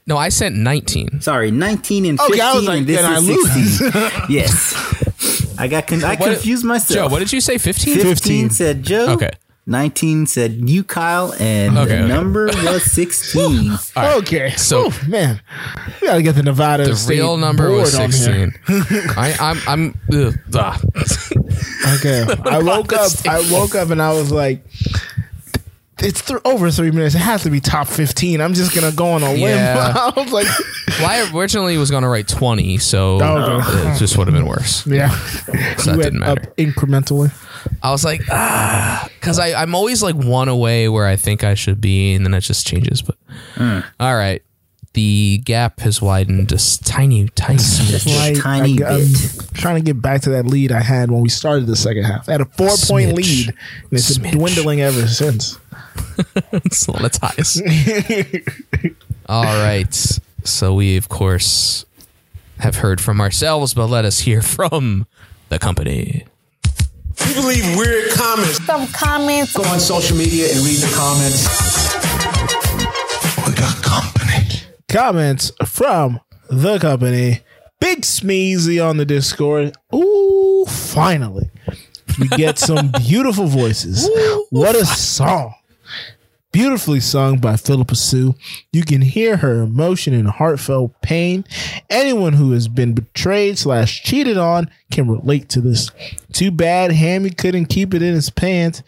No, 0.06 0.18
I 0.18 0.30
sent 0.30 0.56
19. 0.56 1.22
Sorry, 1.22 1.49
19 1.51 2.06
and 2.06 2.20
15, 2.20 2.34
Okay, 2.34 2.41
I 2.41 2.54
was 2.56 2.66
like, 2.68 2.78
and 2.80 2.88
this 2.88 3.01
then 3.01 3.12
I 3.12 3.18
is 3.18 3.28
lose. 3.28 3.78
16. 3.80 4.12
yes. 4.30 5.56
I 5.58 5.68
got 5.68 5.88
con- 5.88 6.04
I 6.04 6.16
What- 6.16 6.34
confused 6.34 6.66
myself. 6.66 6.95
Joe, 6.95 7.08
what 7.14 7.20
did 7.20 7.32
you 7.32 7.39
say? 7.41 7.58
15? 7.58 7.99
15 7.99 8.49
said 8.49 8.84
Joe. 8.84 9.12
Okay. 9.14 9.32
19 9.66 10.26
said 10.26 10.70
you, 10.70 10.84
Kyle, 10.84 11.34
and 11.39 11.78
Okay, 11.78 11.88
the 11.95 11.99
okay. 12.04 12.08
number 12.10 12.47
was 12.66 12.84
16. 12.91 13.72
okay. 13.95 14.49
So- 14.58 14.89
So 14.89 15.08
man, 15.08 15.39
we 16.01 16.08
gotta 16.08 16.22
get 16.22 16.36
the 16.36 16.43
Nevada. 16.43 16.84
The 16.84 16.95
State 16.97 17.14
real 17.20 17.38
number 17.38 17.72
was 17.72 17.91
board 17.95 18.04
on 18.04 18.12
here. 18.12 18.51
16. 18.68 19.10
I, 19.16 19.36
I'm, 19.39 19.60
I'm, 19.66 19.99
ugh, 20.14 20.34
ah. 20.56 20.82
Okay. 21.95 22.26
I 22.45 22.60
woke 22.62 22.91
up. 22.91 23.12
I 23.26 23.49
woke 23.51 23.76
up 23.76 23.89
and 23.89 24.01
I 24.01 24.12
was 24.12 24.32
like, 24.34 24.66
"It's 26.04 26.22
th- 26.26 26.39
over 26.45 26.70
three 26.72 26.91
minutes. 26.91 27.16
It 27.16 27.20
has 27.20 27.43
to 27.43 27.49
be 27.49 27.60
top 27.60 27.88
fifteen. 27.88 28.41
I'm 28.41 28.54
just 28.54 28.76
gonna 28.76 28.91
go 28.91 29.12
on 29.12 29.24
a 29.24 29.30
limb." 29.32 29.39
Yeah. 29.41 29.93
I 29.95 30.14
was 30.16 30.32
like, 30.32 30.47
Well, 30.99 31.10
I 31.10 31.32
originally 31.34 31.78
was 31.78 31.89
going 31.89 32.04
to 32.04 32.10
write 32.10 32.28
20, 32.28 32.78
so 32.78 33.22
Okay. 33.22 33.91
it 33.91 33.97
just 33.97 34.18
would 34.18 34.28
have 34.28 34.36
been 34.36 34.45
worse. 34.45 34.86
"Yeah." 34.86 35.10
So 35.10 35.51
that 35.51 35.56
You 35.56 35.84
didn't 35.84 35.97
went 35.97 36.14
matter. 36.16 36.41
up 36.49 36.58
incrementally. 36.58 37.32
I 37.82 37.91
was 37.91 38.04
like, 38.04 38.22
ah, 38.30 39.08
because 39.20 39.39
I'm 39.39 39.74
always 39.74 40.04
like 40.04 40.16
one 40.16 40.49
away 40.49 40.89
where 40.89 41.08
I 41.08 41.16
think 41.16 41.43
I 41.43 41.54
should 41.54 41.80
be, 41.80 42.14
and 42.14 42.26
then 42.26 42.34
it 42.34 42.41
just 42.41 42.68
changes. 42.68 43.01
But 43.01 43.16
all 43.99 44.16
right, 44.16 44.41
the 44.93 45.41
gap 45.45 45.80
has 45.80 46.01
widened 46.01 46.49
just 46.49 46.86
tiny, 46.86 47.30
tiny 47.30 47.58
smidge. 47.60 48.06
Like, 48.36 48.41
tiny 48.43 48.84
I, 48.84 48.97
am 48.99 49.08
trying 49.54 49.76
to 49.78 49.82
get 49.82 50.01
back 50.01 50.22
to 50.24 50.32
that 50.32 50.45
lead 50.45 50.72
I 50.74 50.82
had 50.82 51.10
when 51.10 51.22
we 51.22 51.30
started 51.30 51.66
the 51.68 51.76
second 51.78 52.04
half. 52.04 52.28
I 52.28 52.34
had 52.34 52.41
a 52.41 52.45
four 52.45 52.70
point 52.84 53.14
lead, 53.16 53.49
and 53.49 53.58
it's 53.93 54.18
been 54.18 54.38
dwindling 54.38 54.82
ever 54.82 55.08
since. 55.08 55.58
it's 56.54 56.88
on 56.89 57.06
its 57.06 57.18
highest. 57.22 57.62
all 59.28 59.44
right, 59.44 59.94
so 60.44 60.74
we 60.74 60.98
of 60.98 61.10
course 61.10 61.86
have 62.60 62.76
heard 62.78 63.02
from 63.02 63.20
ourselves, 63.20 63.74
but 63.74 63.88
let 63.88 64.06
us 64.06 64.20
hear 64.20 64.41
from 64.41 65.06
the 65.50 65.60
company. 65.60 66.26
People 67.18 67.44
leave 67.44 67.78
weird 67.78 68.12
comments. 68.12 68.64
Some 68.66 68.88
comments. 68.88 69.56
Go 69.56 69.64
on 69.64 69.80
social 69.80 70.18
media 70.18 70.52
and 70.52 70.60
read 70.66 70.78
the 70.78 70.94
comments. 70.96 71.48
We 73.48 73.54
got 73.56 73.82
company. 73.84 74.62
Comments 74.88 75.52
from 75.66 76.20
the 76.50 76.80
company. 76.80 77.41
Big 77.80 78.02
Smeezy 78.02 78.84
on 78.84 78.98
the 78.98 79.06
Discord. 79.06 79.76
Ooh, 79.94 80.66
finally. 80.68 81.50
We 82.20 82.28
get 82.30 82.58
some 82.58 82.91
beautiful 83.00 83.48
voices. 83.48 84.10
What 84.50 84.76
a 84.76 84.86
song. 84.86 85.54
Beautifully 86.54 86.99
sung 86.99 87.39
by 87.39 87.56
Phillipa 87.58 87.95
Soo. 87.95 88.36
You 88.72 88.84
can 88.84 89.01
hear 89.01 89.38
her 89.38 89.64
emotion 89.64 90.14
and 90.14 90.30
heartfelt 90.30 90.93
pain. 91.01 91.45
Anyone 91.89 92.34
who 92.34 92.51
has 92.51 92.68
been 92.68 92.93
betrayed 92.93 93.58
slash 93.58 94.04
cheated 94.04 94.38
on 94.38 94.70
can 94.91 95.10
relate 95.10 95.49
to 95.49 95.62
this. 95.62 95.89
Too 96.32 96.51
bad 96.51 96.91
Hammy 96.91 97.32
couldn't 97.32 97.66
keep 97.66 97.95
it 97.95 98.04
in 98.04 98.14
his 98.14 98.30
pants. 98.30 98.84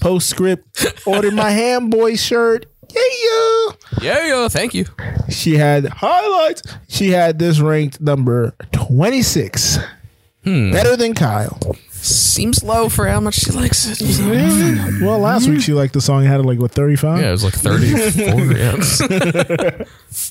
Postscript, 0.00 0.86
ordered 1.06 1.34
my 1.34 1.50
ham 1.50 1.90
boy 1.90 2.16
shirt. 2.16 2.64
Yeah, 2.90 3.02
yeah. 3.22 3.72
Yeah, 4.00 4.26
yeah, 4.26 4.48
thank 4.48 4.72
you. 4.72 4.86
She 5.28 5.58
had 5.58 5.84
highlights. 5.86 6.62
She 6.88 7.10
had 7.10 7.38
this 7.38 7.60
ranked 7.60 8.00
number 8.00 8.54
26. 8.72 9.78
Hmm. 10.44 10.72
Better 10.72 10.96
than 10.96 11.12
Kyle. 11.12 11.58
Seems 12.00 12.62
low 12.62 12.88
for 12.88 13.06
how 13.08 13.20
much 13.20 13.34
she 13.34 13.50
likes 13.52 13.86
it. 13.86 13.98
Well, 15.02 15.18
last 15.20 15.48
week 15.48 15.60
she 15.60 15.72
liked 15.72 15.92
the 15.94 16.00
song. 16.00 16.24
Had 16.24 16.34
it 16.34 16.36
had 16.38 16.46
like 16.46 16.58
what 16.58 16.72
35. 16.72 17.20
Yeah, 17.20 17.28
it 17.28 17.30
was 17.32 17.44
like 17.44 17.54
34. 17.54 18.52
yeah. 18.56 18.72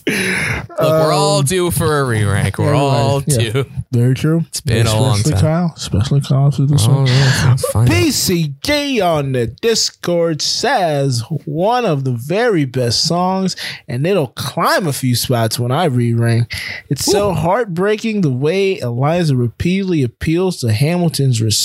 Look, 0.07 0.79
we're 0.79 1.11
all 1.13 1.39
um, 1.39 1.45
due 1.45 1.71
for 1.71 1.99
a 1.99 2.03
re-rank. 2.05 2.57
We're 2.57 2.73
all 2.75 3.23
Yeah. 3.27 3.51
due. 3.51 3.65
Very 3.91 4.13
true. 4.15 4.43
It's 4.47 4.61
been 4.61 4.87
a 4.87 4.99
long 4.99 5.21
time. 5.21 5.39
Kyle, 5.39 5.73
especially 5.75 6.21
Kyle 6.21 6.51
for 6.51 6.63
this 6.65 6.85
Oh, 6.87 6.93
one. 6.95 7.07
yeah. 7.07 7.55
PCG 7.85 9.01
on 9.01 9.31
the 9.33 9.47
Discord 9.47 10.41
says 10.41 11.23
one 11.45 11.85
of 11.85 12.03
the 12.03 12.11
very 12.13 12.65
best 12.65 13.03
songs, 13.05 13.55
and 13.87 14.05
it'll 14.05 14.27
climb 14.27 14.87
a 14.87 14.93
few 14.93 15.15
spots 15.15 15.59
when 15.59 15.71
I 15.71 15.85
re-rank. 15.85 16.53
It's 16.89 17.05
so 17.05 17.33
heartbreaking 17.33 18.21
the 18.21 18.31
way 18.31 18.79
Eliza 18.79 19.35
repeatedly 19.35 20.03
appeals 20.03 20.57
to 20.61 20.71
Hamilton's 20.71 21.41
respect 21.41 21.56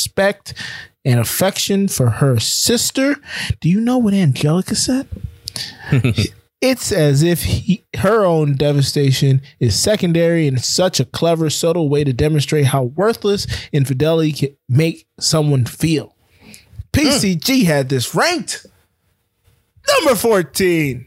and 1.04 1.20
affection 1.20 1.88
for 1.88 2.10
her 2.10 2.38
sister. 2.38 3.16
Do 3.60 3.68
you 3.68 3.80
know 3.80 3.98
what 3.98 4.14
Angelica 4.14 4.74
said? 4.74 5.08
It's 6.62 6.92
as 6.92 7.24
if 7.24 7.42
he, 7.42 7.84
her 7.96 8.24
own 8.24 8.54
devastation 8.54 9.42
is 9.58 9.76
secondary 9.76 10.46
in 10.46 10.58
such 10.58 11.00
a 11.00 11.04
clever, 11.04 11.50
subtle 11.50 11.88
way 11.88 12.04
to 12.04 12.12
demonstrate 12.12 12.66
how 12.66 12.84
worthless 12.84 13.48
infidelity 13.72 14.32
can 14.32 14.56
make 14.68 15.08
someone 15.18 15.64
feel. 15.64 16.14
Hmm. 16.40 16.52
PCG 16.92 17.64
had 17.64 17.88
this 17.88 18.14
ranked 18.14 18.64
number 19.88 20.14
14. 20.14 21.04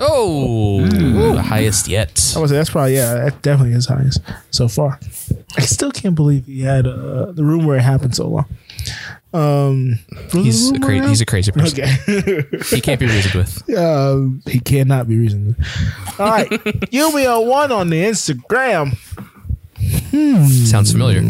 Oh, 0.00 0.86
the 0.86 1.42
highest 1.42 1.88
yet. 1.88 2.32
I 2.36 2.40
would 2.40 2.48
say 2.50 2.56
that's 2.56 2.70
probably, 2.70 2.94
yeah, 2.96 3.14
that 3.14 3.42
definitely 3.42 3.72
his 3.74 3.86
highest 3.86 4.20
so 4.50 4.68
far. 4.68 4.98
I 5.56 5.62
still 5.62 5.90
can't 5.90 6.14
believe 6.14 6.46
he 6.46 6.62
had 6.62 6.86
uh, 6.86 7.32
the 7.32 7.44
room 7.44 7.64
where 7.66 7.76
it 7.78 7.82
happened 7.82 8.14
so 8.16 8.28
long. 8.28 8.46
Um, 9.32 9.98
He's 10.30 10.70
a 10.70 10.78
crazy. 10.78 11.08
He's 11.08 11.20
a 11.20 11.26
crazy 11.26 11.50
person. 11.52 11.82
Okay. 11.82 12.44
He 12.70 12.80
can't 12.80 13.00
be 13.00 13.06
reasoned 13.06 13.34
with. 13.34 13.76
Um, 13.76 14.42
he 14.46 14.60
cannot 14.60 15.08
be 15.08 15.18
reasoned. 15.18 15.56
All 16.18 16.26
right, 16.26 16.48
Yumio 16.92 17.44
one 17.46 17.72
on 17.72 17.90
the 17.90 18.02
Instagram. 18.04 18.96
Sounds 20.68 20.92
familiar. 20.92 21.22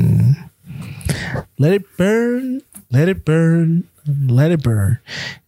Let 1.59 1.73
it 1.73 1.97
burn, 1.97 2.61
let 2.91 3.09
it 3.09 3.25
burn, 3.25 3.89
let 4.07 4.51
it 4.53 4.63
burn. 4.63 4.99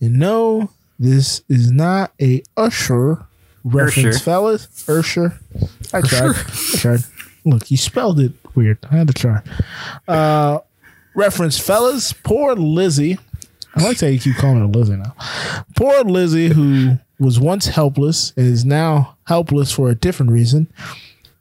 And 0.00 0.18
no, 0.18 0.70
this 0.98 1.42
is 1.48 1.70
not 1.70 2.12
a 2.20 2.42
Usher 2.56 3.26
reference, 3.64 4.16
Usher. 4.16 4.24
fellas. 4.24 4.88
Usher. 4.88 5.38
I 5.92 6.00
tried. 6.00 6.36
I 6.36 6.76
tried. 6.78 7.00
Look, 7.44 7.70
you 7.70 7.76
spelled 7.76 8.18
it 8.20 8.32
weird. 8.54 8.78
I 8.90 8.96
had 8.96 9.06
to 9.08 9.12
try. 9.12 9.40
Uh, 10.08 10.58
reference, 11.14 11.58
fellas. 11.58 12.12
Poor 12.12 12.54
Lizzie. 12.54 13.18
I 13.74 13.82
like 13.82 14.00
how 14.00 14.06
you 14.06 14.18
keep 14.18 14.36
calling 14.36 14.58
her 14.60 14.66
Lizzie 14.66 14.96
now. 14.96 15.14
Poor 15.76 16.02
Lizzie, 16.02 16.48
who 16.48 16.98
was 17.18 17.38
once 17.38 17.66
helpless 17.66 18.32
and 18.36 18.46
is 18.46 18.64
now 18.64 19.16
helpless 19.26 19.70
for 19.72 19.90
a 19.90 19.94
different 19.94 20.32
reason. 20.32 20.66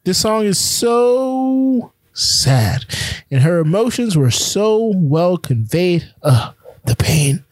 This 0.04 0.20
song 0.20 0.44
is 0.46 0.60
so 0.60 1.92
sad, 2.14 2.86
and 3.32 3.42
her 3.42 3.60
emotions 3.60 4.18
were 4.18 4.32
so 4.32 4.92
well 4.96 5.38
conveyed. 5.38 6.14
Ugh, 6.24 6.54
the 6.86 6.96
pain. 6.96 7.44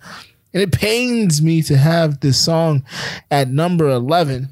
And 0.54 0.62
it 0.62 0.72
pains 0.72 1.42
me 1.42 1.62
to 1.64 1.78
have 1.78 2.20
this 2.20 2.38
song 2.38 2.86
at 3.32 3.50
number 3.50 3.90
11. 3.90 4.50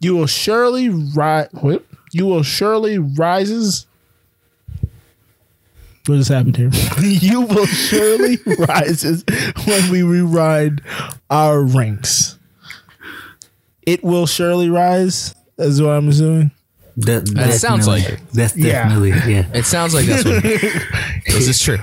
You 0.00 0.16
will 0.16 0.26
surely 0.26 0.88
rise. 0.88 1.48
You 2.12 2.26
will 2.26 2.42
surely 2.42 2.98
rises. 2.98 3.86
What 6.06 6.16
just 6.16 6.30
happened 6.30 6.56
here? 6.56 6.70
you 7.00 7.42
will 7.42 7.66
surely 7.66 8.38
rises 8.58 9.24
when 9.66 9.90
we 9.90 10.02
rewrite 10.02 10.80
our 11.30 11.62
ranks. 11.62 12.38
It 13.82 14.04
will 14.04 14.26
surely 14.26 14.68
rise, 14.68 15.34
is 15.56 15.80
what 15.80 15.90
I'm 15.90 16.08
assuming. 16.08 16.50
That, 17.00 17.26
That 17.34 17.54
sounds 17.54 17.86
like 17.86 18.04
it. 18.04 18.18
That's 18.32 18.56
Yeah. 18.56 18.84
definitely 18.88 19.10
yeah. 19.32 19.46
It 19.54 19.64
sounds 19.66 19.94
like 19.94 20.06
that's 20.06 20.24
what. 20.24 20.42
this 21.26 21.48
is 21.48 21.60
true. 21.60 21.78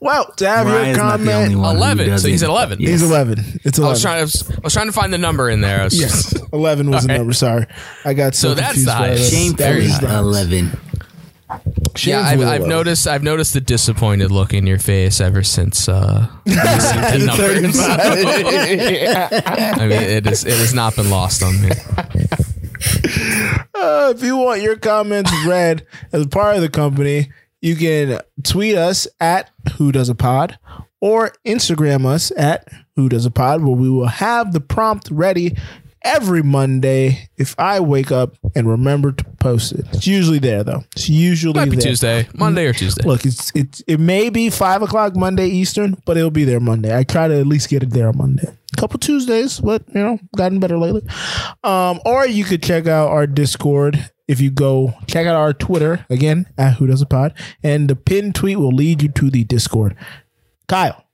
Well, 0.00 0.30
to 0.36 0.46
have 0.48 0.66
Mariah's 0.66 0.96
your 0.96 1.06
not 1.06 1.20
the 1.20 1.32
only 1.32 1.54
comment, 1.54 1.76
Eleven. 1.78 2.06
So 2.06 2.10
doesn't- 2.12 2.30
he's 2.30 2.42
at 2.42 2.50
eleven. 2.50 2.78
he's 2.78 3.02
11. 3.02 3.60
It's 3.64 3.78
11. 3.78 3.86
I 3.86 3.90
was 3.90 4.02
trying 4.02 4.26
to. 4.26 4.54
I 4.56 4.60
was 4.62 4.72
trying 4.74 4.86
to 4.86 4.92
find 4.92 5.12
the 5.12 5.18
number 5.18 5.48
in 5.48 5.60
there. 5.62 5.84
Was 5.84 5.98
Yes, 5.98 6.34
11 6.52 6.90
was 6.90 7.04
the 7.04 7.10
Okay. 7.12 7.18
number. 7.18 7.32
Sorry. 7.32 7.66
I 8.04 8.12
got 8.14 8.34
so, 8.34 8.48
So 8.48 8.54
that's 8.54 8.66
confused 8.68 8.88
the 8.88 8.92
highest. 8.92 9.30
that. 9.30 9.36
Shamefully 9.36 9.68
That 9.68 9.76
is 9.78 9.98
the 10.00 10.06
highest. 10.08 10.22
eleven. 10.22 10.70
yeah, 12.04 12.20
I've, 12.20 12.42
I've 12.42 12.66
noticed. 12.66 13.08
I've 13.08 13.22
noticed 13.22 13.54
the 13.54 13.60
disappointed 13.62 14.30
look 14.30 14.52
in 14.52 14.66
your 14.66 14.78
face 14.78 15.18
ever 15.22 15.42
since. 15.42 15.88
Uh, 15.88 16.26
the 16.44 17.24
numbers. 17.26 17.78
I 17.80 19.86
mean, 19.86 20.02
it 20.02 20.26
is. 20.26 20.44
It 20.44 20.58
has 20.58 20.74
not 20.74 20.94
been 20.94 21.08
lost 21.08 21.42
on 21.42 21.58
me. 21.62 21.70
Uh, 23.74 24.12
if 24.16 24.24
you 24.24 24.36
want 24.36 24.60
your 24.60 24.76
comments 24.76 25.30
read 25.46 25.86
as 26.12 26.26
part 26.26 26.56
of 26.56 26.62
the 26.62 26.68
company, 26.68 27.30
you 27.60 27.76
can 27.76 28.18
tweet 28.42 28.74
us 28.74 29.06
at 29.20 29.50
Who 29.76 29.92
Does 29.92 30.08
a 30.08 30.16
Pod 30.16 30.58
or 31.00 31.32
Instagram 31.46 32.04
us 32.04 32.32
at 32.36 32.66
Who 32.96 33.08
Does 33.08 33.24
a 33.24 33.30
Pod, 33.30 33.62
where 33.62 33.76
we 33.76 33.88
will 33.88 34.08
have 34.08 34.52
the 34.52 34.60
prompt 34.60 35.10
ready 35.12 35.56
every 36.08 36.42
Monday 36.42 37.28
if 37.36 37.54
I 37.58 37.80
wake 37.80 38.10
up 38.10 38.36
and 38.54 38.68
remember 38.68 39.12
to 39.12 39.24
post 39.40 39.72
it. 39.72 39.86
It's 39.92 40.06
usually 40.06 40.38
there 40.38 40.64
though. 40.64 40.84
It's 40.96 41.08
usually 41.08 41.54
Might 41.54 41.70
be 41.70 41.76
there. 41.76 41.90
Tuesday, 41.90 42.28
Monday 42.34 42.66
or 42.66 42.72
Tuesday. 42.72 43.06
Look, 43.06 43.24
it's 43.24 43.52
it's 43.54 43.80
it 43.86 43.98
may 44.00 44.30
be 44.30 44.50
five 44.50 44.82
o'clock 44.82 45.14
Monday 45.14 45.48
Eastern, 45.48 45.96
but 46.04 46.16
it'll 46.16 46.30
be 46.30 46.44
there 46.44 46.60
Monday. 46.60 46.96
I 46.96 47.04
try 47.04 47.28
to 47.28 47.38
at 47.38 47.46
least 47.46 47.68
get 47.68 47.82
it 47.82 47.90
there 47.90 48.08
on 48.08 48.18
Monday. 48.18 48.48
A 48.48 48.76
couple 48.80 48.98
Tuesdays, 48.98 49.60
but 49.60 49.82
you 49.88 50.00
know, 50.02 50.18
gotten 50.36 50.60
better 50.60 50.78
lately. 50.78 51.02
Um, 51.64 52.00
or 52.04 52.26
you 52.26 52.44
could 52.44 52.62
check 52.62 52.86
out 52.86 53.08
our 53.08 53.26
Discord 53.26 54.10
if 54.26 54.40
you 54.40 54.50
go 54.50 54.94
check 55.06 55.26
out 55.26 55.36
our 55.36 55.52
Twitter 55.52 56.04
again 56.10 56.46
at 56.58 56.74
Who 56.74 56.86
Does 56.86 57.02
a 57.02 57.06
Pod, 57.06 57.34
and 57.62 57.88
the 57.88 57.96
pinned 57.96 58.34
tweet 58.34 58.58
will 58.58 58.74
lead 58.74 59.02
you 59.02 59.08
to 59.10 59.30
the 59.30 59.44
Discord. 59.44 59.96
Kyle, 60.68 61.04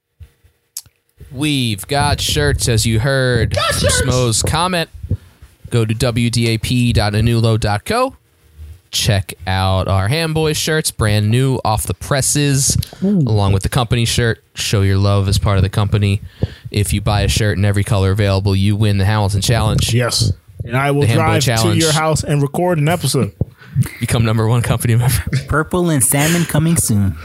We've 1.35 1.87
got 1.89 2.21
shirts, 2.21 2.69
as 2.69 2.87
you 2.87 3.01
heard. 3.01 3.57
Smo's 3.73 4.43
comment. 4.43 4.89
Go 5.71 5.85
to 5.85 5.93
wdap.anulo.co. 6.95 8.17
Check 8.91 9.35
out 9.45 9.89
our 9.89 10.09
Hamboy 10.09 10.55
shirts, 10.55 10.93
brand 10.93 11.29
new 11.29 11.59
off 11.65 11.83
the 11.85 11.95
presses, 11.95 12.77
along 13.03 13.53
with 13.53 13.65
the 13.65 13.69
company 13.69 14.05
shirt. 14.05 14.45
Show 14.55 14.83
your 14.83 14.99
love 14.99 15.27
as 15.27 15.37
part 15.37 15.57
of 15.57 15.65
the 15.65 15.69
company. 15.69 16.21
If 16.71 16.93
you 16.93 17.01
buy 17.01 17.23
a 17.23 17.29
shirt 17.29 17.59
in 17.59 17.65
every 17.65 17.83
color 17.83 18.13
available, 18.13 18.55
you 18.55 18.77
win 18.77 18.99
the 18.99 19.05
Hamilton 19.05 19.41
Challenge. 19.41 19.93
Yes. 19.93 20.33
and 20.65 20.77
I 20.77 20.93
will 20.93 21.01
The 21.01 21.09
Handboy 21.09 21.45
drive 21.45 21.63
to 21.63 21.77
your 21.77 21.93
house 21.93 22.23
and 22.23 22.41
record 22.41 22.79
an 22.79 22.89
episode. 22.89 23.33
Become 24.01 24.25
number 24.25 24.47
one 24.47 24.63
company 24.63 24.95
member. 24.95 25.25
Purple 25.49 25.91
and 25.91 26.01
salmon 26.05 26.45
coming 26.45 26.77
soon. 26.77 27.17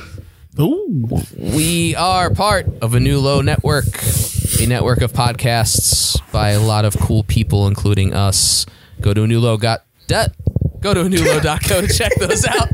Ooh. 0.60 1.08
We 1.38 1.96
are 1.96 2.34
part 2.34 2.68
of 2.82 2.94
a 2.94 3.00
new 3.00 3.20
low 3.20 3.42
network, 3.42 3.86
a 4.60 4.66
network 4.66 5.02
of 5.02 5.14
podcasts 5.14 6.20
by 6.32 6.50
a 6.50 6.60
lot 6.60 6.86
of 6.86 6.98
cool 6.98 7.24
people, 7.24 7.68
including 7.68 8.14
us. 8.14 8.66
Go 9.02 9.14
to 9.14 9.24
a 9.24 9.28
new 9.28 9.40
low 9.40 9.58
got 9.58 9.86
dot 10.08 10.34
go 10.82 10.94
to 10.94 11.02
a 11.02 11.10
new 11.10 11.24
low.co 11.24 11.82
to 11.82 11.88
check 11.94 12.14
those 12.16 12.46
out. 12.46 12.70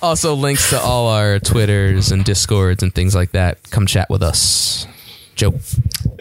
Also, 0.00 0.34
links 0.34 0.70
to 0.70 0.80
all 0.80 1.08
our 1.08 1.38
Twitters 1.38 2.10
and 2.10 2.24
Discords 2.24 2.82
and 2.82 2.94
things 2.94 3.14
like 3.14 3.32
that. 3.32 3.62
Come 3.70 3.86
chat 3.86 4.10
with 4.10 4.22
us. 4.22 4.86
Joe. 5.34 5.54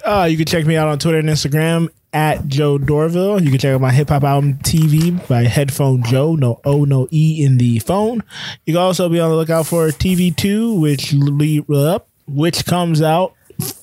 Uh, 0.05 0.27
you 0.29 0.37
can 0.37 0.45
check 0.45 0.65
me 0.65 0.75
out 0.75 0.87
on 0.87 0.99
Twitter 0.99 1.19
and 1.19 1.29
Instagram 1.29 1.89
at 2.13 2.47
Joe 2.47 2.77
Dorville. 2.77 3.41
You 3.43 3.49
can 3.51 3.59
check 3.59 3.73
out 3.73 3.81
my 3.81 3.91
hip 3.91 4.09
hop 4.09 4.23
album 4.23 4.55
TV 4.55 5.25
by 5.27 5.43
Headphone 5.43 6.03
Joe. 6.03 6.35
No 6.35 6.59
O, 6.65 6.83
no 6.85 7.07
E 7.11 7.43
in 7.43 7.57
the 7.57 7.79
phone. 7.79 8.23
You 8.65 8.73
can 8.73 8.81
also 8.81 9.07
be 9.09 9.19
on 9.19 9.29
the 9.29 9.35
lookout 9.35 9.67
for 9.67 9.87
TV 9.89 10.35
two, 10.35 10.79
which 10.79 11.13
le- 11.13 11.63
up, 11.87 12.07
which 12.27 12.65
comes 12.65 13.01
out 13.01 13.33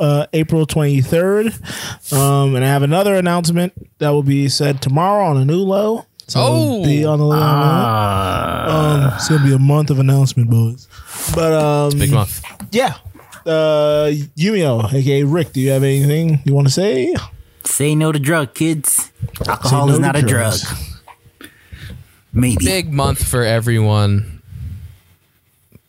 uh, 0.00 0.26
April 0.32 0.66
twenty 0.66 1.00
third. 1.00 1.46
Um, 2.12 2.54
and 2.56 2.64
I 2.64 2.68
have 2.68 2.82
another 2.82 3.14
announcement 3.14 3.72
that 3.98 4.10
will 4.10 4.22
be 4.22 4.48
said 4.48 4.82
tomorrow 4.82 5.24
on 5.26 5.36
a 5.36 5.44
new 5.44 5.58
low. 5.62 6.04
So 6.26 6.40
Oh. 6.42 6.84
be 6.84 7.06
on 7.06 7.18
the 7.20 7.24
lookout. 7.24 8.64
for 8.66 8.70
that. 8.70 8.74
Um, 9.08 9.12
it's 9.14 9.28
gonna 9.30 9.44
be 9.46 9.54
a 9.54 9.58
month 9.58 9.88
of 9.90 9.98
announcement, 9.98 10.50
boys. 10.50 10.86
But 11.34 11.52
um, 11.54 11.98
Big 11.98 12.10
month. 12.12 12.42
yeah. 12.70 12.94
Uh, 13.46 14.10
Yumio, 14.36 14.92
aka 14.92 15.22
Rick, 15.22 15.54
do 15.54 15.60
you 15.60 15.70
have 15.70 15.82
anything 15.82 16.40
you 16.44 16.54
want 16.54 16.66
to 16.66 16.72
say? 16.72 17.14
Say 17.68 17.94
no 17.94 18.12
to 18.12 18.18
drug, 18.18 18.54
kids. 18.54 19.12
Alcohol 19.46 19.86
no 19.88 19.92
is 19.94 19.98
not 19.98 20.16
a 20.16 20.22
drug. 20.22 20.58
Maybe. 22.32 22.64
Big 22.64 22.92
month 22.92 23.22
for 23.26 23.44
everyone. 23.44 24.42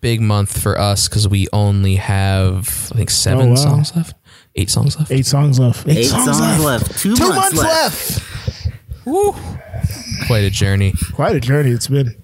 Big 0.02 0.22
month 0.22 0.62
for 0.62 0.78
us 0.80 1.08
because 1.08 1.28
we 1.28 1.48
only 1.52 1.96
have, 1.96 2.90
I 2.94 2.98
think, 2.98 3.10
seven 3.10 3.48
Oh, 3.48 3.50
wow. 3.50 3.56
songs 3.56 3.96
left. 3.96 4.16
Eight 4.56 4.70
songs 4.70 4.98
left. 4.98 5.12
Eight 5.12 5.26
songs 5.26 5.60
left. 5.60 5.88
Eight 5.88 6.04
songs 6.06 6.60
left. 6.64 7.00
Two 7.00 7.16
months 7.16 7.54
left. 7.58 8.24
Woo. 9.06 9.34
Quite 10.28 10.44
a 10.44 10.50
journey. 10.50 10.94
Quite 11.14 11.36
a 11.36 11.40
journey 11.40 11.72
it's 11.72 11.88
been. 11.88 12.16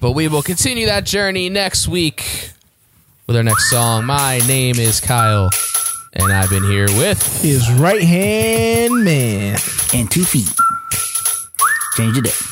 But 0.00 0.12
we 0.12 0.28
will 0.28 0.42
continue 0.42 0.86
that 0.86 1.04
journey 1.04 1.48
next 1.50 1.88
week 1.88 2.50
with 3.26 3.36
our 3.36 3.42
next 3.42 3.70
song. 3.70 4.04
My 4.06 4.38
name 4.46 4.76
is 4.76 5.00
Kyle, 5.00 5.50
and 6.12 6.32
I've 6.32 6.50
been 6.50 6.64
here 6.64 6.86
with 6.96 7.22
His 7.42 7.70
right 7.72 8.02
hand 8.02 9.04
man. 9.04 9.58
And 9.94 10.10
two 10.10 10.24
feet. 10.24 10.52
Change 11.96 12.18
it 12.18 12.26
up. 12.26 12.49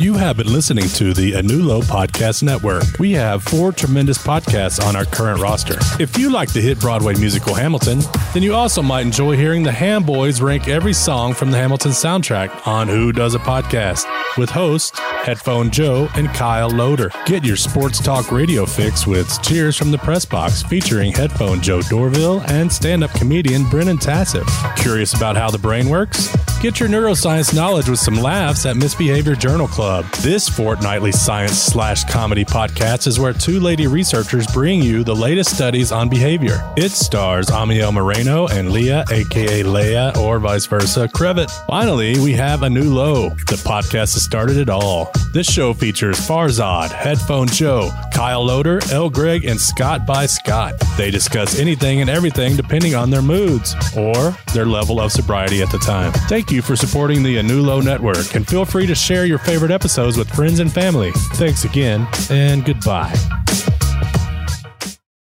You 0.00 0.14
have 0.14 0.36
been 0.36 0.52
listening 0.52 0.86
to 0.90 1.12
the 1.12 1.32
Anulo 1.32 1.82
Podcast 1.82 2.44
Network. 2.44 2.84
We 3.00 3.10
have 3.14 3.42
four 3.42 3.72
tremendous 3.72 4.16
podcasts 4.16 4.80
on 4.80 4.94
our 4.94 5.04
current 5.04 5.40
roster. 5.40 5.74
If 6.00 6.16
you 6.16 6.30
like 6.30 6.52
the 6.52 6.60
hit 6.60 6.78
Broadway 6.78 7.16
musical 7.16 7.52
Hamilton, 7.52 8.02
then 8.32 8.44
you 8.44 8.54
also 8.54 8.80
might 8.80 9.00
enjoy 9.00 9.36
hearing 9.36 9.64
the 9.64 9.72
Ham 9.72 10.04
Boys 10.04 10.40
rank 10.40 10.68
every 10.68 10.92
song 10.92 11.34
from 11.34 11.50
the 11.50 11.56
Hamilton 11.58 11.90
soundtrack 11.90 12.64
on 12.64 12.86
Who 12.86 13.10
Does 13.10 13.34
a 13.34 13.40
Podcast 13.40 14.06
with 14.38 14.50
hosts 14.50 14.96
Headphone 15.00 15.70
Joe 15.72 16.08
and 16.14 16.28
Kyle 16.28 16.70
Loader. 16.70 17.10
Get 17.26 17.44
your 17.44 17.56
sports 17.56 18.00
talk 18.00 18.30
radio 18.30 18.64
fix 18.66 19.04
with 19.04 19.42
Cheers 19.42 19.76
from 19.76 19.90
the 19.90 19.98
Press 19.98 20.24
Box 20.24 20.62
featuring 20.62 21.10
Headphone 21.12 21.60
Joe 21.60 21.80
Dorville 21.80 22.48
and 22.48 22.72
stand 22.72 23.02
up 23.02 23.10
comedian 23.14 23.68
Brennan 23.68 23.98
Tassif. 23.98 24.46
Curious 24.76 25.12
about 25.14 25.36
how 25.36 25.50
the 25.50 25.58
brain 25.58 25.88
works? 25.88 26.32
Get 26.60 26.80
your 26.80 26.88
neuroscience 26.88 27.54
knowledge 27.54 27.88
with 27.88 28.00
some 28.00 28.16
laughs 28.16 28.64
at 28.64 28.76
Misbehavior 28.76 29.34
Journal 29.34 29.68
Club. 29.68 29.97
This 30.22 30.48
fortnightly 30.48 31.12
science 31.12 31.58
slash 31.58 32.04
comedy 32.04 32.44
podcast 32.44 33.06
is 33.06 33.18
where 33.18 33.32
two 33.32 33.60
lady 33.60 33.86
researchers 33.86 34.46
bring 34.48 34.82
you 34.82 35.04
the 35.04 35.14
latest 35.14 35.54
studies 35.54 35.92
on 35.92 36.08
behavior. 36.08 36.62
It 36.76 36.90
stars 36.90 37.50
Amiel 37.50 37.92
Moreno 37.92 38.48
and 38.48 38.70
Leah, 38.70 39.04
aka 39.10 39.62
Leia, 39.62 40.16
or 40.16 40.38
vice 40.38 40.66
versa, 40.66 41.08
Crevitt. 41.08 41.50
Finally, 41.66 42.18
we 42.20 42.32
have 42.32 42.62
a 42.62 42.70
new 42.70 42.92
low. 42.92 43.30
The 43.30 43.60
podcast 43.64 44.14
has 44.14 44.22
started 44.22 44.56
it 44.56 44.68
all. 44.68 45.12
This 45.32 45.50
show 45.50 45.72
features 45.74 46.18
Farzad, 46.18 46.90
Headphone 46.90 47.48
Joe, 47.48 47.90
Kyle 48.12 48.44
Loader, 48.44 48.80
L. 48.90 49.10
Greg, 49.10 49.44
and 49.44 49.60
Scott 49.60 50.06
by 50.06 50.26
Scott. 50.26 50.74
They 50.96 51.10
discuss 51.10 51.58
anything 51.58 52.00
and 52.00 52.10
everything 52.10 52.56
depending 52.56 52.94
on 52.94 53.10
their 53.10 53.22
moods 53.22 53.74
or 53.96 54.36
their 54.54 54.66
level 54.66 55.00
of 55.00 55.12
sobriety 55.12 55.62
at 55.62 55.70
the 55.70 55.78
time. 55.78 56.12
Thank 56.28 56.50
you 56.50 56.62
for 56.62 56.76
supporting 56.76 57.22
the 57.22 57.36
Anulo 57.36 57.82
Network 57.82 58.34
and 58.34 58.46
feel 58.46 58.64
free 58.64 58.86
to 58.86 58.94
share 58.94 59.24
your 59.24 59.38
favorite 59.38 59.70
episodes 59.78 60.18
with 60.18 60.28
friends 60.34 60.58
and 60.58 60.72
family. 60.72 61.12
Thanks 61.34 61.64
again 61.64 62.04
and 62.30 62.64
goodbye. 62.64 63.14